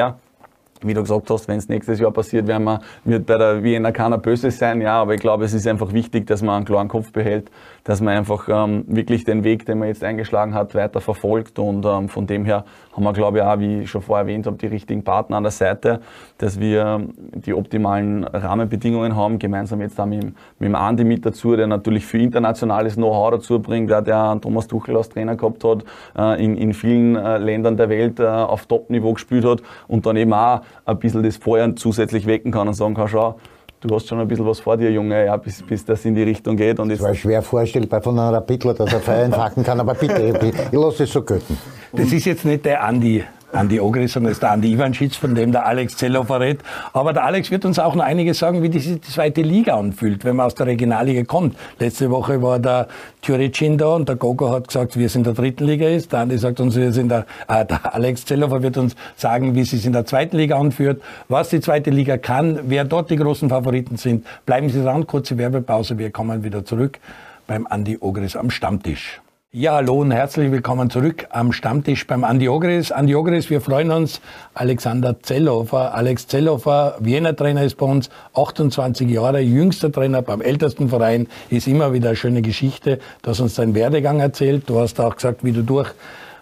wie 0.82 0.94
du 0.94 1.02
gesagt 1.02 1.30
hast, 1.30 1.48
wenn 1.48 1.58
es 1.58 1.68
nächstes 1.68 2.00
Jahr 2.00 2.10
passiert, 2.10 2.46
werden 2.46 2.64
wir, 2.64 2.80
wird 3.04 3.26
bei 3.26 3.36
der 3.36 3.62
Wiener 3.62 3.92
keiner 3.92 4.18
böse 4.18 4.50
sein, 4.50 4.80
ja, 4.80 5.00
aber 5.00 5.14
ich 5.14 5.20
glaube, 5.20 5.44
es 5.44 5.52
ist 5.52 5.66
einfach 5.66 5.92
wichtig, 5.92 6.26
dass 6.26 6.42
man 6.42 6.56
einen 6.56 6.64
klaren 6.64 6.88
Kopf 6.88 7.12
behält, 7.12 7.50
dass 7.84 8.00
man 8.00 8.16
einfach 8.16 8.48
ähm, 8.48 8.84
wirklich 8.86 9.24
den 9.24 9.44
Weg, 9.44 9.66
den 9.66 9.78
man 9.78 9.88
jetzt 9.88 10.04
eingeschlagen 10.04 10.54
hat, 10.54 10.74
weiter 10.74 11.00
verfolgt 11.00 11.58
und 11.58 11.84
ähm, 11.84 12.08
von 12.08 12.26
dem 12.26 12.44
her 12.44 12.64
haben 13.00 13.16
wir, 13.16 13.20
glaube 13.20 13.38
ich, 13.38 13.44
auch, 13.44 13.58
wie 13.58 13.82
ich 13.82 13.90
schon 13.90 14.02
vorher 14.02 14.26
erwähnt 14.26 14.46
habe, 14.46 14.56
die 14.56 14.66
richtigen 14.66 15.02
Partner 15.02 15.38
an 15.38 15.42
der 15.42 15.52
Seite, 15.52 16.00
dass 16.38 16.60
wir 16.60 17.00
die 17.34 17.54
optimalen 17.54 18.24
Rahmenbedingungen 18.24 19.16
haben, 19.16 19.38
gemeinsam 19.38 19.80
jetzt 19.80 19.98
auch 19.98 20.06
mit, 20.06 20.22
mit 20.22 20.34
dem 20.60 20.74
Andi 20.74 21.04
mit 21.04 21.24
dazu, 21.24 21.56
der 21.56 21.66
natürlich 21.66 22.04
für 22.04 22.18
internationales 22.18 22.94
Know-how 22.94 23.32
dazu 23.32 23.58
bringt, 23.60 23.90
der, 23.90 24.02
der 24.02 24.38
Thomas 24.40 24.66
Tuchel 24.66 24.96
als 24.96 25.08
Trainer 25.08 25.36
gehabt 25.36 25.64
hat, 25.64 25.84
äh, 26.16 26.44
in, 26.44 26.56
in 26.56 26.74
vielen 26.74 27.16
äh, 27.16 27.38
Ländern 27.38 27.76
der 27.76 27.88
Welt 27.88 28.20
äh, 28.20 28.26
auf 28.26 28.66
Top-Niveau 28.66 29.14
gespielt 29.14 29.44
hat 29.44 29.62
und 29.88 30.06
dann 30.06 30.16
eben 30.16 30.32
auch 30.32 30.60
ein 30.84 30.98
bisschen 30.98 31.22
das 31.22 31.36
Feuer 31.36 31.74
zusätzlich 31.76 32.26
wecken 32.26 32.52
kann 32.52 32.68
und 32.68 32.74
sagen 32.74 32.94
kann, 32.94 33.08
schau, 33.08 33.36
du 33.80 33.94
hast 33.94 34.08
schon 34.08 34.20
ein 34.20 34.28
bisschen 34.28 34.46
was 34.46 34.60
vor 34.60 34.76
dir, 34.76 34.90
Junge, 34.90 35.24
ja, 35.24 35.36
bis, 35.36 35.62
bis 35.62 35.84
das 35.84 36.04
in 36.04 36.14
die 36.14 36.22
Richtung 36.22 36.56
geht. 36.56 36.78
Und 36.78 36.90
das 36.90 37.00
war 37.00 37.14
schwer 37.14 37.42
vorstellbar 37.42 38.02
von 38.02 38.18
einem 38.18 38.34
Rapidler, 38.34 38.74
dass 38.74 38.92
er 38.92 39.00
Feuer 39.00 39.24
entfachen 39.24 39.62
kann, 39.64 39.80
aber 39.80 39.94
bitte, 39.94 40.20
ich, 40.22 40.54
ich 40.72 40.72
lasse 40.72 41.04
es 41.04 41.12
so 41.12 41.22
gelten. 41.22 41.56
Das 41.92 42.12
ist 42.12 42.24
jetzt 42.24 42.44
nicht 42.44 42.64
der 42.64 42.84
Andi 42.84 43.24
Andi 43.52 43.80
Ogris, 43.80 44.12
sondern 44.12 44.32
ist 44.32 44.42
der 44.42 44.52
Andi 44.52 44.72
Ivanschitz, 44.72 45.16
von 45.16 45.34
dem 45.34 45.52
der 45.52 45.66
Alex 45.66 45.96
Zeller 45.96 46.24
verrät. 46.24 46.60
Aber 46.92 47.12
der 47.12 47.24
Alex 47.24 47.50
wird 47.50 47.64
uns 47.64 47.78
auch 47.78 47.94
noch 47.94 48.04
einiges 48.04 48.38
sagen, 48.38 48.62
wie 48.62 48.68
die 48.68 49.00
zweite 49.00 49.42
Liga 49.42 49.76
anfühlt, 49.76 50.24
wenn 50.24 50.36
man 50.36 50.46
aus 50.46 50.54
der 50.54 50.66
Regionalliga 50.66 51.24
kommt. 51.24 51.56
Letzte 51.78 52.10
Woche 52.10 52.42
war 52.42 52.58
der 52.58 52.88
Thüricin 53.22 53.78
da 53.78 53.94
und 53.96 54.08
der 54.08 54.16
Gogo 54.16 54.50
hat 54.50 54.68
gesagt, 54.68 54.96
wie 54.96 55.04
es 55.04 55.14
in 55.14 55.24
der 55.24 55.32
dritten 55.32 55.64
Liga 55.64 55.88
ist. 55.88 56.12
Der 56.12 56.20
Andi 56.20 56.38
sagt 56.38 56.60
uns, 56.60 56.76
wie 56.76 56.82
es 56.82 56.96
in 56.96 57.08
der, 57.08 57.26
äh, 57.48 57.64
der 57.64 57.94
Alex 57.94 58.24
Zellofer 58.24 58.62
wird 58.62 58.76
uns 58.76 58.94
sagen, 59.16 59.54
wie 59.54 59.60
es 59.60 59.72
in 59.72 59.92
der 59.92 60.06
zweiten 60.06 60.36
Liga 60.36 60.58
anführt, 60.58 61.02
was 61.28 61.48
die 61.48 61.60
zweite 61.60 61.90
Liga 61.90 62.18
kann, 62.18 62.60
wer 62.64 62.84
dort 62.84 63.10
die 63.10 63.16
großen 63.16 63.48
Favoriten 63.48 63.96
sind. 63.96 64.26
Bleiben 64.46 64.68
Sie 64.68 64.82
dran, 64.82 65.06
kurze 65.06 65.38
Werbepause, 65.38 65.98
wir 65.98 66.10
kommen 66.10 66.44
wieder 66.44 66.64
zurück 66.64 66.98
beim 67.46 67.66
Andi 67.66 67.98
Ogris 68.00 68.36
am 68.36 68.50
Stammtisch. 68.50 69.20
Ja, 69.52 69.74
hallo 69.74 69.94
und 69.94 70.12
herzlich 70.12 70.52
willkommen 70.52 70.90
zurück 70.90 71.26
am 71.30 71.50
Stammtisch 71.50 72.06
beim 72.06 72.22
Andi 72.22 72.48
Ogris. 72.48 72.92
Andi 72.92 73.16
Ogris, 73.16 73.50
wir 73.50 73.60
freuen 73.60 73.90
uns. 73.90 74.20
Alexander 74.54 75.20
Zellhofer. 75.20 75.92
Alex 75.92 76.28
Zellhofer, 76.28 76.94
Wiener 77.00 77.34
Trainer 77.34 77.64
ist 77.64 77.76
bei 77.76 77.86
uns, 77.86 78.10
28 78.34 79.10
Jahre, 79.10 79.40
jüngster 79.40 79.90
Trainer 79.90 80.22
beim 80.22 80.40
ältesten 80.40 80.88
Verein, 80.88 81.26
ist 81.48 81.66
immer 81.66 81.92
wieder 81.92 82.10
eine 82.10 82.16
schöne 82.16 82.42
Geschichte. 82.42 83.00
Du 83.22 83.30
hast 83.30 83.40
uns 83.40 83.56
deinen 83.56 83.74
Werdegang 83.74 84.20
erzählt. 84.20 84.68
Du 84.68 84.78
hast 84.78 85.00
auch 85.00 85.16
gesagt, 85.16 85.42
wie 85.42 85.50
du 85.50 85.64
durch 85.64 85.90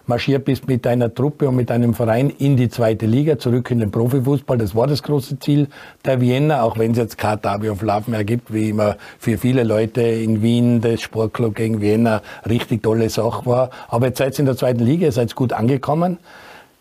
marschiert 0.09 0.43
bist 0.43 0.67
mit 0.67 0.85
deiner 0.85 1.13
Truppe 1.13 1.47
und 1.47 1.55
mit 1.55 1.69
deinem 1.69 1.93
Verein 1.93 2.29
in 2.29 2.57
die 2.57 2.67
zweite 2.67 3.05
Liga, 3.05 3.39
zurück 3.39 3.71
in 3.71 3.79
den 3.79 3.91
Profifußball. 3.91 4.57
Das 4.57 4.75
war 4.75 4.87
das 4.87 5.01
große 5.03 5.39
Ziel 5.39 5.67
der 6.03 6.19
Wiener, 6.19 6.63
auch 6.63 6.77
wenn 6.77 6.91
es 6.91 6.97
jetzt 6.97 7.17
kein 7.17 7.41
Derby 7.41 7.69
of 7.69 7.81
Love 7.81 8.11
mehr 8.11 8.25
gibt, 8.25 8.53
wie 8.53 8.69
immer 8.69 8.97
für 9.19 9.37
viele 9.37 9.63
Leute 9.63 10.01
in 10.01 10.41
Wien 10.41 10.81
das 10.81 11.01
Sportclub 11.01 11.55
gegen 11.55 11.79
Wiener 11.79 12.21
richtig 12.49 12.83
tolle 12.83 13.09
Sache 13.09 13.45
war. 13.45 13.69
Aber 13.87 14.07
jetzt 14.07 14.17
seid 14.17 14.33
ihr 14.33 14.39
in 14.39 14.45
der 14.47 14.57
zweiten 14.57 14.83
Liga, 14.83 15.05
ihr 15.05 15.11
seid 15.13 15.33
gut 15.35 15.53
angekommen. 15.53 16.17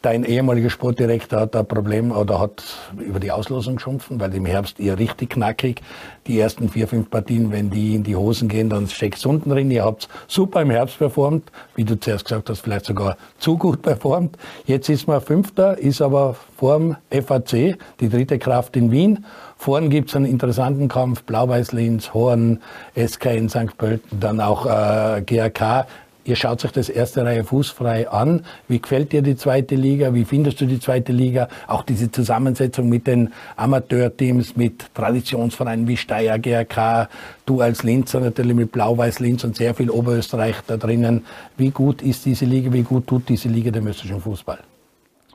Dein 0.00 0.22
ehemaliger 0.22 0.70
Sportdirektor 0.70 1.40
hat 1.40 1.56
ein 1.56 1.66
Problem 1.66 2.12
oder 2.12 2.38
hat 2.38 2.62
über 3.00 3.18
die 3.18 3.32
Auslosung 3.32 3.76
geschumpfen, 3.76 4.20
weil 4.20 4.32
im 4.32 4.46
Herbst 4.46 4.78
ihr 4.78 4.96
richtig 4.96 5.30
knackig. 5.30 5.82
Die 6.28 6.38
ersten 6.38 6.68
vier, 6.68 6.86
fünf 6.86 7.10
Partien, 7.10 7.50
wenn 7.50 7.68
die 7.68 7.96
in 7.96 8.04
die 8.04 8.14
Hosen 8.14 8.48
gehen, 8.48 8.70
dann 8.70 8.86
steckst 8.86 9.24
du 9.24 9.30
unten 9.30 9.50
drin. 9.50 9.72
Ihr 9.72 9.84
habt 9.84 10.08
super 10.28 10.62
im 10.62 10.70
Herbst 10.70 10.98
performt, 10.98 11.50
wie 11.74 11.82
du 11.82 11.98
zuerst 11.98 12.26
gesagt 12.26 12.48
hast, 12.48 12.60
vielleicht 12.60 12.84
sogar 12.84 13.16
zu 13.38 13.58
gut 13.58 13.82
performt. 13.82 14.38
Jetzt 14.66 14.88
ist 14.88 15.08
man 15.08 15.20
Fünfter, 15.20 15.76
ist 15.76 16.00
aber 16.00 16.36
vorm 16.56 16.96
FAC, 17.10 17.76
die 17.98 18.08
dritte 18.08 18.38
Kraft 18.38 18.76
in 18.76 18.92
Wien. 18.92 19.24
Vorn 19.56 19.90
gibt's 19.90 20.14
einen 20.14 20.26
interessanten 20.26 20.86
Kampf, 20.86 21.24
Blau-Weiß-Linz, 21.24 22.14
Horn, 22.14 22.60
SK 22.94 23.26
in 23.34 23.48
St. 23.48 23.76
Pölten, 23.76 24.20
dann 24.20 24.40
auch 24.40 24.64
äh, 24.64 25.22
GAK. 25.22 25.88
Ihr 26.28 26.36
schaut 26.36 26.62
euch 26.62 26.72
das 26.72 26.90
erste 26.90 27.24
Reihe 27.24 27.42
fußfrei 27.42 28.10
an. 28.10 28.44
Wie 28.68 28.82
gefällt 28.82 29.12
dir 29.12 29.22
die 29.22 29.34
zweite 29.34 29.76
Liga? 29.76 30.12
Wie 30.12 30.26
findest 30.26 30.60
du 30.60 30.66
die 30.66 30.78
zweite 30.78 31.10
Liga? 31.10 31.48
Auch 31.66 31.82
diese 31.82 32.10
Zusammensetzung 32.10 32.86
mit 32.90 33.06
den 33.06 33.32
Amateurteams, 33.56 34.54
mit 34.54 34.94
Traditionsvereinen 34.94 35.88
wie 35.88 35.96
Steyr, 35.96 36.38
GRK, 36.38 37.08
du 37.46 37.62
als 37.62 37.82
Linzer 37.82 38.20
natürlich 38.20 38.54
mit 38.54 38.72
Blau-Weiß-Linz 38.72 39.42
und 39.44 39.56
sehr 39.56 39.74
viel 39.74 39.88
Oberösterreich 39.88 40.56
da 40.66 40.76
drinnen. 40.76 41.24
Wie 41.56 41.70
gut 41.70 42.02
ist 42.02 42.26
diese 42.26 42.44
Liga? 42.44 42.74
Wie 42.74 42.82
gut 42.82 43.06
tut 43.06 43.26
diese 43.30 43.48
Liga 43.48 43.70
dem 43.70 43.86
österreichischen 43.86 44.20
Fußball? 44.20 44.58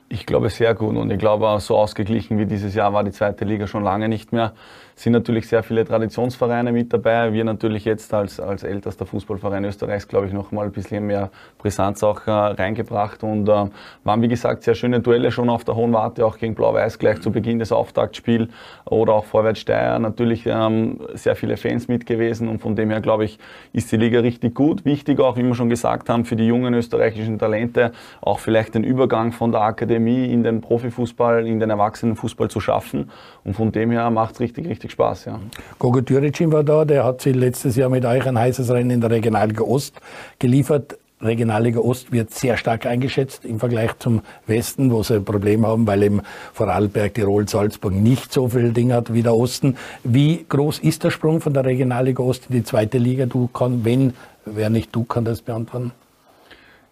Ich 0.08 0.26
glaube 0.26 0.48
sehr 0.48 0.74
gut 0.74 0.94
und 0.94 1.10
ich 1.10 1.18
glaube 1.18 1.48
auch 1.48 1.58
so 1.58 1.76
ausgeglichen 1.76 2.38
wie 2.38 2.46
dieses 2.46 2.72
Jahr 2.72 2.92
war 2.92 3.02
die 3.02 3.10
zweite 3.10 3.44
Liga 3.44 3.66
schon 3.66 3.82
lange 3.82 4.08
nicht 4.08 4.32
mehr. 4.32 4.52
Sind 4.96 5.12
natürlich 5.12 5.48
sehr 5.48 5.62
viele 5.62 5.84
Traditionsvereine 5.84 6.72
mit 6.72 6.92
dabei. 6.92 7.32
Wir 7.32 7.44
natürlich 7.44 7.84
jetzt 7.84 8.14
als, 8.14 8.38
als 8.38 8.62
ältester 8.62 9.06
Fußballverein 9.06 9.64
Österreichs, 9.64 10.06
glaube 10.06 10.26
ich, 10.26 10.32
noch 10.32 10.52
mal 10.52 10.66
ein 10.66 10.72
bisschen 10.72 11.06
mehr 11.06 11.30
Brisanz 11.58 12.02
auch 12.02 12.26
äh, 12.26 12.30
reingebracht 12.30 13.22
und 13.24 13.48
äh, 13.48 13.66
waren, 14.04 14.22
wie 14.22 14.28
gesagt, 14.28 14.62
sehr 14.62 14.74
schöne 14.74 15.00
Duelle 15.00 15.32
schon 15.32 15.50
auf 15.50 15.64
der 15.64 15.74
Hohen 15.74 15.92
Warte, 15.92 16.24
auch 16.24 16.38
gegen 16.38 16.54
Blau-Weiß 16.54 16.98
gleich 16.98 17.20
zu 17.20 17.32
Beginn 17.32 17.58
des 17.58 17.72
Auftaktspiels 17.72 18.50
oder 18.84 19.14
auch 19.14 19.24
Vorwärts 19.24 19.60
Steyr. 19.60 19.98
Natürlich 19.98 20.46
ähm, 20.46 21.00
sehr 21.14 21.34
viele 21.34 21.56
Fans 21.56 21.88
mit 21.88 22.06
gewesen 22.06 22.48
und 22.48 22.60
von 22.60 22.76
dem 22.76 22.90
her, 22.90 23.00
glaube 23.00 23.24
ich, 23.24 23.38
ist 23.72 23.90
die 23.90 23.96
Liga 23.96 24.20
richtig 24.20 24.54
gut. 24.54 24.84
Wichtig 24.84 25.18
auch, 25.20 25.36
wie 25.36 25.42
wir 25.42 25.54
schon 25.54 25.70
gesagt 25.70 26.08
haben, 26.08 26.24
für 26.24 26.36
die 26.36 26.46
jungen 26.46 26.72
österreichischen 26.74 27.38
Talente 27.38 27.92
auch 28.20 28.38
vielleicht 28.38 28.74
den 28.74 28.84
Übergang 28.84 29.32
von 29.32 29.50
der 29.50 29.62
Akademie 29.62 30.32
in 30.32 30.42
den 30.42 30.60
Profifußball, 30.60 31.46
in 31.46 31.58
den 31.60 31.70
Erwachsenenfußball 31.70 32.48
zu 32.48 32.60
schaffen. 32.60 33.10
Und 33.42 33.54
von 33.54 33.72
dem 33.72 33.90
her 33.90 34.10
macht 34.10 34.34
es 34.34 34.40
richtig, 34.40 34.68
richtig 34.68 34.83
Spaß. 34.88 35.26
Ja. 35.26 35.40
Gogo 35.78 36.00
Türicin 36.00 36.52
war 36.52 36.64
da, 36.64 36.84
der 36.84 37.04
hat 37.04 37.20
sich 37.20 37.34
letztes 37.34 37.76
Jahr 37.76 37.88
mit 37.88 38.04
euch 38.04 38.26
ein 38.26 38.38
heißes 38.38 38.70
Rennen 38.70 38.90
in 38.90 39.00
der 39.00 39.10
Regionalliga 39.10 39.62
Ost 39.62 39.94
geliefert. 40.38 40.98
Regionalliga 41.20 41.80
Ost 41.80 42.12
wird 42.12 42.32
sehr 42.32 42.56
stark 42.56 42.86
eingeschätzt 42.86 43.44
im 43.44 43.58
Vergleich 43.58 43.98
zum 43.98 44.22
Westen, 44.46 44.90
wo 44.90 45.02
sie 45.02 45.14
ein 45.14 45.24
Problem 45.24 45.66
haben, 45.66 45.86
weil 45.86 46.02
eben 46.02 46.20
Vorarlberg, 46.52 47.14
Tirol, 47.14 47.48
Salzburg 47.48 47.94
nicht 47.94 48.32
so 48.32 48.48
viel 48.48 48.72
Ding 48.72 48.92
hat 48.92 49.12
wie 49.12 49.22
der 49.22 49.34
Osten. 49.34 49.76
Wie 50.02 50.44
groß 50.48 50.80
ist 50.80 51.04
der 51.04 51.10
Sprung 51.10 51.40
von 51.40 51.54
der 51.54 51.64
Regionalliga 51.64 52.22
Ost 52.22 52.46
in 52.50 52.56
die 52.56 52.64
zweite 52.64 52.98
Liga? 52.98 53.26
Du 53.26 53.48
kann, 53.48 53.84
wenn, 53.84 54.12
wer 54.44 54.70
nicht 54.70 54.94
du, 54.94 55.04
kann 55.04 55.24
das 55.24 55.40
beantworten? 55.40 55.92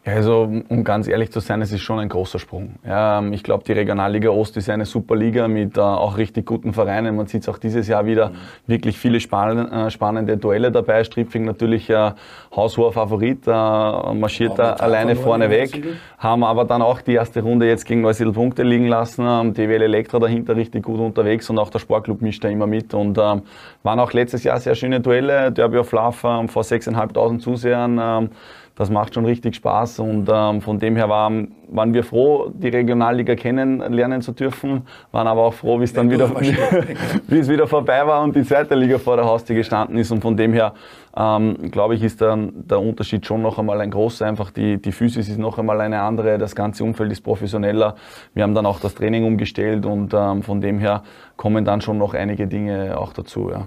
Ja, 0.05 0.15
also 0.15 0.51
um 0.69 0.83
ganz 0.83 1.07
ehrlich 1.07 1.31
zu 1.31 1.39
sein, 1.39 1.63
es 1.63 1.71
ist 1.71 1.83
schon 1.83 2.01
ein 2.01 2.09
großer 2.09 2.41
Sprung. 2.41 2.75
Ja, 2.85 3.21
ähm, 3.21 3.33
ich 3.33 3.45
glaube, 3.45 3.63
die 3.63 3.73
Regionalliga 3.73 4.31
Ost 4.31 4.57
ist 4.57 4.69
eine 4.69 4.85
super 4.85 5.15
Liga 5.15 5.47
mit 5.47 5.77
äh, 5.77 5.81
auch 5.81 6.17
richtig 6.17 6.45
guten 6.45 6.73
Vereinen. 6.73 7.15
Man 7.15 7.29
sieht 7.29 7.43
es 7.43 7.49
auch 7.49 7.59
dieses 7.59 7.87
Jahr 7.87 8.05
wieder 8.05 8.31
mhm. 8.31 8.35
wirklich 8.67 8.99
viele 8.99 9.21
spann 9.21 9.71
äh, 9.71 9.91
spannende 9.91 10.37
Duelle 10.37 10.73
dabei. 10.73 11.05
Stripfing 11.05 11.45
natürlich 11.45 11.89
äh, 11.89 12.11
haushoher 12.55 12.93
Favorit, 12.93 13.47
äh, 13.47 13.51
marschiert 13.51 14.59
da 14.59 14.73
alleine 14.73 15.15
vorne 15.15 15.51
weg, 15.51 15.85
haben 16.19 16.43
aber 16.43 16.65
dann 16.65 16.83
auch 16.83 17.01
die 17.01 17.15
erste 17.15 17.41
Runde 17.41 17.69
jetzt 17.69 17.85
gegen 17.87 18.01
Neusiedl 18.01 18.33
Punkte 18.33 18.65
liegen 18.65 18.89
lassen. 18.89 19.25
Ähm, 19.25 19.55
DWL 19.55 19.83
Elektra 19.83 20.19
dahinter 20.19 20.57
richtig 20.57 20.83
gut 20.83 20.99
unterwegs 20.99 21.49
und 21.49 21.61
auch 21.61 21.71
der 21.71 21.79
Sportclub 21.79 22.23
mischt 22.23 22.43
da 22.43 22.49
immer 22.49 22.67
mit 22.67 22.93
und 22.93 23.19
ähm, 23.19 23.43
waren 23.85 24.01
auch 24.01 24.13
letztes 24.13 24.43
Jahr 24.43 24.59
sehr 24.59 24.75
schöne 24.75 24.99
Duelle. 24.99 25.53
Derby 25.53 25.79
of 25.79 25.93
Love 25.93 26.17
ähm, 26.27 26.49
vor 26.49 26.65
6.500 26.65 27.39
Zusehern. 27.39 28.01
Ähm, 28.03 28.31
das 28.75 28.91
macht 28.91 29.15
schon 29.15 29.25
richtig 29.27 29.57
Spaß 29.57 29.99
und 30.01 30.29
ähm, 30.33 30.61
von 30.61 30.79
dem 30.79 30.97
her 30.97 31.09
waren, 31.09 31.55
waren 31.69 31.93
wir 31.93 32.05
froh, 32.05 32.51
die 32.55 32.69
Regionalliga 32.69 33.35
kennenlernen 33.35 34.23
zu 34.23 34.33
dürfen, 34.33 34.83
waren 35.11 35.27
aber 35.27 35.43
auch 35.43 35.55
froh, 35.55 35.79
wie 35.79 35.85
es 35.85 35.93
dann 35.93 36.11
wieder, 36.11 36.31
wie 37.29 37.39
es 37.39 37.49
wieder 37.49 37.67
vorbei 37.67 38.07
war 38.07 38.23
und 38.23 38.35
die 38.35 38.43
zweite 38.43 38.75
Liga 38.75 38.99
vor 38.99 39.17
der 39.17 39.27
Haustür 39.27 39.57
gestanden 39.57 39.99
ist 39.99 40.11
und 40.11 40.23
von 40.23 40.37
dem 40.37 40.53
her 40.53 40.73
ähm, 41.17 41.71
glaube 41.71 41.95
ich, 41.95 42.03
ist 42.03 42.21
der, 42.21 42.37
der 42.37 42.81
Unterschied 42.81 43.27
schon 43.27 43.43
noch 43.43 43.59
einmal 43.59 43.81
ein 43.81 43.91
großer. 43.91 44.27
Einfach 44.27 44.51
die, 44.51 44.81
die 44.81 44.93
Physis 44.93 45.29
ist 45.29 45.39
noch 45.39 45.59
einmal 45.59 45.81
eine 45.81 46.01
andere, 46.01 46.39
das 46.39 46.55
ganze 46.55 46.85
Umfeld 46.85 47.13
ist 47.13 47.21
professioneller. 47.21 47.97
Wir 48.33 48.43
haben 48.43 48.55
dann 48.55 48.65
auch 48.65 48.81
das 48.81 48.95
Training 48.95 49.25
umgestellt 49.25 49.85
und 49.85 50.15
ähm, 50.15 50.43
von 50.43 50.61
dem 50.61 50.79
her 50.79 51.03
kommen 51.37 51.65
dann 51.65 51.83
schon 51.83 51.99
noch 51.99 52.15
einige 52.15 52.47
Dinge 52.47 52.99
auch 52.99 53.13
dazu. 53.13 53.51
Ja 53.51 53.67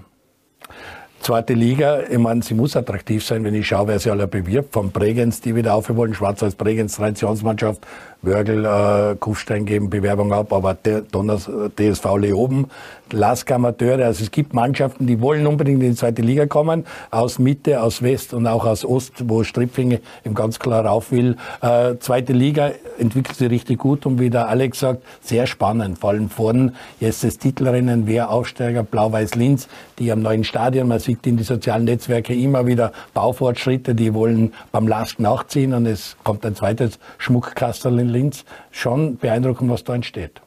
zweite 1.20 1.54
Liga, 1.54 2.02
ich 2.08 2.18
meine, 2.18 2.42
sie 2.42 2.54
muss 2.54 2.76
attraktiv 2.76 3.24
sein, 3.24 3.44
wenn 3.44 3.54
ich 3.54 3.66
schaue, 3.66 3.88
wer 3.88 3.98
sie 3.98 4.10
alle 4.10 4.26
bewirbt. 4.26 4.72
Von 4.72 4.90
Bregenz, 4.90 5.40
die 5.40 5.54
wieder 5.54 5.74
aufhören 5.74 5.96
wollen, 5.96 6.14
Schwarz-Weiß 6.14 6.54
Bregenz, 6.54 6.96
Traditionsmannschaft, 6.96 7.86
Wörgl, 8.22 8.64
äh, 8.64 9.16
Kufstein 9.16 9.66
geben 9.66 9.90
Bewerbung 9.90 10.32
ab, 10.32 10.52
aber 10.52 10.74
der 10.74 11.02
Donners, 11.02 11.50
DSV 11.78 12.16
Leoben, 12.18 12.66
Lask 13.12 13.50
Amateure, 13.52 14.04
also 14.04 14.24
es 14.24 14.32
gibt 14.32 14.52
Mannschaften, 14.52 15.06
die 15.06 15.20
wollen 15.20 15.46
unbedingt 15.46 15.80
in 15.80 15.90
die 15.90 15.96
zweite 15.96 16.22
Liga 16.22 16.46
kommen, 16.46 16.84
aus 17.12 17.38
Mitte, 17.38 17.80
aus 17.80 18.02
West 18.02 18.34
und 18.34 18.48
auch 18.48 18.66
aus 18.66 18.84
Ost, 18.84 19.28
wo 19.28 19.44
Stripfinge 19.44 20.00
eben 20.24 20.34
ganz 20.34 20.58
klar 20.58 20.84
rauf 20.84 21.12
will. 21.12 21.36
Äh, 21.62 21.94
zweite 22.00 22.32
Liga 22.32 22.72
entwickelt 22.98 23.36
sich 23.36 23.48
richtig 23.48 23.78
gut 23.78 24.06
und 24.06 24.18
wie 24.18 24.28
der 24.28 24.48
Alex 24.48 24.80
sagt, 24.80 25.02
sehr 25.20 25.46
spannend, 25.46 25.98
vor 25.98 26.10
allem 26.10 26.30
vorne 26.30 26.72
jetzt 26.98 27.22
das 27.22 27.38
Titelrennen, 27.38 28.08
wer 28.08 28.30
Aufsteiger, 28.30 28.82
Blau-Weiß-Linz, 28.82 29.68
die 30.00 30.10
am 30.10 30.20
neuen 30.20 30.42
Stadion, 30.42 30.88
man 30.88 30.98
sieht 30.98 31.24
in 31.28 31.36
die 31.36 31.44
sozialen 31.44 31.84
Netzwerke 31.84 32.34
immer 32.34 32.66
wieder 32.66 32.90
Baufortschritte, 33.14 33.94
die 33.94 34.14
wollen 34.14 34.52
beim 34.72 34.88
Lask 34.88 35.20
nachziehen 35.20 35.74
und 35.74 35.86
es 35.86 36.16
kommt 36.24 36.44
ein 36.44 36.56
zweites 36.56 36.98
Schmuckkastel 37.18 38.00
in 38.00 38.08
Linz. 38.16 38.44
Schon 38.70 39.16
beeindruckend, 39.16 39.70
was 39.70 39.84
da 39.84 39.94
entsteht. 39.94 40.40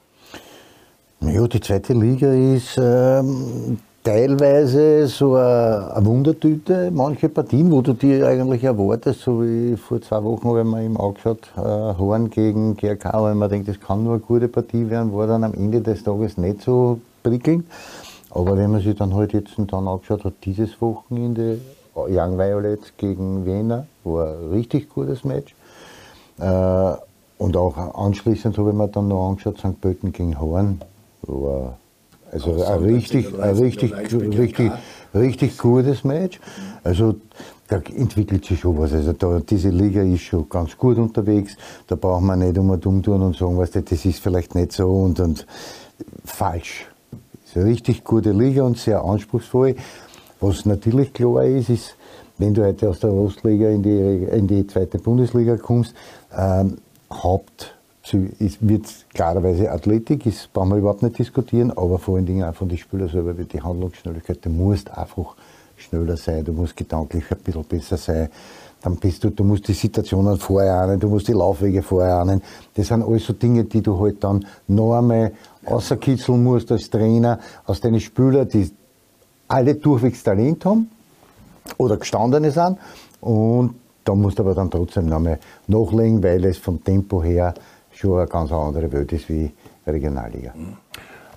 Ja, 1.22 1.48
die 1.48 1.60
zweite 1.60 1.94
Liga 1.94 2.32
ist 2.32 2.78
ähm, 2.82 3.78
teilweise 4.04 5.06
so 5.08 5.36
eine, 5.36 6.06
Wundertüte. 6.06 6.90
Manche 6.92 7.28
Partien, 7.28 7.70
wo 7.72 7.82
du 7.82 7.94
dir 7.94 8.26
eigentlich 8.26 8.64
erwartest, 8.64 9.22
so 9.22 9.44
wie 9.44 9.76
vor 9.76 10.02
zwei 10.02 10.24
Wochen, 10.24 10.56
wenn 10.56 10.68
man 10.68 10.86
ihm 10.86 10.98
angeschaut, 10.98 11.52
äh, 11.58 11.60
Horn 11.62 12.30
gegen 12.30 12.78
GRK, 12.78 13.22
weil 13.22 13.36
man 13.36 13.50
denkt, 13.50 13.68
das 13.68 13.80
kann 13.80 14.04
nur 14.04 14.14
eine 14.14 14.22
gute 14.22 14.48
Partie 14.48 14.90
werden, 14.90 15.14
war 15.14 15.28
dann 15.28 15.44
am 15.44 15.54
Ende 15.54 15.82
des 15.82 16.04
Tages 16.04 16.38
nicht 16.38 16.62
so 16.62 17.02
prickelnd. 17.22 17.66
Aber 18.32 18.58
wenn 18.58 18.72
man 18.72 18.82
sich 18.82 18.96
dann 18.96 19.14
halt 19.14 19.34
jetzt 19.34 19.56
dann 19.58 19.88
angeschaut 19.88 20.24
hat, 20.24 20.34
dieses 20.46 20.80
Wochenende 20.82 21.60
Young 21.96 22.38
Violets 22.38 22.94
gegen 22.96 23.46
Wiener, 23.46 23.88
war 24.04 24.38
ein 24.38 24.50
richtig 24.52 24.90
gutes 24.90 25.24
Match. 25.26 25.54
Äh, 26.40 26.94
und 27.40 27.56
auch 27.56 27.78
anschließend 27.96 28.58
habe 28.58 28.70
ich 28.70 28.76
mir 28.76 28.90
dann 28.90 29.08
noch 29.08 29.30
angeschaut, 29.30 29.58
St. 29.58 29.80
Pölten 29.82 30.12
gegen 30.12 30.40
Horn. 30.40 30.82
War 31.24 31.78
also 32.32 32.64
ein 32.64 32.80
richtig, 32.84 33.28
ein 33.40 33.56
richtig, 33.58 33.94
richtig, 33.94 34.72
richtig 35.16 35.58
gutes 35.58 36.04
Match. 36.04 36.40
Also 36.84 37.16
da 37.70 37.78
entwickelt 37.78 38.44
sich 38.44 38.60
schon 38.60 38.78
was. 38.78 38.92
Also 38.92 39.14
da, 39.14 39.40
diese 39.40 39.70
Liga 39.70 40.02
ist 40.02 40.22
schon 40.24 40.50
ganz 40.50 40.78
gut 40.78 40.98
unterwegs. 40.98 41.56
Da 41.88 41.96
braucht 41.96 42.24
man 42.24 42.40
nicht 42.40 42.58
um 42.58 42.78
dumm 42.80 43.02
tun 43.02 43.22
und 43.22 43.38
sagen, 43.38 43.58
weißt 43.58 43.76
du, 43.76 43.82
das 43.84 44.04
ist 44.04 44.20
vielleicht 44.20 44.54
nicht 44.54 44.74
so 44.74 44.90
und, 44.90 45.22
und 45.22 45.48
falsch. 46.26 46.88
Es 47.46 47.52
ist 47.52 47.58
eine 47.58 47.66
richtig 47.66 48.04
gute 48.04 48.34
Liga 48.34 48.64
und 48.64 48.78
sehr 48.78 49.02
anspruchsvoll. 49.02 49.78
Was 50.42 50.66
natürlich 50.66 51.14
klar 51.14 51.46
ist, 51.46 51.70
ist, 51.70 51.96
wenn 52.38 52.54
du 52.54 52.66
heute 52.66 52.90
aus 52.90 53.00
der 53.00 53.14
Ostliga 53.14 53.70
in 53.70 53.82
die, 53.82 54.26
in 54.26 54.46
die 54.46 54.68
zweite 54.68 55.00
Bundesliga 55.00 55.56
kommst, 55.56 55.94
ähm, 56.38 56.78
Haupt 57.12 57.76
wird 58.12 58.86
klarerweise 59.14 59.72
Athletik, 59.72 60.24
das 60.24 60.48
brauchen 60.52 60.70
wir 60.70 60.78
überhaupt 60.78 61.04
nicht 61.04 61.20
diskutieren, 61.20 61.72
aber 61.72 62.00
vor 62.00 62.16
allen 62.16 62.26
Dingen 62.26 62.44
auch 62.44 62.56
von 62.56 62.70
den 62.70 62.78
Spielern 62.78 63.10
selber 63.10 63.34
die 63.34 63.62
Handlungsschnelligkeit. 63.62 64.40
Du 64.44 64.50
musst 64.50 64.90
einfach 64.90 65.36
schneller 65.78 66.18
sein, 66.18 66.44
du 66.44 66.54
musst 66.54 66.76
gedanklich 66.76 67.26
ein 67.32 67.38
bisschen 67.38 67.64
besser 67.66 67.98
sein. 67.98 68.30
Dann 68.82 68.96
bist 68.96 69.24
du, 69.24 69.30
du 69.30 69.44
musst 69.44 69.68
die 69.68 69.74
Situationen 69.74 70.38
vorher 70.38 70.74
ahnen, 70.76 71.00
du 71.00 71.10
musst 71.10 71.28
die 71.28 71.34
Laufwege 71.34 71.84
vorher 71.84 72.16
ahnen. 72.16 72.42
Das 72.74 72.88
sind 72.88 73.04
alles 73.04 73.26
so 73.26 73.34
Dinge, 73.34 73.66
die 73.66 73.82
du 73.82 74.00
halt 74.00 74.24
dann 74.24 74.46
noch 74.68 74.98
einmal 74.98 75.34
außerkitzeln 75.66 76.42
musst 76.42 76.72
als 76.72 76.90
Trainer 76.90 77.40
aus 77.66 77.82
deinen 77.82 78.00
Spielern, 78.00 78.48
die 78.48 78.72
alle 79.48 79.76
durchwegs 79.76 80.24
Talent 80.24 80.64
haben 80.66 80.90
oder 81.78 81.98
gestandene 81.98 82.52
sind 82.52 82.78
und 83.20 83.76
da 84.10 84.16
musst 84.16 84.40
du 84.40 84.44
aber 84.44 84.56
dann 84.56 84.72
trotzdem 84.72 85.06
nochmal 85.06 85.38
nachlegen, 85.68 86.24
weil 86.24 86.44
es 86.46 86.58
vom 86.58 86.84
Tempo 86.84 87.22
her 87.22 87.54
schon 87.92 88.18
eine 88.18 88.28
ganz 88.28 88.52
andere 88.52 88.92
Welt 88.92 89.14
ist 89.14 89.30
wie 89.30 89.52
Regionalliga. 89.86 90.52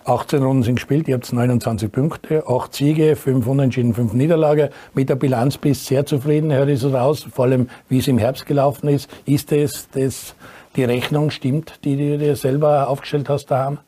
18 0.05 0.43
Runden 0.43 0.63
sind 0.63 0.77
gespielt, 0.77 1.07
ihr 1.07 1.17
habt 1.17 1.31
29 1.31 1.93
Punkte, 1.93 2.45
8 2.49 2.75
Siege, 2.75 3.15
5 3.15 3.47
Unentschieden, 3.47 3.93
5 3.93 4.15
Niederlage. 4.15 4.71
Mit 4.95 5.11
der 5.11 5.17
Bilanz 5.17 5.59
bist 5.59 5.83
du 5.83 5.95
sehr 5.95 6.07
zufrieden, 6.07 6.51
hört 6.51 6.71
es 6.71 6.83
raus, 6.85 7.29
vor 7.31 7.45
allem 7.45 7.69
wie 7.91 7.99
es 7.99 8.09
im 8.09 8.17
Herbst 8.17 8.47
gelaufen 8.47 8.89
ist. 8.89 9.11
Ist 9.27 9.53
das, 9.53 9.89
das 9.91 10.35
die 10.75 10.85
Rechnung 10.85 11.31
stimmt, 11.31 11.85
die 11.85 11.97
du 11.97 12.17
dir 12.17 12.37
selber 12.37 12.89
aufgestellt 12.89 13.29
hast 13.29 13.51
daheim? 13.51 13.79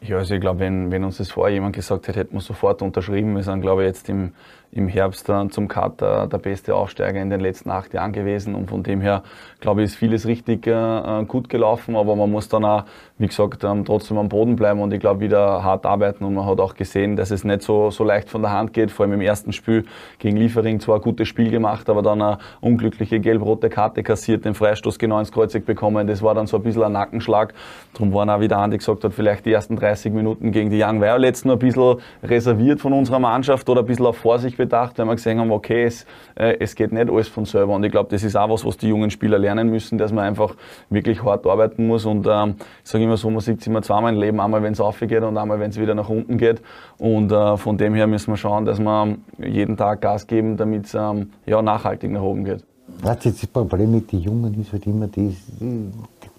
Ja, 0.00 0.18
also 0.18 0.34
ich 0.34 0.40
glaube, 0.40 0.60
wenn, 0.60 0.90
wenn 0.90 1.04
uns 1.04 1.18
das 1.18 1.30
vorher 1.30 1.54
jemand 1.54 1.74
gesagt 1.74 2.08
hätte, 2.08 2.18
hätten 2.18 2.34
wir 2.34 2.40
sofort 2.40 2.82
unterschrieben. 2.82 3.34
Wir 3.34 3.42
sind, 3.42 3.60
glaube 3.60 3.82
ich, 3.82 3.88
jetzt 3.88 4.08
im, 4.08 4.32
im 4.72 4.88
Herbst 4.88 5.28
dann 5.28 5.50
zum 5.50 5.68
Cut 5.68 6.00
der, 6.00 6.26
beste 6.38 6.74
Aufsteiger 6.74 7.20
in 7.20 7.30
den 7.30 7.40
letzten 7.40 7.70
acht 7.70 7.94
Jahren 7.94 8.12
gewesen. 8.12 8.54
Und 8.54 8.68
von 8.68 8.82
dem 8.82 9.00
her, 9.00 9.22
glaube 9.60 9.82
ich, 9.82 9.86
ist 9.86 9.96
vieles 9.96 10.26
richtig 10.26 10.66
äh, 10.66 11.24
gut 11.26 11.48
gelaufen. 11.48 11.96
Aber 11.96 12.14
man 12.14 12.30
muss 12.30 12.48
dann 12.48 12.64
auch, 12.64 12.84
wie 13.18 13.26
gesagt, 13.26 13.64
ähm, 13.64 13.84
trotzdem 13.84 14.18
am 14.18 14.28
Boden 14.28 14.56
bleiben 14.56 14.80
und 14.80 14.92
ich 14.92 15.00
glaube, 15.00 15.20
wieder 15.20 15.64
hart 15.64 15.86
arbeiten. 15.86 16.24
Und 16.24 16.34
man 16.34 16.46
hat 16.46 16.60
auch 16.60 16.74
gesehen, 16.74 17.16
dass 17.16 17.30
es 17.30 17.44
nicht 17.44 17.62
so, 17.62 17.90
so 17.90 18.04
leicht 18.04 18.28
von 18.28 18.42
der 18.42 18.52
Hand 18.52 18.74
geht. 18.74 18.90
Vor 18.90 19.04
allem 19.04 19.14
im 19.14 19.22
ersten 19.22 19.52
Spiel 19.52 19.84
gegen 20.18 20.36
Liefering 20.36 20.80
zwar 20.80 20.96
ein 20.96 21.02
gutes 21.02 21.26
Spiel 21.26 21.50
gemacht, 21.50 21.88
aber 21.88 22.02
dann 22.02 22.20
eine 22.20 22.38
unglückliche 22.60 23.18
gelb-rote 23.20 23.70
Karte 23.70 24.02
kassiert, 24.02 24.44
den 24.44 24.54
Freistoß 24.54 24.98
genau 24.98 25.18
ins 25.18 25.32
Kreuzig 25.32 25.64
bekommen. 25.64 26.06
Das 26.06 26.22
war 26.22 26.34
dann 26.34 26.46
so 26.46 26.58
ein 26.58 26.62
bisschen 26.62 26.82
ein 26.82 26.92
Nackenschlag. 26.92 27.54
Darum 27.94 28.12
waren 28.12 28.28
auch 28.28 28.40
wieder 28.40 28.58
Andi 28.58 28.76
gesagt 28.76 29.04
hat, 29.04 29.14
vielleicht 29.14 29.46
die 29.46 29.52
ersten 29.52 29.76
30 29.76 30.12
Minuten 30.12 30.52
gegen 30.52 30.68
die 30.68 30.82
Young 30.82 31.00
Violets 31.00 31.44
nur 31.44 31.56
ein 31.56 31.58
bisschen 31.58 31.96
reserviert 32.22 32.80
von 32.80 32.92
unserer 32.92 33.18
Mannschaft 33.18 33.68
oder 33.68 33.80
ein 33.80 33.86
bisschen 33.86 34.06
auf 34.06 34.18
Vorsicht 34.18 34.58
bedacht, 34.66 34.98
weil 34.98 35.06
wir 35.06 35.14
gesehen 35.14 35.40
haben, 35.40 35.50
okay, 35.50 35.84
es, 35.84 36.06
äh, 36.34 36.56
es 36.60 36.74
geht 36.74 36.92
nicht 36.92 37.10
alles 37.10 37.28
von 37.28 37.44
selber. 37.44 37.74
Und 37.74 37.84
ich 37.84 37.90
glaube, 37.90 38.10
das 38.10 38.22
ist 38.22 38.36
auch 38.36 38.50
was, 38.50 38.64
was 38.64 38.76
die 38.76 38.88
jungen 38.88 39.10
Spieler 39.10 39.38
lernen 39.38 39.70
müssen, 39.70 39.98
dass 39.98 40.12
man 40.12 40.24
einfach 40.24 40.54
wirklich 40.90 41.22
hart 41.22 41.46
arbeiten 41.46 41.86
muss. 41.86 42.04
Und 42.04 42.26
ähm, 42.28 42.56
ich 42.84 42.90
sage 42.90 43.04
immer 43.04 43.16
so, 43.16 43.30
man 43.30 43.40
sieht 43.40 43.60
es 43.60 43.66
immer 43.66 43.82
zweimal 43.82 44.14
im 44.14 44.20
Leben, 44.20 44.40
einmal 44.40 44.62
wenn 44.62 44.72
es 44.72 44.80
aufgeht 44.80 45.22
und 45.22 45.36
einmal 45.38 45.58
wenn 45.60 45.70
es 45.70 45.80
wieder 45.80 45.94
nach 45.94 46.08
unten 46.08 46.38
geht. 46.38 46.60
Und 46.98 47.32
äh, 47.32 47.56
von 47.56 47.78
dem 47.78 47.94
her 47.94 48.06
müssen 48.06 48.32
wir 48.32 48.36
schauen, 48.36 48.64
dass 48.64 48.78
wir 48.78 49.16
jeden 49.38 49.76
Tag 49.76 50.00
Gas 50.00 50.26
geben, 50.26 50.56
damit 50.56 50.86
es 50.86 50.94
ähm, 50.94 51.30
ja, 51.46 51.62
nachhaltig 51.62 52.10
nach 52.10 52.22
oben 52.22 52.44
geht. 52.44 52.64
Das 53.02 53.46
Problem 53.48 53.90
mit 53.90 54.12
den 54.12 54.20
Jungen 54.20 54.60
ist 54.60 54.72
halt 54.72 54.86
immer 54.86 55.08
das, 55.08 55.34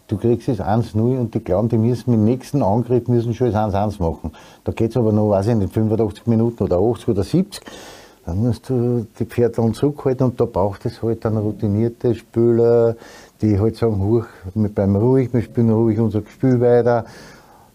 du 0.07 0.17
kriegst 0.17 0.47
es 0.47 0.59
1-0 0.59 0.97
und 0.97 1.33
die 1.33 1.43
glauben, 1.43 1.69
die 1.69 1.77
müssen 1.77 2.11
mit 2.11 2.19
dem 2.19 2.25
nächsten 2.25 2.63
Angriff 2.63 3.07
müssen 3.07 3.33
schon 3.33 3.51
das 3.51 3.73
1-1 3.73 4.01
machen. 4.01 4.31
Da 4.63 4.71
geht 4.71 4.91
es 4.91 4.97
aber 4.97 5.11
noch, 5.11 5.29
weiß 5.29 5.47
ich 5.47 5.55
nicht, 5.55 5.73
85 5.73 6.27
Minuten 6.27 6.63
oder 6.63 6.77
80 6.77 7.09
oder 7.09 7.23
70. 7.23 7.61
Dann 8.27 8.39
musst 8.39 8.69
du 8.69 9.07
die 9.17 9.25
Pferde 9.25 9.55
dann 9.55 9.73
zurückhalten 9.73 10.25
und 10.27 10.37
da 10.37 10.43
braucht 10.43 10.85
es 10.85 11.01
halt 11.01 11.23
dann 11.23 11.37
routinierte 11.37 12.13
Spieler, 12.13 12.97
die 13.41 13.57
halt 13.57 13.77
sagen, 13.77 14.03
huch, 14.03 14.25
wir 14.53 14.67
bleiben 14.67 14.97
ruhig, 14.97 15.33
wir 15.33 15.41
spielen 15.41 15.69
ruhig 15.69 15.97
unser 15.97 16.21
Spiel 16.27 16.59
weiter. 16.59 17.05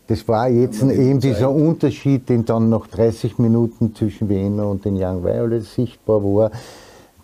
Das 0.09 0.29
war 0.29 0.51
jetzt 0.51 0.83
eben 0.83 1.21
dieser 1.21 1.51
Unterschied, 1.51 2.29
den 2.29 2.45
dann 2.45 2.69
nach 2.69 2.87
30 2.87 3.39
Minuten 3.39 3.95
zwischen 3.95 4.29
Wiener 4.29 4.69
und 4.69 4.85
den 4.85 5.03
Young 5.03 5.25
Violets 5.25 5.75
sichtbar 5.75 6.23
war. 6.23 6.51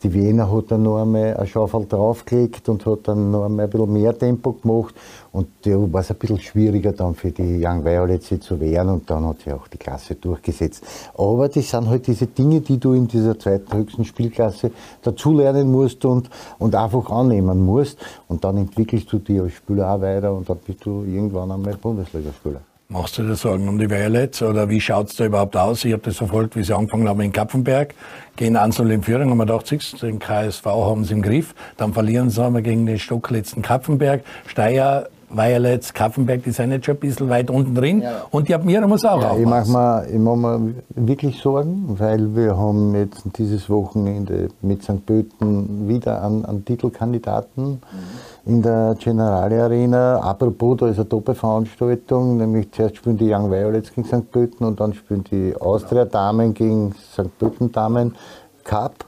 Die 0.05 0.14
Wiener 0.14 0.53
hat 0.53 0.70
dann 0.70 0.84
noch 0.84 1.03
einmal 1.03 1.36
eine 1.36 1.46
Schaufel 1.46 1.86
draufgelegt 1.86 2.68
und 2.68 2.86
hat 2.86 3.09
dann 3.09 3.32
noch 3.32 3.44
einmal 3.44 3.64
ein 3.64 3.70
bisschen 3.70 3.92
mehr 3.92 4.16
Tempo 4.16 4.53
gemacht. 4.53 4.94
Und 5.32 5.49
da 5.62 5.70
war 5.92 6.03
es 6.03 6.11
ein 6.11 6.16
bisschen 6.16 6.38
schwieriger 6.38 6.92
dann 6.92 7.16
für 7.16 7.32
die 7.32 7.64
Young 7.64 7.84
Violets 7.84 8.32
zu 8.40 8.61
wehren 8.61 8.90
und 8.90 9.11
dann 9.11 9.26
hat 9.26 9.40
sie 9.44 9.53
auch 9.53 9.66
die 9.66 9.76
Klasse 9.76 10.14
durchgesetzt. 10.14 10.84
Aber 11.16 11.49
das 11.49 11.68
sind 11.68 11.88
halt 11.88 12.07
diese 12.07 12.28
Dinge, 12.28 12.61
die 12.61 12.78
du 12.78 12.92
in 12.92 13.09
dieser 13.09 13.36
zweiten 13.38 13.76
höchsten 13.76 14.05
Spielklasse 14.05 14.70
dazulernen 15.03 15.72
musst 15.72 16.05
und, 16.05 16.30
und 16.61 16.76
einfach 16.76 17.11
annehmen 17.11 17.66
musst. 17.66 17.99
Und 18.28 18.44
dann 18.44 18.57
entwickelst 18.57 19.12
du 19.12 19.18
dich 19.18 19.40
als 19.40 19.55
Spieler 19.55 19.94
auch 19.94 20.01
weiter 20.01 20.32
und 20.32 20.49
dann 20.49 20.59
bist 20.64 20.86
du 20.86 21.03
irgendwann 21.03 21.51
einmal 21.51 21.74
Bundesligaspieler. 21.74 22.61
Machst 22.91 23.18
du 23.18 23.22
dir 23.22 23.34
Sorgen 23.34 23.68
um 23.68 23.78
die 23.78 23.91
Violets 23.91 24.41
oder 24.41 24.70
wie 24.70 24.80
schaut 24.80 25.11
es 25.11 25.16
da 25.16 25.26
überhaupt 25.26 25.55
aus? 25.59 25.84
Ich 25.84 25.93
habe 25.93 26.03
das 26.05 26.16
verfolgt, 26.16 26.57
wie 26.57 26.62
sie 26.62 26.74
angefangen 26.74 27.07
haben 27.07 27.20
in 27.20 27.32
Kapfenberg, 27.32 27.95
gehen 28.36 28.57
Ansel 28.57 28.91
in 28.91 29.03
Führung, 29.03 29.28
haben 29.28 29.36
wir 29.36 29.45
gedacht, 29.45 29.66
siehst, 29.66 30.01
den 30.01 30.18
KSV 30.18 30.64
haben 30.64 31.05
sie 31.05 31.12
im 31.12 31.20
Griff, 31.20 31.55
dann 31.76 31.93
verlieren 31.93 32.30
sie 32.30 32.43
einmal 32.43 32.62
gegen 32.62 32.86
den 32.86 32.99
stockletzten 32.99 33.61
Kapfenberg, 33.61 34.22
Steyr, 34.47 35.11
Violets, 35.28 35.93
Kapfenberg, 35.93 36.45
die 36.45 36.51
sind 36.51 36.72
jetzt 36.72 36.86
schon 36.86 36.95
ein 36.95 37.01
bisschen 37.01 37.28
weit 37.28 37.51
unten 37.51 37.74
drin 37.74 38.01
ja. 38.01 38.24
und 38.30 38.49
die 38.49 38.55
Admira 38.55 38.86
muss 38.86 39.05
auch 39.05 39.20
ja, 39.20 39.32
aufpassen. 39.32 39.68
Ich 39.68 39.76
mache 39.76 40.11
mir, 40.11 40.36
mach 40.36 40.59
mir 40.59 40.74
wirklich 40.95 41.39
Sorgen, 41.43 41.95
weil 41.99 42.34
wir 42.34 42.57
haben 42.57 42.95
jetzt 42.95 43.22
dieses 43.36 43.68
Wochenende 43.68 44.49
mit 44.62 44.82
St. 44.82 45.05
Pölten 45.05 45.91
wieder 45.91 46.24
einen, 46.24 46.47
einen 46.47 46.64
Titelkandidaten. 46.64 47.64
Mhm 47.64 48.38
in 48.49 48.62
der 48.62 48.96
Generale 48.99 49.62
Arena. 49.62 50.20
Apropos, 50.20 50.78
da 50.78 50.88
ist 50.88 50.96
eine 50.96 51.05
Doppelveranstaltung, 51.05 52.38
nämlich 52.38 52.72
zuerst 52.72 52.96
spielen 52.96 53.18
die 53.18 53.30
Young 53.30 53.51
Violets 53.51 53.92
gegen 53.92 54.07
St. 54.07 54.30
Pölten 54.30 54.66
und 54.66 54.80
dann 54.80 54.94
spielen 54.94 55.22
die 55.24 55.55
Austria 55.61 56.07
Damen 56.07 56.55
gegen 56.55 56.94
St. 56.94 57.38
Pölten 57.38 57.70
Damen 57.70 58.16
Cup. 58.64 59.05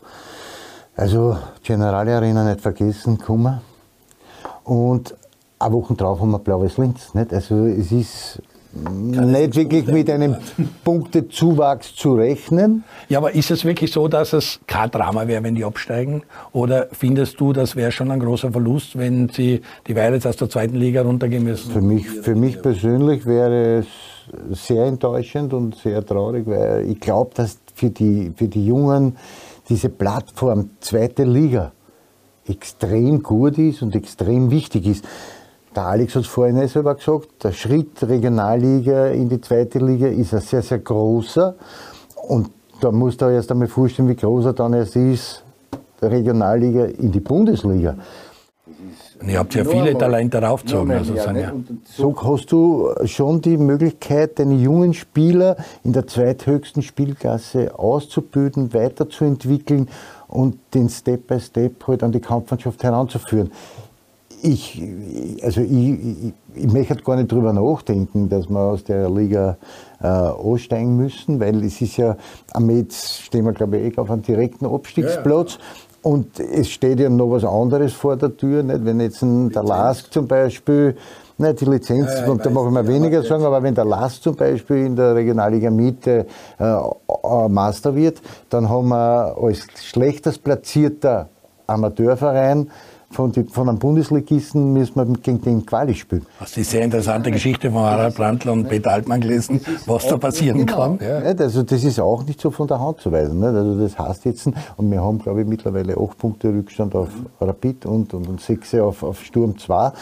Also 0.95 1.39
Generale 1.63 2.17
Arena 2.17 2.45
nicht 2.45 2.61
vergessen, 2.61 3.19
Kummer. 3.19 3.63
Und 4.65 5.17
eine 5.59 5.73
Woche 5.73 5.95
drauf 5.95 6.21
haben 6.21 6.33
wir 6.33 6.39
Blaues 6.39 6.77
Linz. 6.77 7.15
Nicht? 7.15 7.33
Also 7.33 7.65
es 7.65 7.91
ist 7.93 8.43
nicht 8.73 9.57
wirklich 9.57 9.87
mit 9.87 10.09
einem 10.11 10.37
Punktezuwachs 10.85 11.95
zu 11.97 12.15
rechnen. 12.15 12.85
Ja, 13.09 13.19
aber 13.19 13.35
ist 13.35 13.51
es 13.51 13.65
wirklich 13.65 13.91
so, 13.93 14.07
dass 14.09 14.33
es 14.33 14.61
kein 14.67 14.91
Drama 14.91 15.27
wäre, 15.27 15.43
wenn 15.43 15.55
die 15.55 15.65
absteigen? 15.65 16.23
Oder 16.53 16.89
findest 16.93 17.41
du, 17.41 17.53
das 17.53 17.75
wäre 17.75 17.91
schon 17.91 18.11
ein 18.11 18.21
großer 18.21 18.53
Verlust, 18.53 18.97
wenn 18.97 19.29
sie 19.29 19.63
die 19.87 19.97
Weile 19.97 20.17
aus 20.17 20.37
der 20.37 20.49
zweiten 20.49 20.77
Liga 20.77 21.03
runtergehen 21.03 21.43
müssen? 21.43 21.73
Für 21.73 21.81
mich, 21.81 22.09
für 22.09 22.35
mich 22.35 22.63
persönlich 22.63 23.27
wäre 23.27 23.81
es 23.81 23.87
sehr 24.67 24.85
enttäuschend 24.85 25.53
und 25.53 25.75
sehr 25.77 26.05
traurig, 26.05 26.47
weil 26.47 26.89
ich 26.89 27.01
glaube, 27.01 27.33
dass 27.35 27.59
für 27.75 27.91
die, 27.91 28.33
für 28.37 28.49
die 28.49 28.67
Jungen 28.67 29.17
diese 29.69 29.89
Plattform 29.89 30.71
zweite 30.81 31.25
Liga 31.25 31.73
extrem 32.47 33.23
gut 33.23 33.59
ist 33.59 33.83
und 33.83 33.95
extrem 33.95 34.51
wichtig 34.51 34.87
ist. 34.87 35.05
Der 35.75 35.87
Alex 35.87 36.17
hat 36.17 36.23
es 36.23 36.29
vorhin 36.29 36.67
selber 36.67 36.97
gesagt, 36.97 37.45
der 37.45 37.53
Schritt 37.53 38.03
Regionalliga 38.03 39.07
in 39.09 39.29
die 39.29 39.41
zweite 39.41 39.79
Liga 39.79 40.09
ist 40.09 40.35
ein 40.35 40.41
sehr, 40.41 40.63
sehr 40.63 40.81
großer. 40.81 41.55
Und 42.27 42.51
da 42.81 42.91
muss 42.91 43.17
da 43.17 43.31
erst 43.31 43.53
einmal 43.53 43.69
vorstellen, 43.69 44.09
wie 44.09 44.17
groß 44.17 44.47
er 44.47 44.53
dann 44.53 44.73
erst 44.73 44.97
ist, 44.97 45.45
der 46.01 46.11
Regionalliga 46.11 46.87
in 46.87 47.13
die 47.13 47.21
Bundesliga. 47.21 47.95
Ihr 49.25 49.39
habt 49.39 49.55
ja 49.55 49.65
viele 49.65 49.97
Talente 49.97 50.43
raufgezogen. 50.43 50.93
Also 50.93 51.15
ja, 51.15 51.31
ja. 51.33 51.53
So 51.85 52.17
hast 52.23 52.51
du 52.51 52.91
schon 53.05 53.43
die 53.43 53.59
Möglichkeit, 53.59 54.39
deine 54.39 54.55
jungen 54.55 54.95
Spieler 54.95 55.57
in 55.85 55.93
der 55.93 56.07
zweithöchsten 56.07 56.83
Spielklasse 56.83 57.79
auszubilden, 57.79 58.73
weiterzuentwickeln 58.73 59.89
und 60.27 60.59
den 60.73 60.89
Step 60.89 61.27
by 61.27 61.39
Step 61.39 61.87
halt 61.87 62.03
an 62.03 62.13
die 62.13 62.21
Kampfmannschaft 62.21 62.83
heranzuführen 62.83 63.51
ich, 64.43 64.83
also 65.43 65.61
ich, 65.61 65.73
ich, 65.73 66.33
ich 66.55 66.73
möchte 66.73 66.97
gar 66.97 67.17
nicht 67.17 67.31
drüber 67.31 67.53
nachdenken, 67.53 68.29
dass 68.29 68.49
wir 68.49 68.61
aus 68.61 68.85
der 68.85 69.11
Liga 69.11 69.57
äh, 70.03 70.07
aussteigen 70.07 70.97
müssen, 70.97 71.41
weil 71.41 71.65
es 71.65 71.81
ist 71.81 71.97
ja, 71.97 72.17
jetzt 72.69 73.23
stehen 73.23 73.45
wir 73.45 73.53
glaube 73.53 73.79
ich 73.79 73.97
auf 73.99 74.11
einem 74.11 74.23
direkten 74.23 74.67
Abstiegsplatz. 74.67 75.55
Ja, 75.55 75.59
ja. 75.59 75.65
Und 76.03 76.41
es 76.41 76.71
steht 76.71 76.99
ja 76.99 77.11
noch 77.11 77.31
was 77.31 77.45
anderes 77.45 77.93
vor 77.93 78.17
der 78.17 78.35
Tür, 78.35 78.63
nicht? 78.63 78.85
wenn 78.85 79.01
jetzt 79.01 79.23
ein, 79.23 79.51
der 79.51 79.63
Lask 79.63 80.11
zum 80.11 80.27
Beispiel, 80.27 80.97
nicht 81.37 81.61
die 81.61 81.67
Lizenz, 81.67 82.09
ja, 82.21 82.31
und 82.31 82.45
da 82.45 82.51
machen 82.51 82.73
wir 82.73 82.87
weniger 82.87 83.23
sagen, 83.23 83.45
aber 83.45 83.63
wenn 83.63 83.75
der 83.75 83.85
Lask 83.85 84.23
zum 84.23 84.35
Beispiel 84.35 84.87
in 84.87 84.97
der 84.97 85.15
Regionalliga 85.15 85.71
Mitte 85.71 86.27
äh, 86.59 87.49
Master 87.49 87.95
wird, 87.95 88.21
dann 88.49 88.69
haben 88.69 88.89
wir 88.89 89.37
als 89.39 89.67
schlechtest 89.83 90.43
platzierter 90.43 91.29
Amateurverein 91.67 92.71
von, 93.11 93.33
die, 93.33 93.45
von 93.45 93.69
einem 93.69 93.79
Bundesligisten 93.79 94.73
müssen 94.73 94.95
wir 94.97 95.05
gegen 95.19 95.41
den 95.43 95.67
Quali 95.67 95.95
spielen. 95.95 96.25
Hast 96.39 96.57
du 96.57 96.61
die 96.61 96.65
sehr 96.65 96.83
interessante 96.83 97.31
Geschichte 97.31 97.71
von 97.71 97.83
Harald 97.83 98.15
Brandl 98.15 98.51
und 98.51 98.69
Peter 98.69 98.93
Altmann 98.93 99.21
gelesen, 99.21 99.61
was 99.87 100.07
da 100.07 100.17
passieren 100.17 100.59
genau. 100.65 100.97
kann? 100.97 100.99
Ja. 101.01 101.19
Also 101.19 101.63
das 101.63 101.83
ist 101.83 101.99
auch 101.99 102.25
nicht 102.25 102.41
so 102.41 102.51
von 102.51 102.69
der 102.69 102.81
Hand 102.81 103.01
zu 103.01 103.11
weisen. 103.11 103.41
Nicht? 103.41 103.49
Also 103.49 103.81
das 103.81 103.99
heißt 103.99 104.25
jetzt, 104.27 104.49
und 104.77 104.91
wir 104.91 105.03
haben 105.03 105.19
glaube 105.19 105.43
ich 105.43 105.47
mittlerweile 105.47 105.97
acht 105.97 106.19
Punkte 106.19 106.49
Rückstand 106.49 106.95
auf 106.95 107.09
Rapid 107.41 107.87
und, 107.87 108.15
und, 108.15 108.29
und 108.29 108.41
sechs 108.41 108.75
auf, 108.75 109.03
auf 109.03 109.25
Sturm 109.25 109.59
2. 109.59 109.93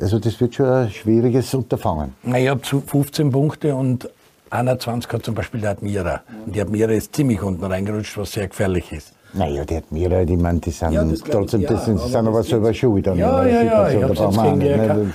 Also 0.00 0.18
das 0.18 0.40
wird 0.40 0.54
schon 0.54 0.66
ein 0.66 0.90
schwieriges 0.90 1.54
Unterfangen. 1.54 2.14
Na, 2.22 2.38
ich 2.38 2.48
habe 2.48 2.60
15 2.64 3.30
Punkte 3.30 3.74
und 3.74 4.08
21 4.50 5.12
hat 5.12 5.24
zum 5.24 5.34
Beispiel 5.34 5.60
der 5.60 5.72
Admira. 5.72 6.22
Und 6.46 6.54
die 6.54 6.60
Admira 6.60 6.92
ist 6.92 7.14
ziemlich 7.14 7.42
unten 7.42 7.64
reingerutscht, 7.64 8.16
was 8.16 8.32
sehr 8.32 8.48
gefährlich 8.48 8.92
ist. 8.92 9.12
Naja, 9.34 9.64
die 9.64 9.76
Admira, 9.76 10.24
die, 10.24 10.36
meine, 10.36 10.58
die 10.60 10.70
sind 10.70 10.92
ja, 10.92 11.04
trotzdem, 11.30 11.60
ja, 11.62 11.68
das 11.68 11.84
sind, 11.84 12.00
sind 12.00 12.16
aber 12.16 12.42
selber 12.42 12.72
schuld. 12.72 13.06
Ja, 13.06 13.14
ja, 13.14 13.62
ja, 13.62 13.88
ich 13.90 14.02
hab's 14.02 14.18
jetzt 14.18 14.42
gegen 14.42 14.58
ne? 14.58 15.12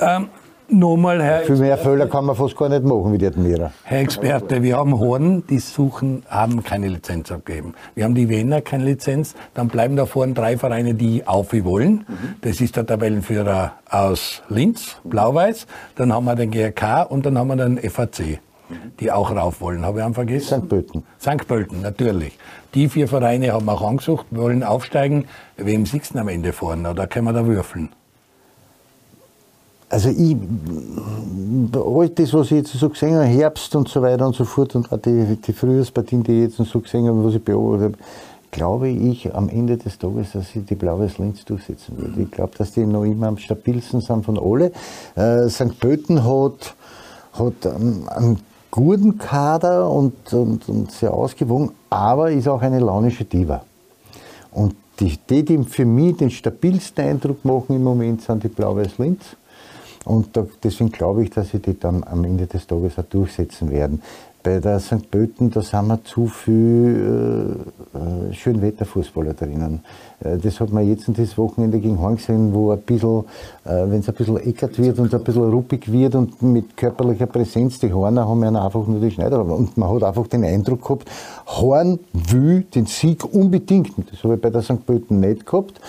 ähm, 0.00 0.28
Nochmal, 0.68 1.22
Herr 1.22 1.40
Viel 1.42 1.56
mehr 1.56 1.76
Fehler 1.76 2.06
kann 2.06 2.24
man 2.24 2.34
fast 2.34 2.56
gar 2.56 2.70
nicht 2.70 2.84
machen 2.84 3.12
wie 3.12 3.18
die 3.18 3.26
Admira. 3.26 3.70
Herr 3.82 4.00
Experte, 4.00 4.62
wir 4.62 4.78
haben 4.78 4.98
Horn, 4.98 5.44
die 5.48 5.58
suchen, 5.58 6.22
haben 6.28 6.64
keine 6.64 6.88
Lizenz 6.88 7.30
abgegeben. 7.30 7.74
Wir 7.94 8.04
haben 8.04 8.14
die 8.14 8.30
Wiener, 8.30 8.62
keine 8.62 8.84
Lizenz. 8.84 9.34
Dann 9.52 9.68
bleiben 9.68 9.94
da 9.94 10.06
vorne 10.06 10.32
drei 10.32 10.56
Vereine, 10.56 10.94
die 10.94 11.26
auf 11.26 11.52
wie 11.52 11.64
wollen. 11.64 12.06
Das 12.40 12.62
ist 12.62 12.76
der 12.76 12.86
Tabellenführer 12.86 13.72
aus 13.90 14.42
Linz, 14.48 14.96
Blau-Weiß. 15.04 15.66
Dann 15.96 16.12
haben 16.14 16.24
wir 16.24 16.34
den 16.34 16.50
GRK 16.50 17.02
und 17.02 17.26
dann 17.26 17.36
haben 17.36 17.48
wir 17.48 17.56
den 17.56 17.78
FAC 17.78 18.40
die 19.00 19.12
auch 19.12 19.30
rauf 19.30 19.60
wollen. 19.60 19.84
Habe 19.84 19.98
ich 19.98 20.04
einen 20.04 20.14
vergessen? 20.14 20.62
St. 20.62 20.68
Pölten. 20.68 21.04
St. 21.20 21.46
Pölten, 21.46 21.82
natürlich. 21.82 22.38
Die 22.74 22.88
vier 22.88 23.06
Vereine 23.06 23.52
haben 23.52 23.68
auch 23.68 23.82
angesucht, 23.82 24.26
wollen 24.30 24.64
aufsteigen. 24.64 25.26
Wem 25.56 25.86
sitzen 25.86 26.18
am 26.18 26.28
Ende 26.28 26.52
vorne? 26.52 26.90
Oder 26.90 27.06
können 27.06 27.26
wir 27.26 27.32
da 27.32 27.46
würfeln? 27.46 27.90
Also 29.88 30.08
ich, 30.08 30.36
all 31.72 32.08
das, 32.08 32.34
was 32.34 32.46
ich 32.46 32.58
jetzt 32.58 32.72
so 32.72 32.88
gesehen 32.88 33.14
habe, 33.14 33.26
Herbst 33.26 33.76
und 33.76 33.88
so 33.88 34.02
weiter 34.02 34.26
und 34.26 34.34
so 34.34 34.44
fort 34.44 34.74
und 34.74 34.90
auch 34.90 34.98
die, 34.98 35.36
die 35.36 35.52
Frühjahrspartien, 35.52 36.24
die 36.24 36.32
ich 36.32 36.58
jetzt 36.58 36.70
so 36.70 36.80
gesehen 36.80 37.06
habe, 37.06 37.24
was 37.24 37.34
ich 37.34 37.44
beobachtet 37.44 37.94
habe, 37.94 38.04
glaube 38.50 38.88
ich 38.88 39.32
am 39.34 39.48
Ende 39.48 39.76
des 39.76 39.98
Tages, 39.98 40.32
dass 40.32 40.48
sie 40.48 40.62
die 40.62 40.74
Blaues 40.74 41.18
Linz 41.18 41.44
durchsetzen 41.44 41.96
wird. 41.96 42.16
Ich 42.16 42.30
glaube, 42.30 42.52
dass 42.56 42.72
die 42.72 42.86
noch 42.86 43.04
immer 43.04 43.28
am 43.28 43.38
stabilsten 43.38 44.00
sind 44.00 44.24
von 44.24 44.38
alle. 44.38 44.72
Äh, 45.14 45.48
St. 45.48 45.78
Pölten 45.78 46.24
hat, 46.24 46.74
hat 47.32 47.66
ähm, 47.66 48.08
einen 48.08 48.40
guten 48.74 49.18
Kader 49.18 49.88
und, 49.88 50.32
und, 50.32 50.68
und, 50.68 50.90
sehr 50.90 51.14
ausgewogen, 51.14 51.70
aber 51.90 52.32
ist 52.32 52.48
auch 52.48 52.60
eine 52.60 52.80
launische 52.80 53.24
Diva. 53.24 53.64
Und 54.50 54.74
die, 54.98 55.16
die, 55.30 55.44
die 55.44 55.62
für 55.62 55.84
mich 55.84 56.16
den 56.16 56.28
stabilsten 56.28 57.04
Eindruck 57.04 57.44
machen 57.44 57.76
im 57.76 57.84
Moment, 57.84 58.22
sind 58.22 58.42
die 58.42 58.48
Blau-Weiß 58.48 58.98
Linz. 58.98 59.36
Und 60.04 60.36
da, 60.36 60.44
deswegen 60.60 60.90
glaube 60.90 61.22
ich, 61.22 61.30
dass 61.30 61.50
sie 61.50 61.60
die 61.60 61.78
dann 61.78 62.02
am 62.02 62.24
Ende 62.24 62.48
des 62.48 62.66
Tages 62.66 62.98
auch 62.98 63.04
durchsetzen 63.04 63.70
werden. 63.70 64.02
Bei 64.44 64.60
der 64.60 64.78
St. 64.78 65.10
Pölten, 65.10 65.50
da 65.50 65.62
sind 65.62 65.86
wir 65.88 66.04
zu 66.04 66.26
viel 66.26 67.56
äh, 67.94 67.98
äh, 67.98 68.32
Schönwetterfußballer 68.34 69.32
drinnen. 69.32 69.82
Äh, 70.20 70.36
das 70.36 70.60
hat 70.60 70.70
man 70.70 70.86
jetzt 70.86 71.08
das 71.08 71.38
Wochenende 71.38 71.80
gegen 71.80 71.98
Horn 71.98 72.16
gesehen, 72.16 72.52
wo 72.52 72.70
ein 72.70 72.80
bisschen, 72.82 73.24
äh, 73.64 73.88
wenn 73.88 74.00
es 74.00 74.08
ein 74.08 74.14
bisschen 74.14 74.36
eckert 74.36 74.78
wird 74.78 74.98
und 74.98 75.12
ein 75.12 75.24
bisschen 75.24 75.50
ruppig 75.50 75.90
wird 75.90 76.14
und 76.14 76.42
mit 76.42 76.76
körperlicher 76.76 77.26
Präsenz, 77.26 77.78
die 77.78 77.92
Horner 77.92 78.28
haben 78.28 78.42
ja 78.42 78.50
einfach 78.50 78.86
nur 78.86 79.00
die 79.00 79.10
Schneider. 79.10 79.42
Und 79.44 79.76
man 79.78 79.92
hat 79.94 80.04
einfach 80.04 80.26
den 80.26 80.44
Eindruck 80.44 80.82
gehabt, 80.82 81.10
Horn 81.46 81.98
will 82.12 82.66
den 82.74 82.84
Sieg 82.84 83.24
unbedingt. 83.24 83.94
Das 84.10 84.22
habe 84.22 84.34
ich 84.34 84.40
bei 84.42 84.50
der 84.50 84.62
St. 84.62 84.84
Pölten 84.84 85.20
nicht 85.20 85.46
gehabt. 85.46 85.80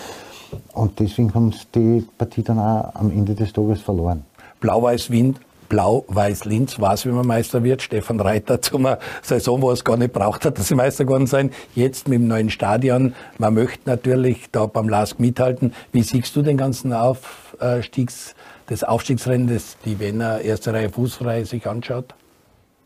Und 0.72 0.98
deswegen 0.98 1.34
haben 1.34 1.52
sie 1.52 1.66
die 1.74 2.04
Partie 2.16 2.42
dann 2.42 2.58
auch 2.58 2.94
am 2.94 3.10
Ende 3.10 3.34
des 3.34 3.52
Tages 3.52 3.82
verloren. 3.82 4.24
Blau-Weiß-Wind 4.60 5.40
Blau-Weiß-Linz 5.68 6.80
weiß, 6.80 7.06
wie 7.06 7.10
man 7.10 7.26
Meister 7.26 7.62
wird. 7.64 7.82
Stefan 7.82 8.20
Reiter 8.20 8.60
zu 8.60 8.78
einer 8.78 8.98
Saison, 9.22 9.62
wo 9.62 9.70
es 9.70 9.84
gar 9.84 9.96
nicht 9.96 10.12
braucht 10.12 10.44
hat, 10.44 10.58
dass 10.58 10.68
sie 10.68 10.74
Meister 10.74 11.04
geworden 11.04 11.26
sein. 11.26 11.50
Jetzt 11.74 12.08
mit 12.08 12.18
dem 12.18 12.28
neuen 12.28 12.50
Stadion. 12.50 13.14
Man 13.38 13.54
möchte 13.54 13.88
natürlich 13.88 14.46
da 14.52 14.66
beim 14.66 14.88
LASK 14.88 15.20
mithalten. 15.20 15.74
Wie 15.92 16.02
siehst 16.02 16.34
du 16.36 16.42
den 16.42 16.56
ganzen 16.56 16.92
Aufstiegs, 16.92 18.34
das 18.66 18.84
Aufstiegsrennen, 18.84 19.48
das 19.48 19.76
die 19.84 19.98
Wiener 20.00 20.40
erste 20.40 20.72
Reihe 20.72 20.90
fußfrei 20.90 21.44
sich 21.44 21.66
anschaut? 21.66 22.14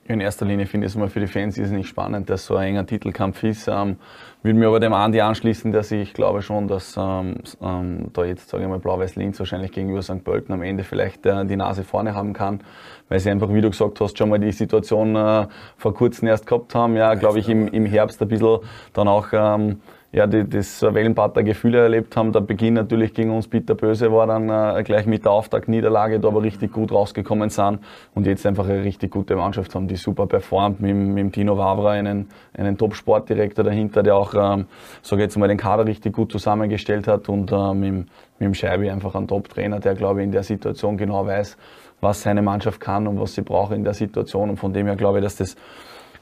In 0.05 0.21
erster 0.21 0.45
Linie 0.45 0.67
finde 0.67 0.87
ich 0.87 0.93
es 0.93 0.97
mal 0.97 1.09
für 1.09 1.21
die 1.21 1.29
Fans 1.29 1.57
ist 1.57 1.71
nicht 1.71 1.89
spannend, 1.89 2.31
dass 2.31 2.47
so 2.47 2.57
ein 2.57 2.69
enger 2.69 2.87
Titelkampf 2.87 3.45
ist. 3.45 3.69
Ähm, 3.69 3.97
würde 4.43 4.59
mir 4.59 4.67
aber 4.67 4.81
dem 4.81 4.93
Andi 4.93 5.21
anschließen, 5.21 5.71
dass 5.71 5.93
ich 5.93 6.15
glaube 6.15 6.43
schon, 6.43 6.67
dass 6.67 6.97
ähm, 6.97 7.37
ähm, 7.63 8.07
da 8.13 8.25
jetzt, 8.25 8.49
sage 8.49 8.65
ich 8.65 8.69
mal, 8.69 8.79
Blau-Weiß-Linz 8.79 9.39
wahrscheinlich 9.39 9.71
gegenüber 9.71 10.03
St. 10.03 10.25
Pölten 10.25 10.53
am 10.53 10.63
Ende 10.63 10.83
vielleicht 10.83 11.27
äh, 11.27 11.45
die 11.45 11.57
Nase 11.57 11.85
vorne 11.85 12.15
haben 12.15 12.33
kann, 12.33 12.61
weil 13.09 13.21
sie 13.21 13.31
einfach, 13.31 13.53
wie 13.53 13.61
du 13.61 13.71
gesagt 13.71 14.01
hast, 14.01 14.19
schon 14.19 14.31
mal 14.31 14.41
die 14.41 14.51
Situation 14.51 15.15
äh, 15.15 15.47
vor 15.77 15.95
kurzem 15.95 16.27
erst 16.29 16.47
gehabt 16.47 16.75
haben. 16.75 16.97
Ja, 16.97 17.15
glaube 17.15 17.39
ich, 17.39 17.49
im, 17.49 17.69
im 17.69 17.87
Herbst 17.87 18.21
ein 18.21 18.29
bisschen 18.29 18.59
dann 18.95 19.07
auch 19.07 19.29
ähm, 19.33 19.81
ja, 20.13 20.27
die, 20.27 20.49
das 20.49 20.83
Wellenbad 20.83 21.37
der 21.37 21.45
Gefühle 21.45 21.79
erlebt 21.79 22.17
haben. 22.17 22.33
Der 22.33 22.41
Beginn 22.41 22.75
natürlich 22.75 23.15
gegen 23.15 23.31
uns 23.31 23.47
bitter 23.47 23.77
böse 23.77 24.11
war 24.11 24.27
dann 24.27 24.49
äh, 24.49 24.83
gleich 24.83 25.07
mit 25.07 25.25
der 25.25 25.33
Auftaktniederlage, 25.33 26.19
da 26.19 26.29
aber 26.29 26.43
richtig 26.43 26.73
gut 26.73 26.91
rausgekommen 26.91 27.49
sind 27.49 27.79
und 28.15 28.27
jetzt 28.27 28.45
einfach 28.45 28.69
eine 28.69 28.83
richtig 28.83 29.13
gute 29.13 29.37
Mannschaft 29.37 29.75
haben, 29.75 29.87
die 29.87 29.97
super 29.97 30.27
performt, 30.27 30.81
mit, 30.81 30.97
mit 30.97 31.19
dem 31.19 31.33
Tino 31.33 31.57
Wavra 31.57 31.93
einen, 31.93 32.29
einen 32.55 32.77
Top-Sportdirektor 32.77 33.65
dahinter, 33.65 34.03
der 34.03 34.17
auch, 34.17 34.35
ähm, 34.35 34.67
sage 35.03 35.23
jetzt 35.23 35.37
mal, 35.37 35.47
den 35.47 35.59
Kader 35.59 35.87
richtig 35.87 36.13
gut 36.13 36.33
zusammengestellt 36.33 37.07
hat 37.07 37.29
und 37.29 37.53
äh, 37.53 37.75
mit, 37.75 37.93
mit 37.93 38.09
dem 38.41 38.55
Scheibe 38.55 38.91
einfach 38.91 39.15
ein 39.15 39.29
Top-Trainer, 39.29 39.79
der, 39.79 39.95
glaube 39.95 40.21
ich, 40.21 40.25
in 40.25 40.33
der 40.33 40.43
Situation 40.43 40.97
genau 40.97 41.25
weiß, 41.25 41.57
was 42.01 42.23
seine 42.23 42.43
Mannschaft 42.43 42.81
kann 42.81 43.07
und 43.07 43.21
was 43.21 43.35
sie 43.35 43.43
braucht 43.43 43.73
in 43.73 43.85
der 43.85 43.95
Situation 43.95 44.51
und 44.51 44.57
von 44.57 44.73
dem 44.73 44.87
her 44.87 44.97
glaube 44.97 45.19
ich, 45.19 45.25
dass 45.25 45.37
das 45.37 45.57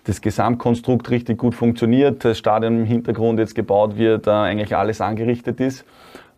das 0.09 0.23
Gesamtkonstrukt 0.23 1.11
richtig 1.11 1.37
gut 1.37 1.55
funktioniert, 1.55 2.25
das 2.25 2.39
Stadion 2.39 2.79
im 2.79 2.85
Hintergrund 2.87 3.39
jetzt 3.39 3.55
gebaut 3.55 3.99
wird, 3.99 4.27
eigentlich 4.27 4.75
alles 4.75 5.03
angerichtet 5.03 5.61
ist. 5.61 5.85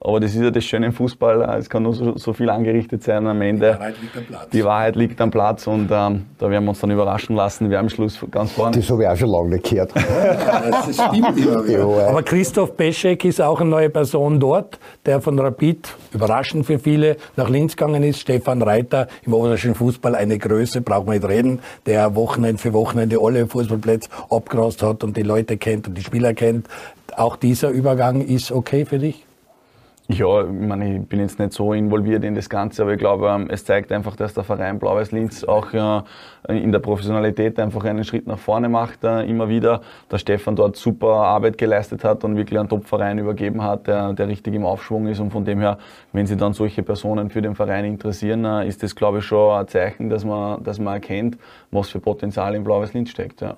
Aber 0.03 0.19
das 0.19 0.35
ist 0.35 0.41
ja 0.41 0.51
das 0.51 0.65
Schöne 0.65 0.87
im 0.87 0.93
Fußball, 0.95 1.43
es 1.59 1.69
kann 1.69 1.83
nur 1.83 1.93
so, 1.93 2.17
so, 2.17 2.33
viel 2.33 2.49
angerichtet 2.49 3.03
sein 3.03 3.27
am 3.27 3.43
Ende. 3.43 3.73
Die 3.73 3.79
Wahrheit 3.79 3.97
liegt 4.01 4.17
am 4.17 4.25
Platz. 4.25 4.49
Die 4.51 4.65
Wahrheit 4.65 4.97
liegt 4.97 5.21
am 5.21 5.31
Platz 5.31 5.67
und 5.67 5.91
ähm, 5.93 6.25
da 6.39 6.49
werden 6.51 6.65
wir 6.65 6.71
uns 6.71 6.81
dann 6.81 6.91
überraschen 6.91 7.37
lassen, 7.37 7.69
wer 7.69 7.81
am 7.81 7.91
Schluss 7.91 8.19
ganz 8.31 8.53
vorne. 8.53 8.77
Das 8.77 8.89
habe 8.89 9.03
ich 9.03 9.09
auch 9.11 9.17
schon 9.17 9.29
lange 9.29 9.51
nicht 9.51 9.69
gehört. 9.69 9.93
das 9.95 10.95
stimmt 10.95 11.37
immer 11.37 11.67
wieder. 11.67 12.09
Aber 12.09 12.23
Christoph 12.23 12.79
Peschek 12.79 13.27
ist 13.27 13.43
auch 13.43 13.61
eine 13.61 13.69
neue 13.69 13.91
Person 13.91 14.41
dort, 14.41 14.79
der 15.05 15.21
von 15.21 15.39
Rapid, 15.39 15.95
überraschend 16.15 16.65
für 16.65 16.79
viele, 16.79 17.19
nach 17.37 17.51
Linz 17.51 17.77
gegangen 17.77 18.03
ist. 18.03 18.21
Stefan 18.21 18.63
Reiter, 18.63 19.07
im 19.27 19.35
oberischen 19.35 19.75
Fußball 19.75 20.15
eine 20.15 20.39
Größe, 20.39 20.81
braucht 20.81 21.09
man 21.09 21.17
nicht 21.17 21.29
reden, 21.29 21.59
der 21.85 22.15
Wochenende 22.15 22.57
für 22.57 22.73
Wochenende 22.73 23.19
alle 23.21 23.47
Fußballplätze 23.47 24.09
abgerast 24.31 24.83
hat 24.83 25.05
und 25.05 25.19
die 25.19 25.25
Leute 25.25 25.59
kennt 25.59 25.89
und 25.89 25.99
die 25.99 26.03
Spieler 26.03 26.33
kennt. 26.33 26.69
Auch 27.15 27.37
dieser 27.37 27.69
Übergang 27.69 28.23
ist 28.23 28.51
okay 28.51 28.87
für 28.87 28.99
dich? 28.99 29.27
Ja, 30.13 30.43
ich 30.43 30.51
meine, 30.51 30.97
ich 30.97 31.07
bin 31.07 31.21
jetzt 31.21 31.39
nicht 31.39 31.53
so 31.53 31.73
involviert 31.73 32.25
in 32.25 32.35
das 32.35 32.51
Ganze, 32.51 32.83
aber 32.83 32.95
ich 32.95 32.99
glaube, 32.99 33.29
ähm, 33.29 33.49
es 33.49 33.65
zeigt 33.65 33.93
einfach, 33.93 34.17
dass 34.17 34.35
der 34.35 34.43
Verein 34.43 34.81
Blau-Weiß 34.81 35.13
Linz 35.13 35.45
auch 35.45 35.73
in 36.49 36.73
der 36.73 36.79
Professionalität 36.81 37.61
einfach 37.61 37.85
einen 37.85 38.03
Schritt 38.03 38.27
nach 38.27 38.39
vorne 38.39 38.69
macht, 38.69 39.05
äh, 39.05 39.23
immer 39.23 39.49
wieder. 39.49 39.83
Der 40.11 40.19
Stefan 40.19 40.57
dort 40.57 40.75
super 40.75 41.09
Arbeit 41.09 41.59
geleistet 41.59 42.03
hat 42.03 42.25
und 42.25 42.37
wirklich 42.37 42.59
einen 42.59 42.69
Top-Verein 42.69 43.19
übergeben 43.19 43.63
hat, 43.63 43.87
der, 43.87 44.13
der 44.13 44.27
richtig 44.27 44.55
im 44.55 44.65
Aufschwung 44.65 45.07
ist. 45.07 45.21
Und 45.21 45.31
von 45.31 45.45
dem 45.45 45.61
her, 45.61 45.79
wenn 46.13 46.27
sich 46.27 46.39
dann 46.39 46.55
solche 46.55 46.83
Personen 46.83 47.31
für 47.31 47.43
den 47.43 47.55
Verein 47.55 47.85
interessieren, 47.85 48.45
äh, 48.45 48.67
ist 48.67 48.83
das, 48.83 48.97
glaube 48.97 49.19
ich, 49.19 49.25
schon 49.25 49.61
ein 49.61 49.69
Zeichen, 49.69 50.11
dass 50.11 50.25
man, 50.25 50.65
dass 50.65 50.81
man 50.81 50.95
erkennt, 50.95 51.39
was 51.71 51.89
für 51.89 52.01
Potenzial 52.01 52.57
in 52.57 52.65
Blau-Weiß 52.65 52.95
Linz 52.95 53.11
steckt. 53.11 53.43
Ja. 53.43 53.55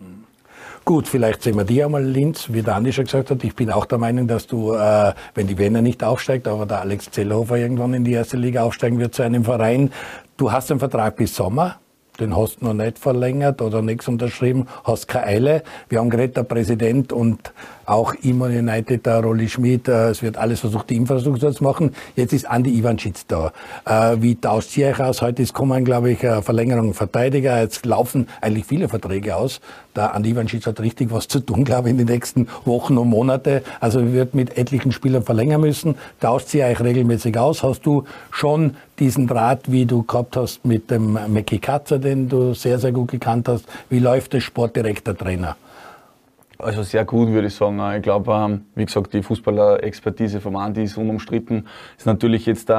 Gut, 0.84 1.06
vielleicht 1.06 1.42
sehen 1.42 1.56
wir 1.56 1.64
die 1.64 1.82
einmal, 1.82 2.04
Linz, 2.04 2.48
wie 2.52 2.62
der 2.62 2.74
Andi 2.74 2.92
schon 2.92 3.04
gesagt 3.04 3.30
hat. 3.30 3.44
Ich 3.44 3.54
bin 3.54 3.70
auch 3.70 3.86
der 3.86 3.98
Meinung, 3.98 4.26
dass 4.26 4.46
du, 4.46 4.72
äh, 4.72 5.12
wenn 5.34 5.46
die 5.46 5.56
Wiener 5.56 5.82
nicht 5.82 6.02
aufsteigt, 6.02 6.48
aber 6.48 6.66
der 6.66 6.80
Alex 6.80 7.10
Zellhofer 7.10 7.56
irgendwann 7.56 7.94
in 7.94 8.04
die 8.04 8.12
erste 8.12 8.36
Liga 8.36 8.62
aufsteigen 8.64 8.98
wird 8.98 9.14
zu 9.14 9.22
einem 9.22 9.44
Verein. 9.44 9.92
Du 10.36 10.50
hast 10.50 10.70
einen 10.70 10.80
Vertrag 10.80 11.16
bis 11.16 11.36
Sommer. 11.36 11.76
Den 12.20 12.36
hast 12.36 12.60
du 12.60 12.66
noch 12.66 12.74
nicht 12.74 12.98
verlängert 12.98 13.62
oder 13.62 13.80
nichts 13.80 14.06
unterschrieben, 14.06 14.66
hast 14.84 15.08
keine 15.08 15.26
Eile. 15.26 15.62
Wir 15.88 15.98
haben 15.98 16.10
geredet, 16.10 16.36
der 16.36 16.42
Präsident 16.42 17.10
und 17.10 17.52
auch 17.86 18.14
Imon 18.22 18.50
United, 18.50 19.06
der 19.06 19.20
Rolli 19.20 19.48
Schmidt, 19.48 19.88
äh, 19.88 20.10
es 20.10 20.22
wird 20.22 20.36
alles 20.36 20.60
versucht, 20.60 20.90
die 20.90 20.96
Infrastruktur 20.96 21.52
zu 21.52 21.64
machen. 21.64 21.94
Jetzt 22.16 22.32
ist 22.32 22.48
Andi 22.48 22.70
Ivanschitz 22.70 23.26
da. 23.26 23.52
Äh, 23.84 24.16
wie 24.20 24.36
tauscht 24.36 24.76
ihr 24.76 24.88
euch 24.88 25.00
aus? 25.00 25.22
Heute 25.22 25.42
ist 25.42 25.52
kommen, 25.52 25.84
glaube 25.84 26.12
ich, 26.12 26.18
Verlängerung 26.18 26.94
Verteidiger. 26.94 27.60
Jetzt 27.60 27.84
laufen 27.86 28.28
eigentlich 28.40 28.66
viele 28.66 28.88
Verträge 28.88 29.36
aus. 29.36 29.60
Der 29.94 30.14
Andi 30.14 30.30
Ivanschitz 30.30 30.66
hat 30.66 30.80
richtig 30.80 31.10
was 31.10 31.28
zu 31.28 31.40
tun, 31.40 31.64
glaube 31.64 31.88
ich, 31.88 31.92
in 31.92 31.98
den 31.98 32.06
nächsten 32.06 32.48
Wochen 32.64 32.96
und 32.98 33.08
Monate. 33.08 33.62
Also 33.80 34.12
wird 34.12 34.34
mit 34.34 34.56
etlichen 34.56 34.92
Spielern 34.92 35.22
verlängern 35.22 35.60
müssen. 35.60 35.96
Tauscht 36.20 36.52
ihr 36.54 36.66
euch 36.66 36.80
regelmäßig 36.80 37.36
aus? 37.38 37.62
Hast 37.62 37.84
du 37.84 38.04
schon 38.30 38.76
diesen 38.98 39.26
Draht, 39.26 39.70
wie 39.70 39.86
du 39.86 40.02
gehabt 40.02 40.36
hast 40.36 40.64
mit 40.64 40.90
dem 40.90 41.18
Mackie 41.28 41.58
Katzer, 41.58 41.98
den 41.98 42.28
du 42.28 42.54
sehr, 42.54 42.78
sehr 42.78 42.92
gut 42.92 43.10
gekannt 43.10 43.48
hast? 43.48 43.64
Wie 43.90 43.98
läuft 43.98 44.34
das 44.34 44.42
Sportdirektor 44.42 45.16
Trainer? 45.16 45.56
Also 46.62 46.84
sehr 46.84 47.04
gut, 47.04 47.30
würde 47.30 47.48
ich 47.48 47.56
sagen. 47.56 47.80
Ich 47.96 48.02
glaube, 48.02 48.32
ähm, 48.32 48.66
wie 48.76 48.84
gesagt, 48.84 49.12
die 49.14 49.22
Fußballer-Expertise 49.22 50.40
vom 50.40 50.54
Andi 50.54 50.84
ist 50.84 50.96
unumstritten. 50.96 51.66
Ist 51.98 52.06
natürlich 52.06 52.46
jetzt 52.46 52.70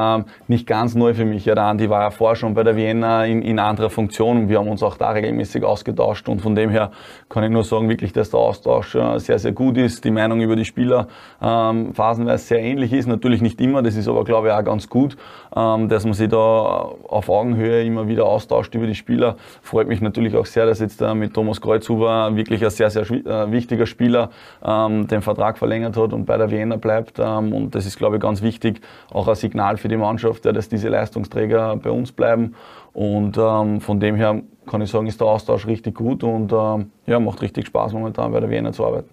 nicht 0.48 0.68
ganz 0.68 0.96
neu 0.96 1.14
für 1.14 1.26
mich. 1.26 1.44
Der 1.44 1.58
Andi 1.58 1.90
war 1.90 2.04
ja 2.04 2.10
vorher 2.12 2.38
schon 2.38 2.54
bei 2.54 2.64
der 2.64 2.78
Vienna 2.78 3.26
in, 3.26 3.42
in 3.42 3.60
anderer 3.60 3.90
Funktion 3.90 4.38
und 4.38 4.50
wir 4.50 4.60
haben 4.60 4.70
uns 4.70 4.82
auch 4.84 4.96
da 4.96 5.10
regelmäßig 5.10 5.66
ausgetauscht 5.66 6.30
und 6.30 6.42
von 6.42 6.56
dem 6.56 6.70
her 6.70 6.92
kann 7.28 7.44
ich 7.44 7.50
nur 7.50 7.66
sagen, 7.66 7.90
wirklich, 7.90 8.14
dass 8.14 8.30
der 8.30 8.40
Austausch 8.40 8.96
äh, 8.96 9.20
sehr, 9.20 9.38
sehr 9.38 9.52
gut 9.52 9.78
ist. 9.78 10.06
Die 10.06 10.12
Meinung 10.12 10.40
über 10.40 10.56
die 10.56 10.64
Spieler 10.64 11.08
ähm, 11.42 11.94
phasenweise 11.94 12.46
sehr 12.46 12.60
ähnlich 12.60 12.94
ist. 12.94 13.08
Natürlich 13.08 13.42
nicht 13.42 13.60
immer, 13.60 13.82
das 13.82 13.98
ist 13.98 14.08
aber, 14.08 14.24
glaube 14.24 14.48
ich, 14.48 14.54
auch 14.54 14.64
ganz 14.64 14.88
gut, 14.88 15.18
ähm, 15.54 15.90
dass 15.90 16.06
man 16.06 16.14
sich 16.14 16.30
da 16.30 16.38
auf 16.38 17.28
Augenhöhe 17.28 17.84
immer 17.84 18.08
wieder 18.08 18.28
austauscht 18.28 18.74
über 18.76 18.88
die 18.88 18.96
Spieler. 18.96 19.36
Freut 19.62 19.90
mich 19.90 20.00
natürlich 20.00 20.38
auch 20.38 20.46
sehr, 20.46 20.66
dass 20.66 20.80
jetzt 20.80 21.02
äh, 21.02 21.14
mit 21.14 21.34
Thomas 21.34 21.60
Kreuzhuber 21.60 22.34
wirklich 22.34 22.64
ein 22.64 22.70
sehr, 22.70 22.90
sehr 22.90 23.04
äh, 23.04 23.52
wichtig 23.52 23.73
wichtiger 23.74 23.86
Spieler 23.86 24.30
ähm, 24.64 25.08
den 25.08 25.22
Vertrag 25.22 25.58
verlängert 25.58 25.98
hat 25.98 26.14
und 26.14 26.26
bei 26.26 26.38
der 26.38 26.52
Wiener 26.52 26.78
bleibt. 26.78 27.20
Ähm, 27.20 27.54
und 27.54 27.76
das 27.76 27.86
ist, 27.86 27.98
glaube 27.98 28.18
ich, 28.18 28.22
ganz 28.22 28.42
wichtig, 28.42 28.82
auch 29.12 29.28
ein 29.28 29.36
Signal 29.36 29.78
für 29.78 29.88
die 29.88 29.98
Mannschaft, 29.98 30.46
ja, 30.46 30.52
dass 30.52 30.70
diese 30.70 30.90
Leistungsträger 30.90 31.76
bei 31.78 31.90
uns 31.90 32.12
bleiben. 32.12 32.56
Und 32.94 33.38
ähm, 33.38 33.82
von 33.82 34.00
dem 34.00 34.16
her 34.16 34.42
kann 34.68 34.82
ich 34.82 34.92
sagen, 34.92 35.08
ist 35.08 35.20
der 35.20 35.28
Austausch 35.28 35.66
richtig 35.66 35.96
gut 35.96 36.24
und 36.24 36.54
ähm, 36.54 36.92
ja, 37.08 37.20
macht 37.20 37.42
richtig 37.42 37.66
Spaß 37.68 37.94
momentan 37.94 38.32
bei 38.32 38.40
der 38.40 38.50
Wiener 38.50 38.72
zu 38.72 38.86
arbeiten. 38.86 39.10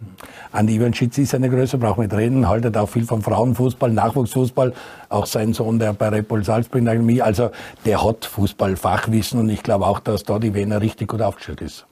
Andi 0.53 0.77
Ivanschitz 0.77 1.17
ist 1.19 1.35
eine 1.35 1.49
Größe, 1.49 1.79
braucht 1.79 1.99
nicht 1.99 2.13
reden, 2.13 2.47
haltet 2.47 2.77
auch 2.77 2.89
viel 2.89 3.05
vom 3.05 3.23
Frauenfußball, 3.23 3.91
Nachwuchsfußball, 3.91 4.75
auch 5.09 5.27
sein 5.27 5.55
Sohn, 5.55 5.79
der 5.79 5.95
bei 5.95 6.11
Repol 6.11 6.45
Salzburg 6.45 6.81
in 6.81 6.85
der 6.85 6.93
Akademie, 6.93 7.23
also 7.23 7.51
der 7.85 8.05
hat 8.05 8.27
Fußballfachwissen 8.27 9.41
und 9.41 9.49
ich 9.49 9.63
glaube 9.63 9.87
auch, 9.87 9.99
dass 9.99 10.23
da 10.23 10.39
die 10.39 10.55
Wiener 10.55 10.81
richtig 10.83 11.09
gut 11.09 11.23
aufgestellt 11.23 11.63
ist. 11.63 11.87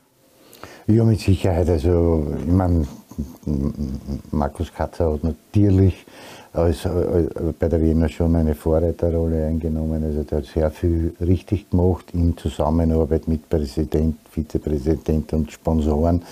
Ja, 0.90 1.04
mit 1.04 1.20
Sicherheit. 1.20 1.68
Also, 1.68 2.26
ich 2.40 2.50
meine, 2.50 2.86
Markus 4.30 4.72
Katzer 4.72 5.12
hat 5.12 5.22
natürlich 5.22 6.06
als, 6.54 6.86
als, 6.86 7.26
äh, 7.26 7.52
bei 7.58 7.68
der 7.68 7.82
Wiener 7.82 8.08
schon 8.08 8.34
eine 8.34 8.54
Vorreiterrolle 8.54 9.48
eingenommen. 9.48 10.02
Also, 10.02 10.22
der 10.22 10.38
hat 10.38 10.46
sehr 10.46 10.70
viel 10.70 11.14
richtig 11.20 11.68
gemacht 11.68 12.06
in 12.14 12.38
Zusammenarbeit 12.38 13.28
mit 13.28 13.50
Präsident, 13.50 14.16
Vizepräsident 14.30 15.30
und 15.34 15.52
Sponsoren. 15.52 16.22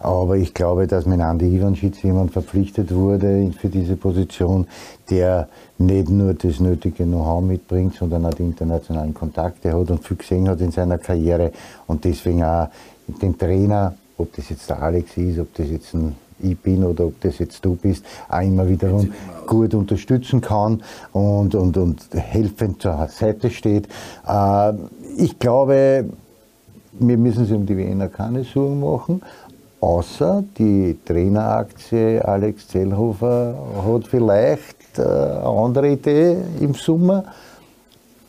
Aber 0.00 0.36
ich 0.36 0.54
glaube, 0.54 0.86
dass 0.86 1.06
mit 1.06 1.20
Andi 1.20 1.46
Ivanschitz 1.46 2.02
jemand 2.02 2.32
verpflichtet 2.32 2.94
wurde 2.94 3.50
für 3.58 3.68
diese 3.68 3.96
Position, 3.96 4.66
der 5.10 5.48
nicht 5.78 6.08
nur 6.08 6.34
das 6.34 6.60
nötige 6.60 7.04
Know-how 7.04 7.42
mitbringt, 7.42 7.94
sondern 7.94 8.26
auch 8.26 8.34
die 8.34 8.44
internationalen 8.44 9.14
Kontakte 9.14 9.72
hat 9.72 9.90
und 9.90 10.04
viel 10.04 10.16
gesehen 10.16 10.48
hat 10.48 10.60
in 10.60 10.70
seiner 10.70 10.98
Karriere 10.98 11.52
und 11.86 12.04
deswegen 12.04 12.44
auch 12.44 12.68
den 13.06 13.38
Trainer, 13.38 13.94
ob 14.18 14.34
das 14.34 14.48
jetzt 14.48 14.68
der 14.68 14.82
Alex 14.82 15.16
ist, 15.16 15.38
ob 15.38 15.54
das 15.54 15.68
jetzt 15.68 15.94
ein 15.94 16.16
ich 16.38 16.58
bin 16.58 16.84
oder 16.84 17.06
ob 17.06 17.20
das 17.20 17.38
jetzt 17.38 17.64
du 17.64 17.76
bist, 17.76 18.04
auch 18.28 18.40
immer 18.40 18.68
wiederum 18.68 19.12
gut 19.46 19.74
unterstützen 19.74 20.40
kann 20.40 20.82
und, 21.12 21.54
und, 21.54 21.76
und 21.76 22.08
helfend 22.14 22.82
zur 22.82 23.08
Seite 23.08 23.50
steht. 23.50 23.88
Äh, 24.26 24.72
ich 25.16 25.38
glaube, 25.38 26.04
wir 26.98 27.18
müssen 27.18 27.46
sich 27.46 27.54
um 27.54 27.66
die 27.66 27.76
Wiener 27.76 28.08
keine 28.08 28.44
Sorgen 28.44 28.80
machen. 28.80 29.22
Außer 29.86 30.42
die 30.58 30.96
Traineraktie 31.04 32.20
Alex 32.20 32.66
Zellhofer 32.66 33.54
hat 33.86 34.08
vielleicht 34.08 34.98
äh, 34.98 35.02
eine 35.02 35.46
andere 35.46 35.92
Idee 35.92 36.38
im 36.60 36.74
Sommer, 36.74 37.22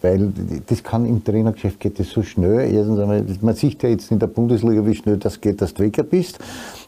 weil 0.03 0.31
das 0.67 0.83
kann 0.83 1.07
im 1.07 1.23
Trainergeschäft 1.23 1.79
geht 1.79 1.99
das 1.99 2.11
so 2.11 2.21
schnell. 2.21 2.71
Erstens 2.71 2.99
einmal, 2.99 3.25
man 3.41 3.55
sieht 3.55 3.81
ja 3.81 3.89
jetzt 3.89 4.11
in 4.11 4.19
der 4.19 4.27
Bundesliga, 4.27 4.85
wie 4.85 4.93
schnell 4.93 5.17
das 5.17 5.41
geht, 5.41 5.59
dass 5.59 5.73
du 5.73 5.81
weg 5.81 5.99
bist. 6.11 6.37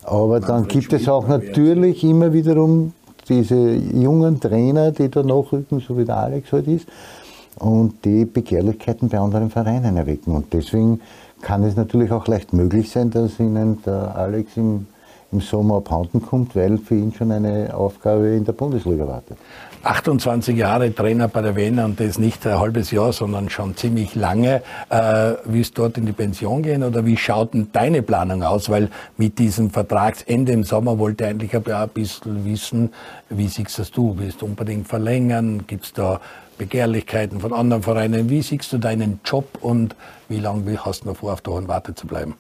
Aber 0.04 0.40
dann 0.40 0.68
gibt 0.68 0.94
es 0.94 1.10
auch 1.10 1.28
natürlich 1.28 2.04
immer 2.04 2.32
wiederum 2.32 2.94
diese 3.28 3.74
jungen 3.74 4.40
Trainer, 4.40 4.92
die 4.92 5.10
da 5.10 5.24
nachrücken, 5.24 5.80
so 5.80 5.98
wie 5.98 6.06
der 6.06 6.18
Alex 6.18 6.52
halt 6.52 6.68
ist, 6.68 6.88
und 7.58 8.06
die 8.06 8.24
Begehrlichkeiten 8.26 9.10
bei 9.10 9.18
anderen 9.18 9.50
Vereinen 9.50 9.98
erwecken. 9.98 10.36
Und 10.36 10.54
deswegen 10.54 11.02
kann 11.42 11.64
es 11.64 11.76
natürlich 11.76 12.12
auch 12.12 12.28
leicht 12.28 12.54
möglich 12.54 12.92
sein, 12.92 13.12
dass 13.12 13.40
Ihnen 13.40 13.82
der 13.84 14.16
Alex 14.16 14.58
im, 14.58 14.88
im 15.32 15.42
Sommer 15.42 15.78
abhanden 15.78 16.22
kommt, 16.22 16.56
weil 16.56 16.78
für 16.78 16.96
ihn 16.96 17.14
schon 17.14 17.32
eine 17.32 17.74
Aufgabe 17.74 18.30
in 18.30 18.46
der 18.46 18.54
Bundesliga 18.54 19.08
wartet. 19.08 19.38
28 19.84 20.58
Jahre 20.58 20.94
Trainer 20.94 21.30
bei 21.30 21.42
der 21.42 21.56
Wiener 21.56 21.86
und 21.86 22.00
das 22.00 22.20
nicht 22.20 22.46
ein 22.46 22.60
halbes 22.60 22.92
Jahr, 22.92 23.14
sondern 23.14 23.50
schon 23.50 23.78
ziemlich 23.78 24.14
lange. 24.14 24.62
Äh, 24.90 25.34
willst 25.46 25.78
du 25.78 25.84
dort 25.84 25.98
in 25.98 26.06
die 26.06 26.12
Pension 26.12 26.62
gehen 26.64 26.84
oder 26.84 27.06
wie 27.06 27.16
schaut 27.16 27.54
denn 27.54 27.70
deine 27.72 28.02
Planung 28.02 28.44
aus? 28.44 28.70
Weil 28.70 28.90
mit 29.16 29.40
diesem 29.40 29.70
Vertragsende 29.70 30.52
im 30.52 30.64
Sommer 30.64 31.00
wollte 31.00 31.24
ich 31.24 31.30
eigentlich 31.30 31.56
ein 31.56 31.90
bisschen 31.90 32.44
wissen, 32.44 32.90
wie 33.30 33.48
siehst 33.48 33.80
das 33.80 33.92
du? 33.92 34.16
Willst 34.18 34.42
du 34.42 34.48
unbedingt 34.48 34.88
verlängern? 34.88 35.66
Gibt 35.66 35.86
es 35.86 35.94
da 35.94 36.20
Begehrlichkeiten 36.58 37.40
von 37.40 37.54
anderen 37.54 37.84
Vereinen? 37.84 38.30
Wie 38.30 38.42
siehst 38.42 38.74
du 38.74 38.80
deinen 38.80 39.22
Job 39.24 39.60
und 39.62 39.96
wie 40.30 40.40
lange 40.40 40.86
hast 40.86 41.04
du 41.04 41.10
noch 41.10 41.18
vor, 41.18 41.34
auf 41.34 41.42
der 41.42 41.54
Hohen 41.54 41.68
Warte 41.68 41.94
zu 41.96 42.08
bleiben? 42.08 42.36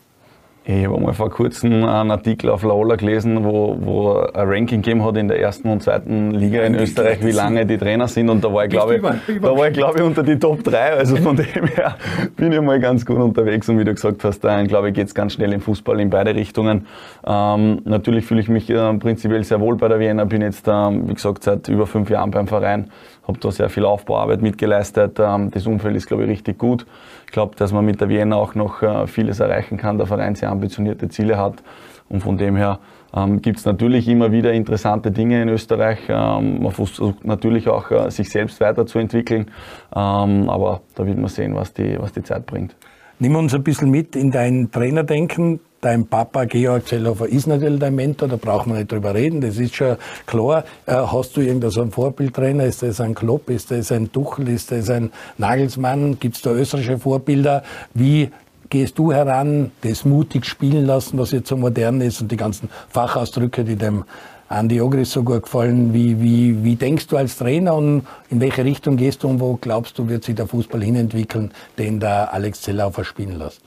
Ich 0.66 0.86
habe 0.86 0.98
einmal 0.98 1.14
vor 1.14 1.32
kurzem 1.32 1.84
einen 1.84 2.12
Artikel 2.12 2.50
auf 2.52 2.62
Laola 2.62 2.96
gelesen, 2.96 3.44
wo, 3.44 3.76
wo 3.80 4.18
ein 4.20 4.48
Ranking 4.48 4.84
gegeben 4.84 5.04
hat 5.04 5.18
in 5.18 5.28
der 5.28 5.40
ersten 5.40 5.70
und 5.70 5.82
zweiten 5.82 6.32
Liga 6.32 6.62
in 6.62 6.76
Österreich, 6.76 7.24
wie 7.26 7.32
lange 7.32 7.66
die 7.66 7.78
Trainer 7.78 8.08
sind. 8.08 8.30
Und 8.30 8.44
da 8.44 8.54
war 8.54 8.66
ich, 8.66 8.70
glaube 8.70 8.98
ich, 8.98 9.02
da 9.02 9.58
war 9.58 9.68
ich, 9.68 9.74
glaube 9.74 9.98
ich, 9.98 10.06
unter 10.06 10.22
die 10.22 10.38
Top 10.38 10.64
3. 10.64 10.78
Also 10.92 11.16
von 11.16 11.38
dem 11.38 11.66
her 11.74 11.96
bin 12.36 12.52
ich 12.52 12.62
mal 12.62 12.80
ganz 12.80 13.04
gut 13.04 13.18
unterwegs. 13.18 13.68
Und 13.68 13.80
wie 13.80 13.84
du 13.84 13.96
gesagt 13.96 14.24
hast, 14.24 14.42
dann, 14.42 14.68
glaube 14.68 14.90
ich, 14.90 14.94
geht 14.94 15.08
es 15.08 15.16
ganz 15.16 15.34
schnell 15.34 15.54
im 15.54 15.62
Fußball 15.62 16.00
in 16.00 16.12
beide 16.12 16.36
Richtungen. 16.36 16.86
Ähm, 17.26 17.82
natürlich 17.86 18.26
fühle 18.26 18.42
ich 18.42 18.50
mich 18.50 18.70
äh, 18.70 18.94
prinzipiell 18.96 19.44
sehr 19.44 19.60
wohl 19.62 19.76
bei 19.76 19.88
der 19.88 20.00
Vienna. 20.00 20.26
Bin 20.26 20.44
jetzt, 20.44 20.68
ähm, 20.68 21.10
wie 21.10 21.16
gesagt, 21.16 21.46
seit 21.46 21.68
über 21.70 21.88
fünf 21.88 22.12
Jahren 22.12 22.30
beim 22.30 22.48
Verein. 22.48 22.92
Habe 23.28 23.40
da 23.40 23.50
sehr 23.50 23.70
viel 23.70 23.86
Aufbauarbeit 23.86 24.44
mitgeleistet. 24.44 25.20
Ähm, 25.20 25.50
das 25.50 25.66
Umfeld 25.66 25.96
ist, 25.96 26.06
glaube 26.06 26.26
ich, 26.26 26.30
richtig 26.30 26.60
gut. 26.60 26.86
Ich 27.30 27.32
glaube, 27.32 27.56
dass 27.56 27.72
man 27.72 27.86
mit 27.86 28.02
der 28.02 28.10
Vienna 28.10 28.38
auch 28.38 28.56
noch 28.56 28.82
äh, 28.82 29.06
vieles 29.06 29.40
erreichen 29.40 29.78
kann. 29.78 30.00
Der 30.00 30.08
Verein 30.08 30.34
sehr 30.34 30.50
ambitionierte 30.50 31.10
Ziele 31.10 31.38
hat. 31.38 31.62
Und 32.10 32.22
von 32.22 32.40
dem 32.40 32.56
her 32.56 32.80
ähm, 33.16 33.40
gibt 33.44 33.60
es 33.60 33.66
natürlich 33.66 34.08
immer 34.08 34.32
wieder 34.32 34.52
interessante 34.52 35.12
Dinge 35.12 35.40
in 35.44 35.48
Österreich. 35.50 36.00
Ähm, 36.10 36.64
man 36.64 36.72
versucht 36.72 37.24
natürlich 37.24 37.68
auch, 37.68 37.92
äh, 37.92 38.10
sich 38.10 38.32
selbst 38.32 38.60
weiterzuentwickeln. 38.62 39.52
Ähm, 39.96 40.50
aber 40.50 40.82
da 40.96 41.06
wird 41.06 41.20
man 41.20 41.28
sehen, 41.28 41.54
was 41.54 41.72
die, 41.72 42.02
was 42.02 42.14
die 42.14 42.24
Zeit 42.24 42.48
bringt. 42.48 42.76
Nimm 43.22 43.36
uns 43.36 43.54
ein 43.54 43.64
bisschen 43.64 43.92
mit 43.92 44.16
in 44.16 44.32
dein 44.32 44.72
Trainerdenken. 44.72 45.60
Dein 45.82 46.08
Papa 46.08 46.46
Georg 46.46 46.88
Zellhofer 46.88 47.28
ist 47.28 47.48
natürlich 47.48 47.80
dein 47.80 47.96
Mentor, 47.96 48.30
da 48.30 48.38
brauchen 48.38 48.72
wir 48.72 48.80
nicht 48.80 48.92
drüber 48.92 49.14
reden, 49.14 49.42
das 49.42 49.58
ist 49.58 49.76
schon 49.76 49.98
klar. 50.26 50.64
Äh, 50.86 50.94
hast 50.94 51.36
du 51.36 51.42
irgendeinen 51.42 51.72
so 51.72 51.86
Vorbildtrainer? 51.86 52.64
Ist 52.64 52.82
das 52.82 53.02
ein 53.02 53.16
Klopp? 53.16 53.50
Ist 53.50 53.72
das 53.72 53.92
ein 53.92 54.10
Tuchel? 54.10 54.48
Ist 54.48 54.72
das 54.72 54.90
ein 54.90 55.12
Nagelsmann? 55.38 56.18
Gibt 56.20 56.38
es 56.38 56.42
da 56.42 56.52
österreichische 56.52 56.98
Vorbilder? 56.98 57.64
Wie 57.94 58.30
gehst 58.70 58.98
du 58.98 59.12
heran, 59.12 59.72
das 59.82 60.06
mutig 60.06 60.46
spielen 60.46 60.86
lassen, 60.86 61.18
was 61.18 61.32
jetzt 61.32 61.50
so 61.50 61.58
modern 61.58 62.00
ist 62.00 62.22
und 62.22 62.32
die 62.32 62.38
ganzen 62.38 62.70
Fachausdrücke, 62.88 63.66
die 63.66 63.76
dem 63.76 64.06
Andi 64.50 64.82
Ogris 64.82 65.12
so 65.12 65.24
gut 65.24 65.44
gefallen. 65.44 65.94
Wie, 65.94 66.20
wie, 66.22 66.64
wie 66.64 66.76
denkst 66.76 67.08
du 67.08 67.18
als 67.18 67.38
Trainer 67.38 67.76
und 67.76 68.08
in 68.30 68.42
welche 68.42 68.66
Richtung 68.66 68.98
gehst 68.98 69.24
du 69.24 69.28
und 69.28 69.40
wo 69.40 69.58
glaubst 69.62 69.98
du, 70.00 70.10
wird 70.10 70.24
sich 70.24 70.36
der 70.36 70.48
Fußball 70.48 70.84
hinentwickeln, 70.84 71.52
den 71.78 72.00
der 72.00 72.34
Alex 72.34 72.62
Zellaufer 72.62 73.04
spielen 73.04 73.38
lässt? 73.38 73.62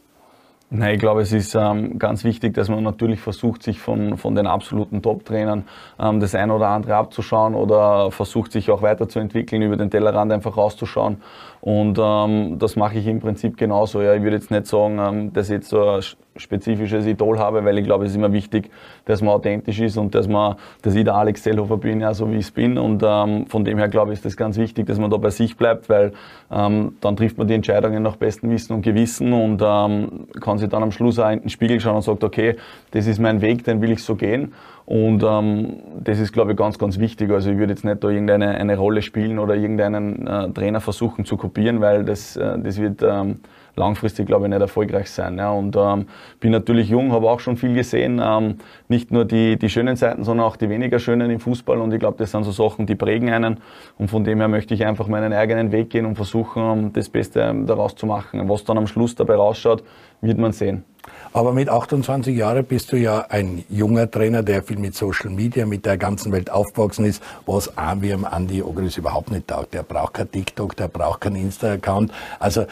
Nein, 0.75 0.95
ich 0.95 1.01
glaube, 1.01 1.21
es 1.21 1.33
ist 1.33 1.55
ähm, 1.55 1.99
ganz 1.99 2.25
wichtig, 2.25 2.55
dass 2.55 2.71
man 2.71 2.83
natürlich 2.83 3.21
versucht, 3.21 3.63
sich 3.63 3.79
von, 3.79 4.17
von 4.17 4.35
den 4.35 4.47
absoluten 4.47 5.03
Top-Trainern 5.03 5.65
ähm, 6.01 6.19
das 6.19 6.35
eine 6.35 6.55
oder 6.55 6.69
andere 6.69 6.97
abzuschauen 6.97 7.55
oder 7.55 8.11
versucht, 8.11 8.53
sich 8.53 8.71
auch 8.71 8.81
weiterzuentwickeln, 8.81 9.61
über 9.61 9.77
den 9.77 9.91
Tellerrand 9.91 10.33
einfach 10.33 10.57
rauszuschauen. 10.57 11.19
Und 11.65 11.97
ähm, 11.97 12.59
das 12.59 12.75
mache 12.75 12.99
ich 12.99 13.07
im 13.07 13.21
Prinzip 13.21 13.57
genauso. 13.57 14.03
Ja, 14.03 14.15
ich 14.15 14.23
würde 14.25 14.35
jetzt 14.35 14.51
nicht 14.51 14.67
sagen, 14.67 14.99
ähm, 14.99 15.33
dass 15.33 15.49
ich 15.49 15.55
jetzt 15.55 15.69
so 15.69 15.81
ein 15.81 16.03
spezifisches 16.35 17.07
Idol 17.07 17.39
habe, 17.39 17.65
weil 17.65 17.79
ich 17.79 17.85
glaube, 17.85 18.05
es 18.05 18.11
ist 18.11 18.17
immer 18.17 18.33
wichtig, 18.33 18.69
dass 19.05 19.23
man 19.23 19.33
authentisch 19.33 19.79
ist 19.79 19.97
und 19.97 20.13
dass 20.13 20.27
man, 20.27 20.57
dass 20.83 20.97
ich 20.97 21.05
der 21.05 21.15
Alex 21.15 21.45
Zellhofer 21.45 21.77
bin, 21.77 22.01
ja, 22.01 22.15
so 22.15 22.29
wie 22.29 22.35
ich 22.35 22.47
es 22.47 22.51
bin. 22.51 22.79
Und 22.79 23.05
ähm, 23.07 23.47
von 23.47 23.65
dem 23.65 23.79
her 23.79 23.89
glaube 23.89 24.13
ich, 24.13 24.19
ist 24.19 24.25
das 24.25 24.37
ganz 24.37 24.57
wichtig, 24.57 24.87
dass 24.87 24.99
man 24.99 25.09
da 25.09 25.19
bei 25.19 25.31
sich 25.31 25.57
bleibt, 25.57 25.89
weil 25.89 26.15
ähm, 26.51 26.97
dann 27.01 27.15
trifft 27.17 27.39
man 27.39 27.47
die 27.47 27.55
Entscheidungen 27.55 28.03
nach 28.03 28.17
bestem 28.17 28.51
Wissen 28.51 28.73
und 28.73 28.83
Gewissen 28.83 29.33
und 29.33 29.63
ähm, 29.65 30.27
kann 30.41 30.59
sich 30.59 30.69
dann 30.69 30.83
am 30.83 30.91
Schluss 30.91 31.21
auch 31.21 31.31
in 31.31 31.43
den 31.43 31.49
Spiegel 31.49 31.79
schauen 31.79 31.95
und 31.95 32.03
sagt, 32.03 32.25
okay, 32.25 32.57
das 32.91 33.07
ist 33.07 33.21
mein 33.21 33.41
Weg, 33.41 33.63
den 33.63 33.81
will 33.81 33.93
ich 33.93 34.03
so 34.03 34.17
gehen. 34.17 34.53
Und 34.85 35.23
ähm, 35.23 35.77
das 36.01 36.19
ist, 36.19 36.33
glaube 36.33 36.53
ich, 36.53 36.57
ganz, 36.57 36.79
ganz 36.79 36.99
wichtig. 36.99 37.31
Also 37.31 37.51
ich 37.51 37.59
würde 37.59 37.73
jetzt 37.73 37.85
nicht 37.85 38.03
da 38.03 38.09
irgendeine 38.09 38.49
eine 38.49 38.77
Rolle 38.77 39.03
spielen 39.03 39.39
oder 39.39 39.55
irgendeinen 39.55 40.27
äh, 40.27 40.51
Trainer 40.51 40.81
versuchen 40.81 41.25
zu 41.25 41.37
kopieren, 41.37 41.81
weil 41.81 42.05
das, 42.05 42.37
äh, 42.37 42.59
das 42.59 42.79
wird 42.79 43.03
ähm, 43.03 43.41
langfristig, 43.77 44.27
glaube 44.27 44.47
ich, 44.47 44.51
nicht 44.51 44.61
erfolgreich 44.61 45.11
sein. 45.11 45.39
Ja. 45.39 45.51
Und 45.51 45.77
ähm, 45.77 46.07
bin 46.41 46.53
natürlich 46.53 46.89
jung, 46.89 47.13
habe 47.13 47.31
auch 47.31 47.41
schon 47.41 47.57
viel 47.57 47.75
gesehen. 47.75 48.21
Ähm, 48.23 48.59
nicht 48.89 49.11
nur 49.11 49.25
die, 49.25 49.59
die 49.59 49.69
schönen 49.69 49.97
Seiten, 49.97 50.25
sondern 50.25 50.47
auch 50.47 50.57
die 50.57 50.69
weniger 50.69 50.99
schönen 50.99 51.31
im 51.31 51.41
Fußball. 51.41 51.79
Und 51.79 51.93
ich 51.93 52.01
glaube, 52.01 52.19
das 52.19 52.31
sind 52.31 52.45
so 52.45 52.53
Sachen, 52.53 52.87
die 52.87 52.95
prägen 52.95 53.31
einen. 53.31 53.59
Und 53.99 54.09
von 54.09 54.25
dem 54.25 54.39
her 54.39 54.49
möchte 54.49 54.75
ich 54.75 54.85
einfach 54.85 55.09
meinen 55.09 55.33
eigenen 55.33 55.73
Weg 55.73 55.91
gehen 55.91 56.07
und 56.07 56.17
versuchen, 56.17 56.63
ähm, 56.63 56.93
das 56.93 57.09
Beste 57.09 57.55
daraus 57.67 57.95
zu 57.95 58.07
machen. 58.07 58.49
Was 58.49 58.65
dann 58.65 58.79
am 58.79 58.87
Schluss 58.87 59.15
dabei 59.15 59.37
rausschaut, 59.37 59.83
wird 60.21 60.39
man 60.39 60.53
sehen. 60.53 60.85
Aber 61.33 61.53
mit 61.53 61.69
28 61.69 62.37
Jahren 62.37 62.65
bist 62.65 62.93
du 62.93 62.97
ja 62.97 63.27
ein 63.29 63.65
junger 63.69 64.11
Trainer, 64.11 64.43
der 64.43 64.63
viel 64.63 64.79
mit 64.79 64.95
Social 64.95 65.31
Media, 65.31 65.67
mit 65.67 65.87
der 65.87 65.97
ganzen 65.97 66.31
Welt 66.31 66.51
aufgewachsen 66.51 67.07
ist, 67.07 67.23
was 67.47 67.77
auch 67.77 67.97
wie 68.01 68.13
am 68.13 68.25
Andi 68.25 68.63
Ogris 68.63 68.99
überhaupt 68.99 69.31
nicht 69.31 69.49
taugt. 69.49 69.75
Der 69.75 69.83
braucht 69.83 70.15
kein 70.15 70.31
TikTok, 70.31 70.77
der 70.77 70.89
braucht 70.89 71.23
keinen 71.23 71.37
Insta-Account. 71.37 72.13
Also 72.39 72.67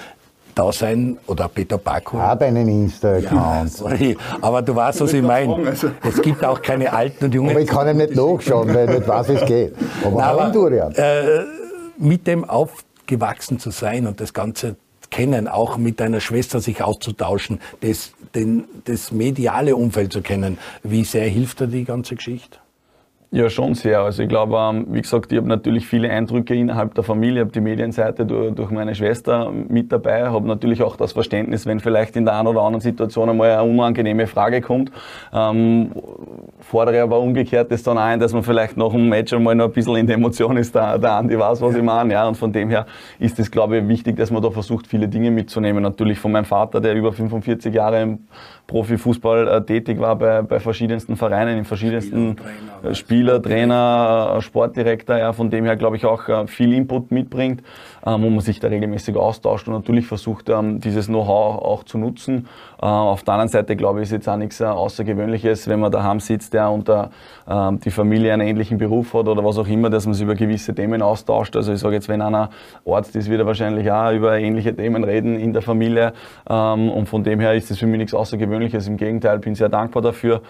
da 0.61 0.73
sein 0.73 1.19
oder 1.27 1.49
Peter 1.49 1.79
Baku. 1.79 2.19
Ich 2.19 2.23
habe 2.23 2.45
einen 2.45 2.69
Insta-Account. 2.69 4.01
Ja, 4.01 4.15
aber 4.43 4.61
du 4.61 4.75
weißt, 4.75 5.01
was 5.01 5.13
ich 5.15 5.23
meine. 5.23 5.55
Also. 5.69 5.91
Es 6.07 6.21
gibt 6.21 6.45
auch 6.45 6.61
keine 6.61 6.93
alten 6.93 7.25
und 7.25 7.35
jungen. 7.35 7.51
Aber 7.51 7.61
ich 7.61 7.69
kann 7.69 7.87
ja 7.87 7.95
nicht 7.95 8.15
nachschauen, 8.15 8.75
weil 8.75 8.89
ich 8.91 8.99
nicht 8.99 9.09
weiß, 9.09 9.29
wie 9.29 9.33
es 9.33 9.47
geht. 9.47 9.75
Aber, 10.05 10.17
Nein, 10.17 10.53
aber 10.53 10.99
äh, 10.99 11.45
mit 11.97 12.27
dem 12.27 12.45
aufgewachsen 12.45 13.59
zu 13.59 13.71
sein 13.71 14.07
und 14.07 14.21
das 14.21 14.35
Ganze 14.35 14.77
kennen, 15.11 15.49
auch 15.49 15.79
mit 15.79 15.99
deiner 15.99 16.21
Schwester 16.21 16.61
sich 16.61 16.83
auszutauschen, 16.83 17.61
das, 17.81 18.13
den, 18.35 18.65
das 18.85 19.13
mediale 19.13 19.77
Umfeld 19.77 20.13
zu 20.13 20.21
kennen. 20.21 20.59
Wie 20.83 21.05
sehr 21.05 21.27
hilft 21.27 21.61
dir 21.61 21.69
die 21.69 21.85
ganze 21.85 22.17
Geschichte? 22.17 22.59
Ja, 23.33 23.49
schon 23.49 23.75
sehr. 23.75 24.01
Also 24.01 24.25
ich 24.25 24.29
glaube, 24.29 24.57
ähm, 24.57 24.87
wie 24.91 25.03
gesagt, 25.03 25.31
ich 25.31 25.39
habe 25.39 25.47
natürlich 25.47 25.87
viele 25.87 26.11
Eindrücke 26.11 26.53
innerhalb 26.53 26.95
der 26.95 27.05
Familie, 27.05 27.43
habe 27.43 27.53
die 27.53 27.61
Medienseite 27.61 28.27
durch, 28.27 28.71
meine 28.71 28.93
Schwester 28.97 29.53
mit 29.53 29.93
dabei, 29.93 30.29
habe 30.29 30.49
natürlich 30.49 30.83
auch 30.83 30.97
das 30.97 31.13
Verständnis, 31.13 31.65
wenn 31.65 31.79
vielleicht 31.79 32.17
in 32.17 32.25
der 32.25 32.35
einen 32.35 32.49
oder 32.49 32.63
anderen 32.63 32.81
Situation 32.81 33.31
einmal 33.31 33.53
eine 33.53 33.63
unangenehme 33.63 34.27
Frage 34.27 34.61
kommt. 34.61 34.91
Ähm, 35.33 35.93
fordere 36.59 37.03
aber 37.03 37.21
umgekehrt 37.21 37.71
das 37.71 37.85
dann 37.85 37.99
ein, 37.99 38.19
dass 38.19 38.33
man 38.33 38.43
vielleicht 38.43 38.77
nach 38.77 38.91
dem 38.91 39.09
Match 39.09 39.33
einmal 39.33 39.55
noch 39.55 39.67
ein 39.67 39.73
bisschen 39.73 39.95
in 39.95 40.09
der 40.09 40.17
Emotion 40.17 40.57
ist, 40.57 40.75
der, 40.75 40.99
der 40.99 41.13
Andi 41.13 41.39
weiß, 41.39 41.61
was 41.61 41.77
ich 41.77 41.83
meine. 41.83 42.13
Ja, 42.13 42.27
und 42.27 42.37
von 42.37 42.53
dem 42.53 42.69
her 42.69 42.87
ist 43.21 43.39
es, 43.39 43.49
glaube 43.49 43.79
ich, 43.79 43.87
wichtig, 43.87 44.17
dass 44.17 44.33
man 44.33 44.43
da 44.43 44.51
versucht, 44.51 44.89
viele 44.89 45.07
Dinge 45.07 45.31
mitzunehmen. 45.31 45.85
Natürlich 45.85 46.19
von 46.19 46.33
meinem 46.33 46.47
Vater, 46.47 46.81
der 46.81 46.95
über 46.95 47.13
45 47.13 47.73
Jahre 47.73 48.03
im 48.03 48.19
Profifußball 48.67 49.49
äh, 49.49 49.63
tätig 49.63 50.01
war 50.01 50.17
bei, 50.17 50.43
bei 50.43 50.59
verschiedensten 50.61 51.17
Vereinen, 51.17 51.59
in 51.59 51.65
verschiedensten 51.65 52.37
Spieler, 52.93 53.20
Spieler 53.21 53.43
Trainer, 53.43 54.37
äh, 54.39 54.41
Sportdirektor, 54.41 55.19
ja, 55.19 55.35
von 55.35 55.51
dem 55.51 55.67
her 55.67 55.77
glaube 55.77 55.97
ich 55.97 56.07
auch 56.07 56.27
äh, 56.29 56.47
viel 56.47 56.73
Input 56.73 57.11
mitbringt, 57.11 57.63
ähm, 58.07 58.23
wo 58.23 58.31
man 58.31 58.41
sich 58.41 58.61
da 58.61 58.69
regelmäßig 58.69 59.15
austauscht 59.15 59.69
und 59.69 59.75
natürlich 59.75 60.07
versucht, 60.07 60.49
ähm, 60.49 60.81
dieses 60.81 61.09
Know-how 61.09 61.63
auch 61.63 61.85
zu 61.85 61.99
nutzen. 61.99 62.49
Äh, 62.81 62.87
auf 62.87 63.23
der 63.23 63.35
anderen 63.35 63.51
Seite 63.51 63.77
glaube 63.77 63.99
ich, 63.99 64.05
ist 64.05 64.13
jetzt 64.13 64.29
auch 64.29 64.39
nichts 64.39 64.63
Außergewöhnliches, 64.63 65.69
wenn 65.69 65.81
man 65.81 65.93
daheim 65.93 66.19
sitzt, 66.19 66.55
der 66.55 66.71
unter 66.71 67.11
äh, 67.47 67.73
die 67.85 67.91
Familie 67.91 68.33
einen 68.33 68.49
ähnlichen 68.49 68.79
Beruf 68.79 69.13
hat 69.13 69.29
oder 69.29 69.45
was 69.45 69.59
auch 69.59 69.69
immer, 69.69 69.91
dass 69.91 70.07
man 70.07 70.15
sich 70.15 70.25
über 70.25 70.35
gewisse 70.35 70.75
Themen 70.75 71.03
austauscht. 71.03 71.55
Also 71.57 71.75
ich 71.75 71.81
sage 71.81 71.97
jetzt, 71.97 72.09
wenn 72.09 72.23
einer 72.23 72.49
Arzt 72.87 73.15
ist, 73.17 73.29
wird 73.29 73.41
er 73.41 73.47
wahrscheinlich 73.47 73.93
auch 73.93 74.13
über 74.13 74.39
ähnliche 74.39 74.75
Themen 74.75 75.05
reden 75.05 75.39
in 75.39 75.53
der 75.53 75.61
Familie 75.61 76.15
ähm, 76.49 76.89
und 76.89 77.07
von 77.07 77.23
dem 77.23 77.39
her 77.39 77.55
ist 77.55 77.71
das 77.71 77.77
für 77.77 77.87
mich 77.87 77.99
nichts 77.99 78.15
Außergewöhnliches 78.15 78.31
Außergewöhnliches. 78.31 78.89
Im 78.89 78.97
Gegenteil, 78.97 79.41
bin 79.41 79.55
sehr 79.55 79.69
dankbar 79.69 80.03
dafür. 80.03 80.41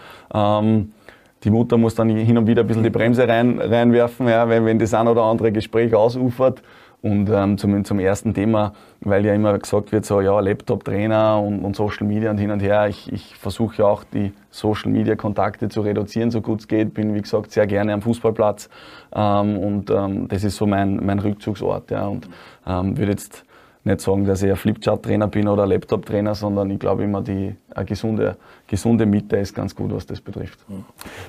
Die 1.43 1.51
Mutter 1.51 1.79
muss 1.79 1.95
dann 1.95 2.11
hin 2.11 2.37
und 2.37 2.47
wieder 2.47 2.63
ein 2.63 2.67
bisschen 2.67 2.83
die 2.83 2.91
Bremse 2.91 3.27
rein, 3.27 3.59
reinwerfen, 3.59 4.29
ja, 4.29 4.49
wenn, 4.49 4.67
wenn 4.67 4.79
das 4.79 4.93
ein 4.93 5.09
oder 5.09 5.23
andere 5.23 5.53
Gespräch 5.53 5.95
ausufert. 5.95 6.63
Und 7.03 7.31
ähm, 7.31 7.57
zum, 7.57 7.83
zum 7.83 7.99
ersten 7.99 8.35
Thema, 8.35 8.75
weil 9.01 9.25
ja 9.25 9.33
immer 9.33 9.59
gesagt 9.59 9.91
wird, 9.91 10.05
so 10.05 10.21
ja, 10.21 10.39
Laptop-Trainer 10.39 11.41
und, 11.41 11.65
und 11.65 11.75
Social 11.75 12.07
Media 12.07 12.31
und 12.31 12.37
hin 12.37 12.51
und 12.51 12.61
her. 12.61 12.89
Ich, 12.89 13.11
ich 13.11 13.37
versuche 13.37 13.79
ja 13.79 13.87
auch 13.87 14.05
die 14.05 14.35
Social 14.51 14.91
Media 14.91 15.17
Kontakte 15.17 15.71
zu 15.71 15.81
reduzieren, 15.81 16.31
so 16.31 16.43
gut 16.43 16.61
es 16.61 16.69
geht. 16.69 16.93
Bin, 16.93 17.15
wie 17.15 17.23
gesagt, 17.23 17.53
sehr 17.53 17.67
gerne 17.67 17.95
am 17.95 18.03
Fußballplatz. 18.03 18.69
Ähm, 19.15 19.57
und 19.57 19.91
ähm, 19.91 20.29
das 20.29 20.45
ist 20.45 20.57
so 20.57 20.67
mein, 20.67 20.97
mein 20.97 21.21
Rückzugsort. 21.21 21.91
Ja. 21.91 22.07
Und 22.07 22.29
ähm, 22.67 22.99
würde 22.99 23.13
jetzt 23.13 23.47
nicht 23.85 24.01
sagen, 24.01 24.27
dass 24.27 24.43
ich 24.43 24.51
ein 24.51 24.57
Flipchart-Trainer 24.57 25.29
bin 25.29 25.49
oder 25.49 25.67
Laptop-Trainer, 25.67 26.35
sondern 26.35 26.71
ich 26.71 26.79
glaube 26.79 27.05
immer, 27.05 27.23
die 27.23 27.55
eine 27.75 27.87
gesunde, 27.87 28.37
gesunde 28.67 29.07
Mitte 29.07 29.37
ist 29.37 29.55
ganz 29.55 29.75
gut, 29.75 29.93
was 29.95 30.05
das 30.05 30.21
betrifft. 30.21 30.59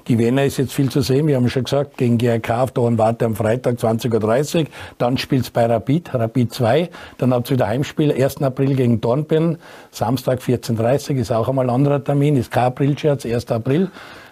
Die 0.08 0.18
Wiener 0.18 0.44
ist 0.44 0.58
jetzt 0.58 0.74
viel 0.74 0.90
zu 0.90 1.02
sehen. 1.02 1.28
Wir 1.28 1.38
haben 1.38 1.48
schon 1.50 1.64
gesagt, 1.64 1.98
gegen 1.98 2.18
GRK 2.18 2.64
auf 2.64 2.72
der 2.72 2.98
Warte 2.98 3.26
am 3.26 3.36
Freitag 3.36 3.76
20.30 3.76 4.60
Uhr. 4.60 4.66
Dann 4.98 5.18
spielt 5.18 5.44
es 5.44 5.50
bei 5.50 5.66
Rapid, 5.66 6.14
Rapid 6.14 6.54
2. 6.54 6.90
Dann 7.20 7.34
habt 7.34 7.50
ihr 7.50 7.54
wieder 7.56 7.68
Heimspiel, 7.68 8.12
1. 8.12 8.42
April 8.42 8.76
gegen 8.76 9.00
Dornbirn. 9.00 9.58
Samstag 9.92 10.40
14.30 10.40 11.12
Uhr 11.12 11.18
ist 11.18 11.32
auch 11.32 11.48
einmal 11.48 11.68
ein 11.68 11.76
anderer 11.76 12.04
Termin, 12.04 12.36
ist 12.36 12.52
kein 12.52 12.66
April-Scherz, 12.66 13.26
1. 13.26 13.50
April 13.52 13.92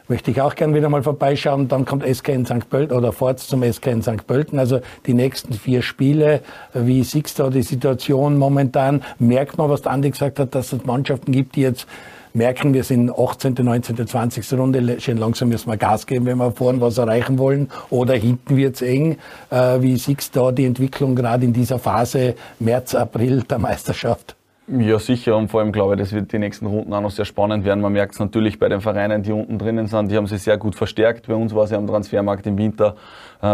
möchte 0.09 0.31
ich 0.31 0.41
auch 0.41 0.55
gern 0.55 0.73
wieder 0.73 0.89
mal 0.89 1.03
vorbeischauen. 1.03 1.67
Dann 1.67 1.85
kommt 1.85 2.03
SK 2.05 2.29
in 2.29 2.45
St. 2.45 2.69
Pölten 2.69 2.97
oder 2.97 3.13
fort 3.13 3.39
zum 3.39 3.63
SK 3.63 3.87
in 3.87 4.01
St. 4.01 4.27
Pölten. 4.27 4.59
Also 4.59 4.81
die 5.05 5.13
nächsten 5.13 5.53
vier 5.53 5.81
Spiele. 5.81 6.41
Wie 6.73 7.03
siehst 7.03 7.39
du 7.39 7.49
die 7.49 7.61
Situation 7.61 8.37
momentan? 8.37 9.03
Merkt 9.19 9.57
man, 9.57 9.69
was 9.69 9.83
der 9.83 9.91
Andi 9.91 10.09
gesagt 10.09 10.39
hat, 10.39 10.55
dass 10.55 10.73
es 10.73 10.83
Mannschaften 10.83 11.31
gibt, 11.31 11.55
die 11.55 11.61
jetzt 11.61 11.87
merken, 12.33 12.73
wir 12.73 12.83
sind 12.83 13.11
18., 13.11 13.55
19., 13.59 14.07
20. 14.07 14.53
Runde, 14.53 14.99
schön 14.99 15.17
langsam 15.17 15.49
müssen 15.49 15.69
wir 15.69 15.77
Gas 15.77 16.05
geben, 16.05 16.25
wenn 16.25 16.37
wir 16.37 16.51
vorne 16.51 16.81
was 16.81 16.97
erreichen 16.97 17.37
wollen. 17.37 17.69
Oder 17.89 18.15
hinten 18.15 18.57
wird's 18.57 18.81
eng. 18.81 19.17
Äh, 19.49 19.81
wie 19.81 19.97
siehst 19.97 20.35
du 20.35 20.41
da 20.41 20.51
die 20.51 20.65
Entwicklung 20.65 21.15
gerade 21.15 21.45
in 21.45 21.53
dieser 21.53 21.79
Phase 21.79 22.35
März, 22.59 22.95
April 22.95 23.43
der 23.43 23.59
Meisterschaft? 23.59 24.38
Ja, 24.71 24.99
sicher. 24.99 25.35
Und 25.35 25.47
vor 25.49 25.61
allem 25.61 25.71
glaube 25.71 25.95
ich, 25.95 25.99
das 25.99 26.11
wird 26.13 26.31
die 26.31 26.37
nächsten 26.37 26.67
Runden 26.67 26.93
auch 26.93 27.01
noch 27.01 27.09
sehr 27.09 27.25
spannend 27.25 27.65
werden. 27.65 27.81
Man 27.81 27.91
merkt 27.91 28.13
es 28.13 28.19
natürlich 28.19 28.59
bei 28.59 28.69
den 28.69 28.81
Vereinen, 28.81 29.23
die 29.23 29.31
unten 29.31 29.57
drinnen 29.57 29.87
sind. 29.87 30.11
Die 30.11 30.15
haben 30.15 30.27
sich 30.27 30.43
sehr 30.43 30.57
gut 30.59 30.75
verstärkt. 30.75 31.25
Bei 31.25 31.33
uns 31.33 31.55
war 31.55 31.63
es 31.63 31.71
ja 31.71 31.79
am 31.79 31.87
Transfermarkt 31.87 32.45
im 32.45 32.55
Winter 32.55 32.95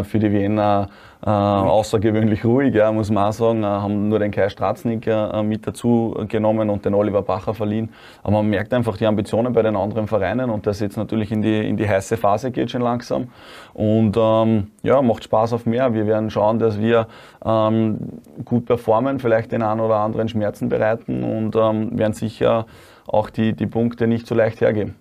für 0.03 0.19
die 0.19 0.31
Wiener 0.31 0.89
äh, 1.25 1.29
außergewöhnlich 1.29 2.45
ruhig, 2.45 2.75
ja, 2.75 2.91
muss 2.91 3.09
man 3.09 3.29
auch 3.29 3.33
sagen. 3.33 3.63
Äh, 3.63 3.65
haben 3.65 4.09
nur 4.09 4.19
den 4.19 4.29
Kai 4.29 4.47
Stratznik 4.49 5.07
äh, 5.07 5.41
mit 5.41 5.65
dazu 5.65 6.15
genommen 6.27 6.69
und 6.69 6.85
den 6.85 6.93
Oliver 6.93 7.23
Bacher 7.23 7.55
verliehen. 7.55 7.89
Aber 8.21 8.33
man 8.33 8.47
merkt 8.47 8.73
einfach 8.75 8.95
die 8.97 9.07
Ambitionen 9.07 9.51
bei 9.51 9.63
den 9.63 9.75
anderen 9.75 10.07
Vereinen 10.07 10.51
und 10.51 10.67
dass 10.67 10.79
jetzt 10.79 10.97
natürlich 10.97 11.31
in 11.31 11.41
die, 11.41 11.67
in 11.67 11.77
die 11.77 11.89
heiße 11.89 12.17
Phase 12.17 12.51
geht 12.51 12.69
schon 12.69 12.81
langsam. 12.81 13.29
Und 13.73 14.15
ähm, 14.17 14.67
ja, 14.83 15.01
macht 15.01 15.23
Spaß 15.23 15.53
auf 15.53 15.65
mehr. 15.65 15.95
Wir 15.95 16.05
werden 16.05 16.29
schauen, 16.29 16.59
dass 16.59 16.79
wir 16.79 17.07
ähm, 17.43 17.97
gut 18.43 18.67
performen, 18.67 19.19
vielleicht 19.19 19.51
den 19.51 19.63
einen 19.63 19.79
oder 19.79 19.95
anderen 19.95 20.29
Schmerzen 20.29 20.69
bereiten 20.69 21.23
und 21.23 21.55
ähm, 21.55 21.97
werden 21.97 22.13
sicher 22.13 22.67
auch 23.07 23.31
die, 23.31 23.53
die 23.53 23.67
Punkte 23.67 24.05
nicht 24.05 24.27
so 24.27 24.35
leicht 24.35 24.61
hergeben. 24.61 24.95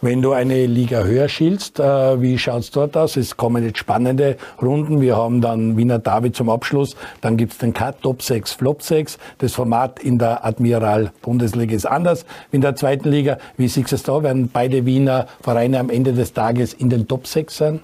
Wenn 0.00 0.22
du 0.22 0.32
eine 0.32 0.66
Liga 0.66 1.04
höher 1.04 1.28
schielst, 1.28 1.80
äh, 1.80 2.20
wie 2.20 2.38
schaut's 2.38 2.70
dort 2.70 2.96
aus? 2.96 3.16
Es 3.16 3.36
kommen 3.36 3.64
jetzt 3.64 3.78
spannende 3.78 4.36
Runden. 4.60 5.00
Wir 5.00 5.16
haben 5.16 5.40
dann 5.40 5.76
Wiener 5.76 5.98
David 5.98 6.36
zum 6.36 6.50
Abschluss. 6.50 6.96
Dann 7.20 7.36
gibt's 7.36 7.58
den 7.58 7.72
Cut 7.72 8.02
Top 8.02 8.22
6, 8.22 8.52
Flop 8.52 8.82
6. 8.82 9.18
Das 9.38 9.54
Format 9.54 10.00
in 10.00 10.18
der 10.18 10.44
Admiral 10.44 11.12
Bundesliga 11.22 11.74
ist 11.74 11.86
anders 11.86 12.26
wie 12.50 12.56
in 12.56 12.62
der 12.62 12.76
zweiten 12.76 13.08
Liga. 13.08 13.38
Wie 13.56 13.68
siehst 13.68 13.92
du 13.92 13.96
es 13.96 14.02
da? 14.02 14.22
Werden 14.22 14.50
beide 14.52 14.84
Wiener 14.84 15.26
Vereine 15.40 15.78
am 15.78 15.90
Ende 15.90 16.12
des 16.12 16.32
Tages 16.32 16.74
in 16.74 16.90
den 16.90 17.08
Top 17.08 17.26
6 17.26 17.56
sein? 17.56 17.80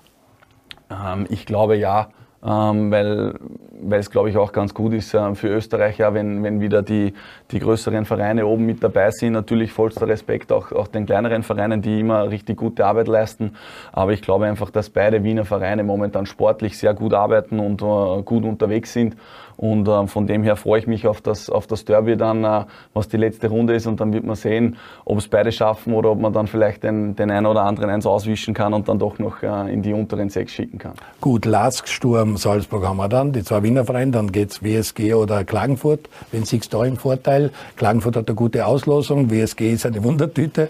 Ähm, 0.91 1.27
ich 1.31 1.47
glaube 1.47 1.77
ja 1.77 2.09
ähm, 2.45 2.91
weil, 2.91 3.35
es, 3.91 4.11
glaube 4.11 4.29
ich, 4.29 4.37
auch 4.37 4.53
ganz 4.53 4.75
gut 4.75 4.93
ist 4.95 5.15
äh, 5.15 5.35
für 5.35 5.49
Österreich, 5.49 5.99
ja, 5.99 6.13
wenn, 6.13 6.43
wenn 6.43 6.61
wieder 6.61 6.83
die, 6.83 7.15
die 7.53 7.61
größeren 7.61 8.05
Vereine 8.05 8.47
oben 8.47 8.67
mit 8.67 8.83
dabei 8.83 9.11
sind. 9.13 9.35
Natürlich 9.35 9.73
vollster 9.73 10.09
Respekt 10.09 10.51
auch, 10.51 10.73
auch 10.73 10.89
den 10.89 11.07
kleineren 11.07 11.45
Vereinen, 11.45 11.83
die 11.83 12.01
immer 12.01 12.29
richtig 12.31 12.57
gute 12.57 12.85
Arbeit 12.85 13.07
leisten. 13.07 13.55
Aber 13.93 14.13
ich 14.13 14.23
glaube 14.23 14.47
einfach, 14.47 14.71
dass 14.71 14.91
beide 14.91 15.23
Wiener 15.23 15.45
Vereine 15.45 15.85
momentan 15.85 16.27
sportlich 16.27 16.77
sehr 16.77 16.95
gut 16.95 17.15
arbeiten 17.15 17.61
und 17.61 17.81
äh, 17.81 18.23
gut 18.23 18.45
unterwegs 18.45 18.93
sind. 18.93 19.17
Und 19.57 19.89
äh, 19.89 20.07
von 20.07 20.27
dem 20.27 20.43
her 20.43 20.57
freue 20.57 20.81
ich 20.81 20.87
mich 20.87 21.07
auf 21.07 21.21
das, 21.21 21.51
auf 21.51 21.67
das 21.67 21.85
Derby 21.85 22.17
dann, 22.17 22.45
äh, 22.45 22.65
was 22.95 23.09
die 23.09 23.17
letzte 23.17 23.49
Runde 23.49 23.75
ist. 23.75 23.87
Und 23.87 24.01
dann 24.01 24.13
wird 24.13 24.25
man 24.25 24.37
sehen, 24.37 24.77
ob 25.05 25.19
es 25.19 25.29
beide 25.29 25.53
schaffen 25.53 25.95
oder 25.95 26.11
ob 26.11 26.21
man 26.21 26.33
dann 26.33 26.47
vielleicht 26.47 26.83
den, 26.83 27.17
den 27.17 27.31
einen 27.31 27.47
oder 27.47 27.63
anderen 27.63 27.91
eins 27.91 28.07
auswischen 28.07 28.55
kann 28.55 28.75
und 28.75 28.89
dann 28.89 28.99
doch 28.99 29.19
noch 29.19 29.43
äh, 29.43 29.73
in 29.73 29.83
die 29.83 29.93
unteren 29.93 30.29
sechs 30.31 30.53
schicken 30.53 30.79
kann. 30.79 30.95
Gut, 31.21 31.45
Lask, 31.45 31.89
Sturm, 31.89 32.37
Salzburg 32.37 32.87
haben 32.87 32.97
wir 32.97 33.09
dann, 33.09 33.33
die 33.33 33.45
zwei 33.45 33.63
Wiener 33.63 33.85
Vereine. 33.85 34.13
Dann 34.13 34.33
geht's 34.33 34.63
WSG 34.63 35.15
oder 35.15 35.45
Klagenfurt. 35.45 36.09
Wenn 36.31 36.45
siehst 36.45 36.73
da 36.75 36.85
im 36.85 36.97
Vorteil? 36.97 37.51
Klagenfurt 37.77 38.17
hat 38.17 38.29
eine 38.29 38.37
gute 38.37 38.67
Auslosung, 38.67 39.31
WSG 39.31 39.73
ist 39.73 39.87
eine 39.87 40.03
Wundertüte. 40.03 40.69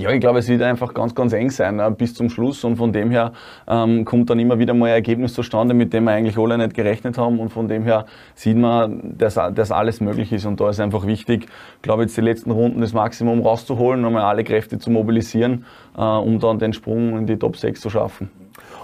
Ja, 0.00 0.10
ich 0.12 0.20
glaube, 0.20 0.38
es 0.38 0.48
wird 0.48 0.62
einfach 0.62 0.94
ganz, 0.94 1.14
ganz 1.14 1.34
eng 1.34 1.50
sein 1.50 1.78
äh, 1.78 1.90
bis 1.90 2.14
zum 2.14 2.30
Schluss 2.30 2.64
und 2.64 2.76
von 2.76 2.90
dem 2.90 3.10
her 3.10 3.34
ähm, 3.68 4.06
kommt 4.06 4.30
dann 4.30 4.38
immer 4.38 4.58
wieder 4.58 4.72
mal 4.72 4.86
ein 4.86 4.92
Ergebnis 4.92 5.34
zustande, 5.34 5.74
mit 5.74 5.92
dem 5.92 6.04
wir 6.04 6.12
eigentlich 6.12 6.38
alle 6.38 6.56
nicht 6.56 6.72
gerechnet 6.72 7.18
haben 7.18 7.38
und 7.38 7.50
von 7.50 7.68
dem 7.68 7.84
her 7.84 8.06
sieht 8.34 8.56
man, 8.56 9.14
dass, 9.18 9.34
dass 9.34 9.70
alles 9.70 10.00
möglich 10.00 10.32
ist 10.32 10.46
und 10.46 10.58
da 10.58 10.70
ist 10.70 10.80
einfach 10.80 11.06
wichtig, 11.06 11.48
glaube 11.82 12.04
jetzt 12.04 12.16
die 12.16 12.22
letzten 12.22 12.50
Runden 12.50 12.80
das 12.80 12.94
Maximum 12.94 13.42
rauszuholen, 13.42 14.00
nochmal 14.00 14.22
alle 14.22 14.42
Kräfte 14.42 14.78
zu 14.78 14.90
mobilisieren, 14.90 15.66
äh, 15.96 16.00
um 16.00 16.40
dann 16.40 16.58
den 16.58 16.72
Sprung 16.72 17.18
in 17.18 17.26
die 17.26 17.36
Top 17.36 17.58
6 17.58 17.78
zu 17.78 17.90
schaffen. 17.90 18.30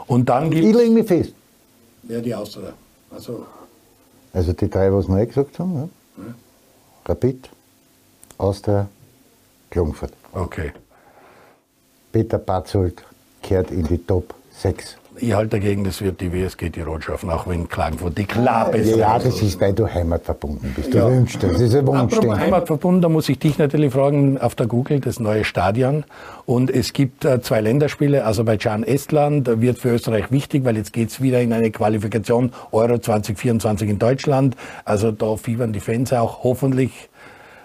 Und 0.07 0.29
dann 0.29 0.53
Ich 0.53 0.61
lege 0.61 0.91
mich 0.91 1.07
fest. 1.07 1.35
Ja, 2.09 2.21
die 2.21 2.35
Austria. 2.35 2.75
Also, 3.11 3.47
Also 4.35 4.53
die 4.53 4.69
drei, 4.69 4.93
was 4.93 5.09
wir 5.09 5.19
eh 5.19 5.27
gesagt 5.27 5.59
haben. 5.59 5.75
Ja. 5.75 5.89
Ja. 6.25 6.35
Rapid, 7.07 7.49
Austria, 8.37 8.87
Klagenfurt. 9.71 10.13
okay. 10.35 10.73
Peter 12.17 12.39
Patzold 12.39 13.05
kehrt 13.43 13.71
in 13.71 13.85
die 13.85 13.99
Top 13.99 14.33
6. 14.63 14.97
Ich 15.19 15.35
halte 15.35 15.51
dagegen, 15.59 15.85
das 15.85 16.01
wird 16.01 16.19
die 16.23 16.33
WSG 16.33 16.71
Tirol 16.71 17.03
schaffen, 17.03 17.29
auch 17.29 17.47
wenn 17.47 17.69
Klagenfurt 17.69 18.17
die 18.17 18.25
klar 18.25 18.71
beste 18.71 18.99
Ja, 18.99 19.17
Auslosung 19.17 19.33
das 19.41 19.43
ist, 19.49 19.61
weil 19.61 19.73
du 19.75 19.87
heimatverbunden 19.87 20.73
bist. 20.75 20.95
Du 20.95 20.99
Ja. 20.99 21.11
wünschst 21.11 21.43
das. 21.43 21.53
Das 21.53 21.61
ist 21.61 21.75
ein 21.75 21.81
Apropos 21.81 22.01
Wunschdenken. 22.01 22.41
Heimatverbunden, 22.41 23.03
da 23.03 23.11
muss 23.11 23.29
ich 23.29 23.39
dich 23.39 23.59
natürlich 23.59 23.93
fragen, 23.93 24.39
auf 24.39 24.55
der 24.55 24.67
Google 24.67 25.01
das 25.01 25.21
neue 25.21 25.45
Stadion. 25.45 26.05
Und 26.47 26.71
es 26.71 26.95
gibt 26.95 27.27
äh, 27.27 27.43
zwei 27.43 27.61
Länderspiele, 27.61 28.25
Aserbaidschan, 28.25 28.83
Estland, 28.83 29.47
äh, 29.47 29.61
wird 29.61 29.79
für 29.79 29.91
Österreich 29.91 30.31
wichtig, 30.31 30.65
weil 30.65 30.79
jetzt 30.79 30.95
geht's 30.95 31.21
wieder 31.21 31.43
in 31.43 31.53
eine 31.53 31.71
Qualifikation 31.71 32.51
Euro 32.73 32.97
2024 32.99 33.91
in 33.91 33.99
Deutschland. 33.99 34.57
Also 34.87 35.13
da 35.13 35.37
fiebern 35.37 35.75
die 35.75 35.81
Fans 35.81 36.15
auch 36.15 36.45
hoffentlich 36.45 37.11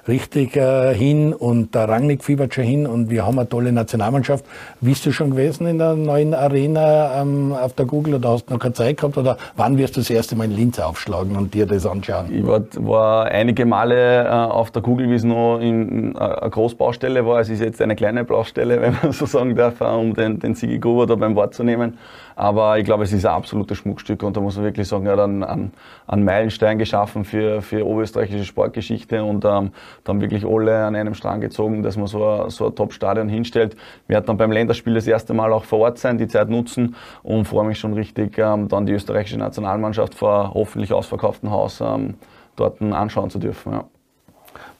richtig 0.07 0.55
äh, 0.55 0.93
hin 0.93 1.33
und 1.33 1.75
der 1.75 1.87
Rangnick 1.87 2.23
fiebert 2.23 2.53
schon 2.53 2.63
hin 2.63 2.87
und 2.87 3.09
wir 3.09 3.25
haben 3.25 3.37
eine 3.37 3.47
tolle 3.47 3.71
Nationalmannschaft. 3.71 4.45
Bist 4.79 5.05
du 5.05 5.11
schon 5.11 5.31
gewesen 5.31 5.67
in 5.67 5.77
der 5.77 5.95
neuen 5.95 6.33
Arena 6.33 7.21
ähm, 7.21 7.53
auf 7.53 7.73
der 7.73 7.85
Google 7.85 8.15
oder 8.15 8.29
hast 8.29 8.45
du 8.45 8.53
noch 8.53 8.59
keine 8.59 8.73
Zeit 8.73 8.97
gehabt 8.97 9.17
oder 9.17 9.37
wann 9.55 9.77
wirst 9.77 9.95
du 9.95 10.01
das 10.01 10.09
erste 10.09 10.35
Mal 10.35 10.45
in 10.45 10.55
Linz 10.55 10.79
aufschlagen 10.79 11.35
und 11.35 11.53
dir 11.53 11.65
das 11.65 11.85
anschauen? 11.85 12.33
Ich 12.33 12.45
war, 12.45 12.61
war 12.77 13.25
einige 13.25 13.65
Male 13.65 14.25
äh, 14.25 14.27
auf 14.27 14.71
der 14.71 14.81
Google, 14.81 15.09
wie 15.09 15.15
es 15.15 15.23
noch 15.23 15.59
in, 15.59 16.15
äh, 16.15 16.19
eine 16.19 16.49
Großbaustelle 16.49 17.25
war. 17.25 17.39
Es 17.39 17.49
ist 17.49 17.61
jetzt 17.61 17.81
eine 17.81 17.95
kleine 17.95 18.23
Baustelle, 18.23 18.81
wenn 18.81 18.97
man 19.01 19.11
so 19.11 19.25
sagen 19.25 19.55
darf, 19.55 19.81
äh, 19.81 19.85
um 19.85 20.13
den, 20.13 20.39
den 20.39 20.55
Sigi 20.55 20.79
Gruber 20.79 21.05
da 21.05 21.15
beim 21.15 21.35
Wort 21.35 21.53
zu 21.53 21.63
nehmen. 21.63 21.97
Aber 22.35 22.77
ich 22.77 22.85
glaube, 22.85 23.03
es 23.03 23.13
ist 23.13 23.25
ein 23.25 23.33
absolutes 23.33 23.77
Schmuckstück 23.77 24.23
und 24.23 24.35
da 24.35 24.41
muss 24.41 24.55
man 24.55 24.65
wirklich 24.65 24.87
sagen, 24.87 25.05
er 25.05 25.13
hat 25.13 25.19
einen, 25.19 25.43
einen, 25.43 25.73
einen 26.07 26.23
Meilenstein 26.23 26.77
geschaffen 26.77 27.25
für, 27.25 27.61
für 27.61 27.85
oberösterreichische 27.85 28.45
Sportgeschichte 28.45 29.23
und 29.23 29.45
ähm, 29.45 29.71
dann 30.03 30.21
wirklich 30.21 30.45
alle 30.45 30.85
an 30.85 30.95
einem 30.95 31.13
Strang 31.13 31.41
gezogen, 31.41 31.83
dass 31.83 31.97
man 31.97 32.07
so 32.07 32.25
ein, 32.25 32.49
so 32.49 32.67
ein 32.67 32.75
Top-Stadion 32.75 33.29
hinstellt. 33.29 33.75
Wir 34.07 34.15
werden 34.15 34.25
dann 34.27 34.37
beim 34.37 34.51
Länderspiel 34.51 34.93
das 34.93 35.07
erste 35.07 35.33
Mal 35.33 35.51
auch 35.53 35.65
vor 35.65 35.79
Ort 35.79 35.97
sein, 35.97 36.17
die 36.17 36.27
Zeit 36.27 36.49
nutzen 36.49 36.95
und 37.23 37.45
freue 37.45 37.65
mich 37.65 37.79
schon 37.79 37.93
richtig, 37.93 38.37
ähm, 38.37 38.67
dann 38.67 38.85
die 38.85 38.93
österreichische 38.93 39.37
Nationalmannschaft 39.37 40.15
vor 40.15 40.53
hoffentlich 40.53 40.93
ausverkauftem 40.93 41.51
Haus 41.51 41.81
ähm, 41.81 42.15
dort 42.55 42.81
anschauen 42.81 43.29
zu 43.29 43.39
dürfen. 43.39 43.73
Ja. 43.73 43.85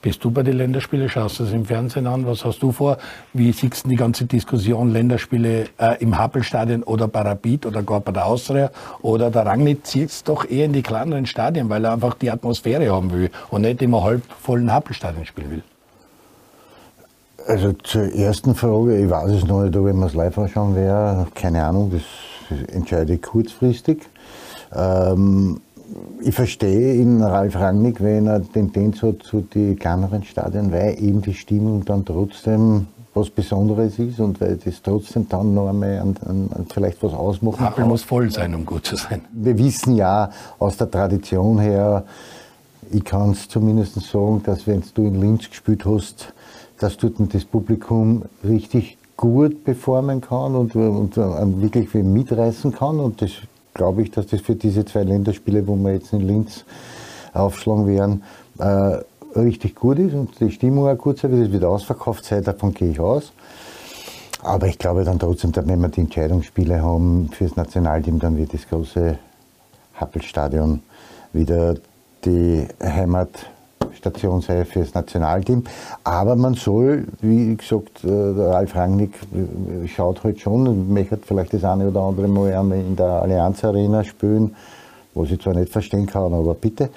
Bist 0.02 0.24
du 0.24 0.30
bei 0.32 0.42
den 0.42 0.56
Länderspielen? 0.56 1.08
Schaust 1.08 1.38
du 1.38 1.44
das 1.44 1.52
im 1.52 1.64
Fernsehen 1.64 2.08
an? 2.08 2.26
Was 2.26 2.44
hast 2.44 2.60
du 2.62 2.72
vor? 2.72 2.98
Wie 3.32 3.52
siehst 3.52 3.84
du 3.84 3.88
die 3.88 3.96
ganze 3.96 4.24
Diskussion 4.24 4.92
Länderspiele 4.92 5.66
äh, 5.78 6.02
im 6.02 6.18
Happelstadion 6.18 6.82
oder 6.82 7.08
Rapid 7.12 7.66
oder 7.66 7.82
gar 7.82 8.00
bei 8.00 8.10
der 8.10 8.26
Austria 8.26 8.70
oder 9.00 9.30
der 9.30 9.46
Rangnick 9.46 9.86
zieht 9.86 10.10
es 10.10 10.24
doch 10.24 10.44
eher 10.44 10.64
in 10.64 10.72
die 10.72 10.82
kleineren 10.82 11.26
Stadien, 11.26 11.68
weil 11.68 11.84
er 11.84 11.92
einfach 11.92 12.14
die 12.14 12.30
Atmosphäre 12.30 12.92
haben 12.92 13.12
will 13.12 13.30
und 13.50 13.62
nicht 13.62 13.80
immer 13.80 14.02
halb 14.02 14.22
vollen 14.40 14.72
Happelstadien 14.72 15.24
spielen 15.24 15.50
will. 15.50 15.62
Also 17.46 17.72
zur 17.72 18.12
ersten 18.12 18.54
Frage, 18.54 18.98
ich 18.98 19.10
weiß 19.10 19.30
es 19.30 19.46
noch 19.46 19.62
nicht, 19.62 19.76
ob 19.76 19.86
ich 19.88 19.94
mir 19.94 20.06
das 20.06 20.14
live 20.14 20.36
anschauen 20.38 20.74
werde. 20.74 21.26
Keine 21.34 21.64
Ahnung, 21.64 21.92
das 21.92 22.68
entscheide 22.68 23.14
ich 23.14 23.22
kurzfristig. 23.22 24.02
Ähm, 24.74 25.60
ich 26.20 26.34
verstehe 26.34 26.94
in 26.94 27.22
Ralf 27.22 27.56
Rangnick, 27.56 28.02
wenn 28.02 28.26
er 28.26 28.42
Tendenz 28.42 29.02
hat 29.02 29.22
zu 29.22 29.40
den 29.40 29.78
kleineren 29.78 30.24
Stadien, 30.24 30.72
weil 30.72 31.02
eben 31.02 31.22
die 31.22 31.34
Stimmung 31.34 31.84
dann 31.84 32.04
trotzdem 32.04 32.86
was 33.14 33.28
Besonderes 33.28 33.98
ist 33.98 34.20
und 34.20 34.40
weil 34.40 34.56
das 34.56 34.80
trotzdem 34.82 35.28
dann 35.28 35.54
noch 35.54 35.68
einmal 35.68 35.98
an, 35.98 36.16
an, 36.26 36.48
an 36.54 36.66
vielleicht 36.72 37.02
was 37.02 37.12
ausmacht. 37.12 37.60
Happel 37.60 37.84
muss 37.84 38.02
voll 38.02 38.30
sein, 38.30 38.54
um 38.54 38.64
gut 38.64 38.86
zu 38.86 38.96
sein. 38.96 39.22
Wir 39.32 39.58
wissen 39.58 39.96
ja 39.96 40.30
aus 40.58 40.78
der 40.78 40.90
Tradition 40.90 41.58
her, 41.58 42.04
ich 42.90 43.04
kann 43.04 43.30
es 43.30 43.48
zumindest 43.48 44.00
sagen, 44.00 44.42
dass 44.44 44.66
wenn 44.66 44.82
du 44.94 45.06
in 45.06 45.20
Linz 45.20 45.48
gespielt 45.48 45.84
hast, 45.84 46.32
dass 46.78 46.96
dort 46.96 47.14
das 47.32 47.44
Publikum 47.44 48.22
richtig 48.44 48.98
gut 49.16 49.62
performen 49.64 50.20
kann 50.20 50.56
und, 50.56 50.74
und, 50.74 51.16
und 51.16 51.62
wirklich 51.62 51.94
mitreißen 51.94 52.72
kann. 52.72 52.98
Und 52.98 53.22
das 53.22 53.30
glaube 53.74 54.02
ich, 54.02 54.10
dass 54.10 54.26
das 54.26 54.40
für 54.40 54.54
diese 54.54 54.84
zwei 54.84 55.02
Länderspiele, 55.02 55.66
wo 55.66 55.76
wir 55.76 55.94
jetzt 55.94 56.12
in 56.12 56.20
Linz 56.20 56.64
aufschlagen 57.32 57.86
werden, 57.86 58.22
äh, 58.58 58.98
richtig 59.38 59.74
gut 59.74 59.98
ist 59.98 60.14
und 60.14 60.38
die 60.40 60.50
Stimmung 60.50 60.88
auch 60.88 60.98
gut 60.98 61.18
sein 61.18 61.32
wird. 61.32 61.46
Es 61.46 61.52
wird 61.52 61.64
ausverkauft 61.64 62.24
sein, 62.24 62.44
davon 62.44 62.74
gehe 62.74 62.90
ich 62.90 63.00
aus. 63.00 63.32
Aber 64.42 64.66
ich 64.66 64.78
glaube 64.78 65.04
dann 65.04 65.18
trotzdem, 65.18 65.54
wenn 65.54 65.80
wir 65.80 65.88
die 65.88 66.00
Entscheidungsspiele 66.00 66.82
haben 66.82 67.30
fürs 67.30 67.56
Nationalteam, 67.56 68.18
dann 68.18 68.36
wird 68.36 68.52
das 68.52 68.68
große 68.68 69.18
Happelstadion 69.94 70.82
wieder 71.32 71.76
die 72.24 72.66
Heimatstation 72.82 73.51
sein 74.40 74.66
fürs 74.66 74.94
Nationalteam. 74.94 75.64
Aber 76.04 76.36
man 76.36 76.54
soll, 76.54 77.06
wie 77.20 77.56
gesagt, 77.56 78.04
äh, 78.04 78.08
der 78.08 78.48
Ralf 78.48 78.74
Rangnick 78.74 79.14
äh, 79.32 79.88
schaut 79.88 80.24
halt 80.24 80.40
schon, 80.40 80.92
möchte 80.92 81.18
vielleicht 81.18 81.54
das 81.54 81.64
eine 81.64 81.88
oder 81.88 82.00
andere 82.00 82.28
Mal 82.28 82.50
in 82.72 82.96
der 82.96 83.22
Allianz 83.22 83.64
Arena 83.64 84.04
spielen, 84.04 84.54
was 85.14 85.30
ich 85.30 85.40
zwar 85.40 85.54
nicht 85.54 85.72
verstehen 85.72 86.06
kann, 86.06 86.32
aber 86.32 86.54
bitte. 86.54 86.90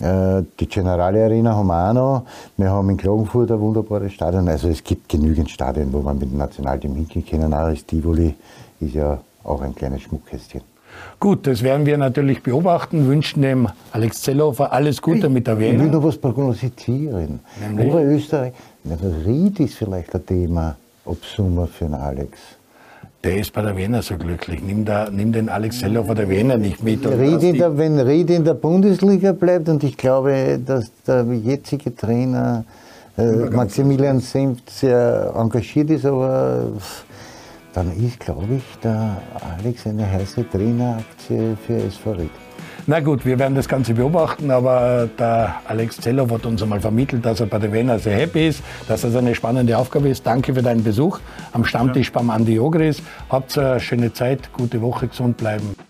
Äh, 0.00 0.44
die 0.60 0.68
Generale 0.68 1.24
Arena 1.24 1.56
haben 1.56 1.66
wir 1.66 1.90
auch 1.90 1.92
noch. 1.92 2.22
Wir 2.56 2.70
haben 2.70 2.88
in 2.90 2.96
Klagenfurt 2.96 3.50
ein 3.50 3.60
wunderbares 3.60 4.12
Stadion. 4.12 4.48
Also 4.48 4.68
es 4.68 4.84
gibt 4.84 5.08
genügend 5.08 5.50
Stadien, 5.50 5.92
wo 5.92 6.00
man 6.00 6.18
mit 6.18 6.30
dem 6.30 6.38
Nationalteam 6.38 6.94
hingehen 6.94 7.26
kann. 7.26 7.52
Auch 7.52 7.68
das 7.70 7.84
Tivoli 7.84 8.34
ist 8.80 8.94
ja 8.94 9.18
auch 9.42 9.60
ein 9.60 9.74
kleines 9.74 10.02
Schmuckkästchen. 10.02 10.62
Gut, 11.20 11.46
das 11.46 11.62
werden 11.62 11.84
wir 11.84 11.98
natürlich 11.98 12.42
beobachten, 12.42 13.08
wünschen 13.08 13.42
dem 13.42 13.68
Alex 13.92 14.22
Zellhofer 14.22 14.72
alles 14.72 15.02
Gute 15.02 15.28
mit 15.28 15.46
der 15.46 15.58
Wiener. 15.58 15.72
Ich 15.72 15.80
will 15.80 15.90
noch 15.90 16.04
was 16.04 16.16
prognostizieren. 16.16 17.40
Oberösterreich, 17.76 18.52
Ried 19.26 19.60
ist 19.60 19.74
vielleicht 19.74 20.14
ein 20.14 20.24
Thema 20.24 20.76
ob 21.08 21.24
Sommer 21.24 21.66
für 21.66 21.86
den 21.86 21.94
Alex. 21.94 22.38
Der 23.24 23.36
ist 23.38 23.52
bei 23.52 23.62
der 23.62 23.76
Wiener 23.76 24.00
so 24.00 24.16
glücklich. 24.16 24.62
Nimm, 24.62 24.84
da, 24.84 25.08
nimm 25.10 25.32
den 25.32 25.48
Alex 25.48 25.80
Zellhofer 25.80 26.14
der 26.14 26.28
Wiener 26.28 26.56
nicht 26.56 26.84
mit. 26.84 27.04
Ried 27.04 27.58
der, 27.58 27.76
wenn 27.76 27.98
Ried 27.98 28.30
in 28.30 28.44
der 28.44 28.54
Bundesliga 28.54 29.32
bleibt 29.32 29.68
und 29.68 29.82
ich 29.82 29.96
glaube, 29.96 30.60
dass 30.64 30.92
der 31.06 31.24
jetzige 31.24 31.96
Trainer 31.96 32.64
äh, 33.16 33.50
Maximilian 33.50 34.20
Senft 34.20 34.70
sehr 34.70 35.32
engagiert 35.34 35.90
ist, 35.90 36.06
aber 36.06 36.66
dann 37.72 37.92
ist, 37.96 38.20
glaube 38.20 38.56
ich, 38.56 38.62
der 38.82 39.16
Alex 39.58 39.86
eine 39.86 40.10
heiße 40.10 40.48
Traineraktie 40.50 41.56
für 41.66 41.76
SV 41.76 42.12
Ried. 42.12 42.30
Na 42.86 43.00
gut, 43.00 43.26
wir 43.26 43.38
werden 43.38 43.54
das 43.54 43.68
Ganze 43.68 43.92
beobachten, 43.92 44.50
aber 44.50 45.08
der 45.18 45.56
Alex 45.66 45.98
Zeller 45.98 46.28
hat 46.30 46.46
uns 46.46 46.62
einmal 46.62 46.80
vermittelt, 46.80 47.24
dass 47.24 47.40
er 47.40 47.46
bei 47.46 47.58
der 47.58 47.72
Wiener 47.72 47.98
sehr 47.98 48.16
happy 48.16 48.48
ist, 48.48 48.62
dass 48.88 49.02
das 49.02 49.14
eine 49.14 49.34
spannende 49.34 49.76
Aufgabe 49.76 50.08
ist. 50.08 50.26
Danke 50.26 50.54
für 50.54 50.62
deinen 50.62 50.82
Besuch 50.82 51.20
am 51.52 51.64
Stammtisch 51.64 52.10
beim 52.10 52.30
Andi 52.30 52.58
Ogris. 52.58 53.02
Habt 53.28 53.58
eine 53.58 53.78
schöne 53.78 54.12
Zeit, 54.12 54.52
gute 54.54 54.80
Woche, 54.80 55.08
gesund 55.08 55.36
bleiben. 55.36 55.87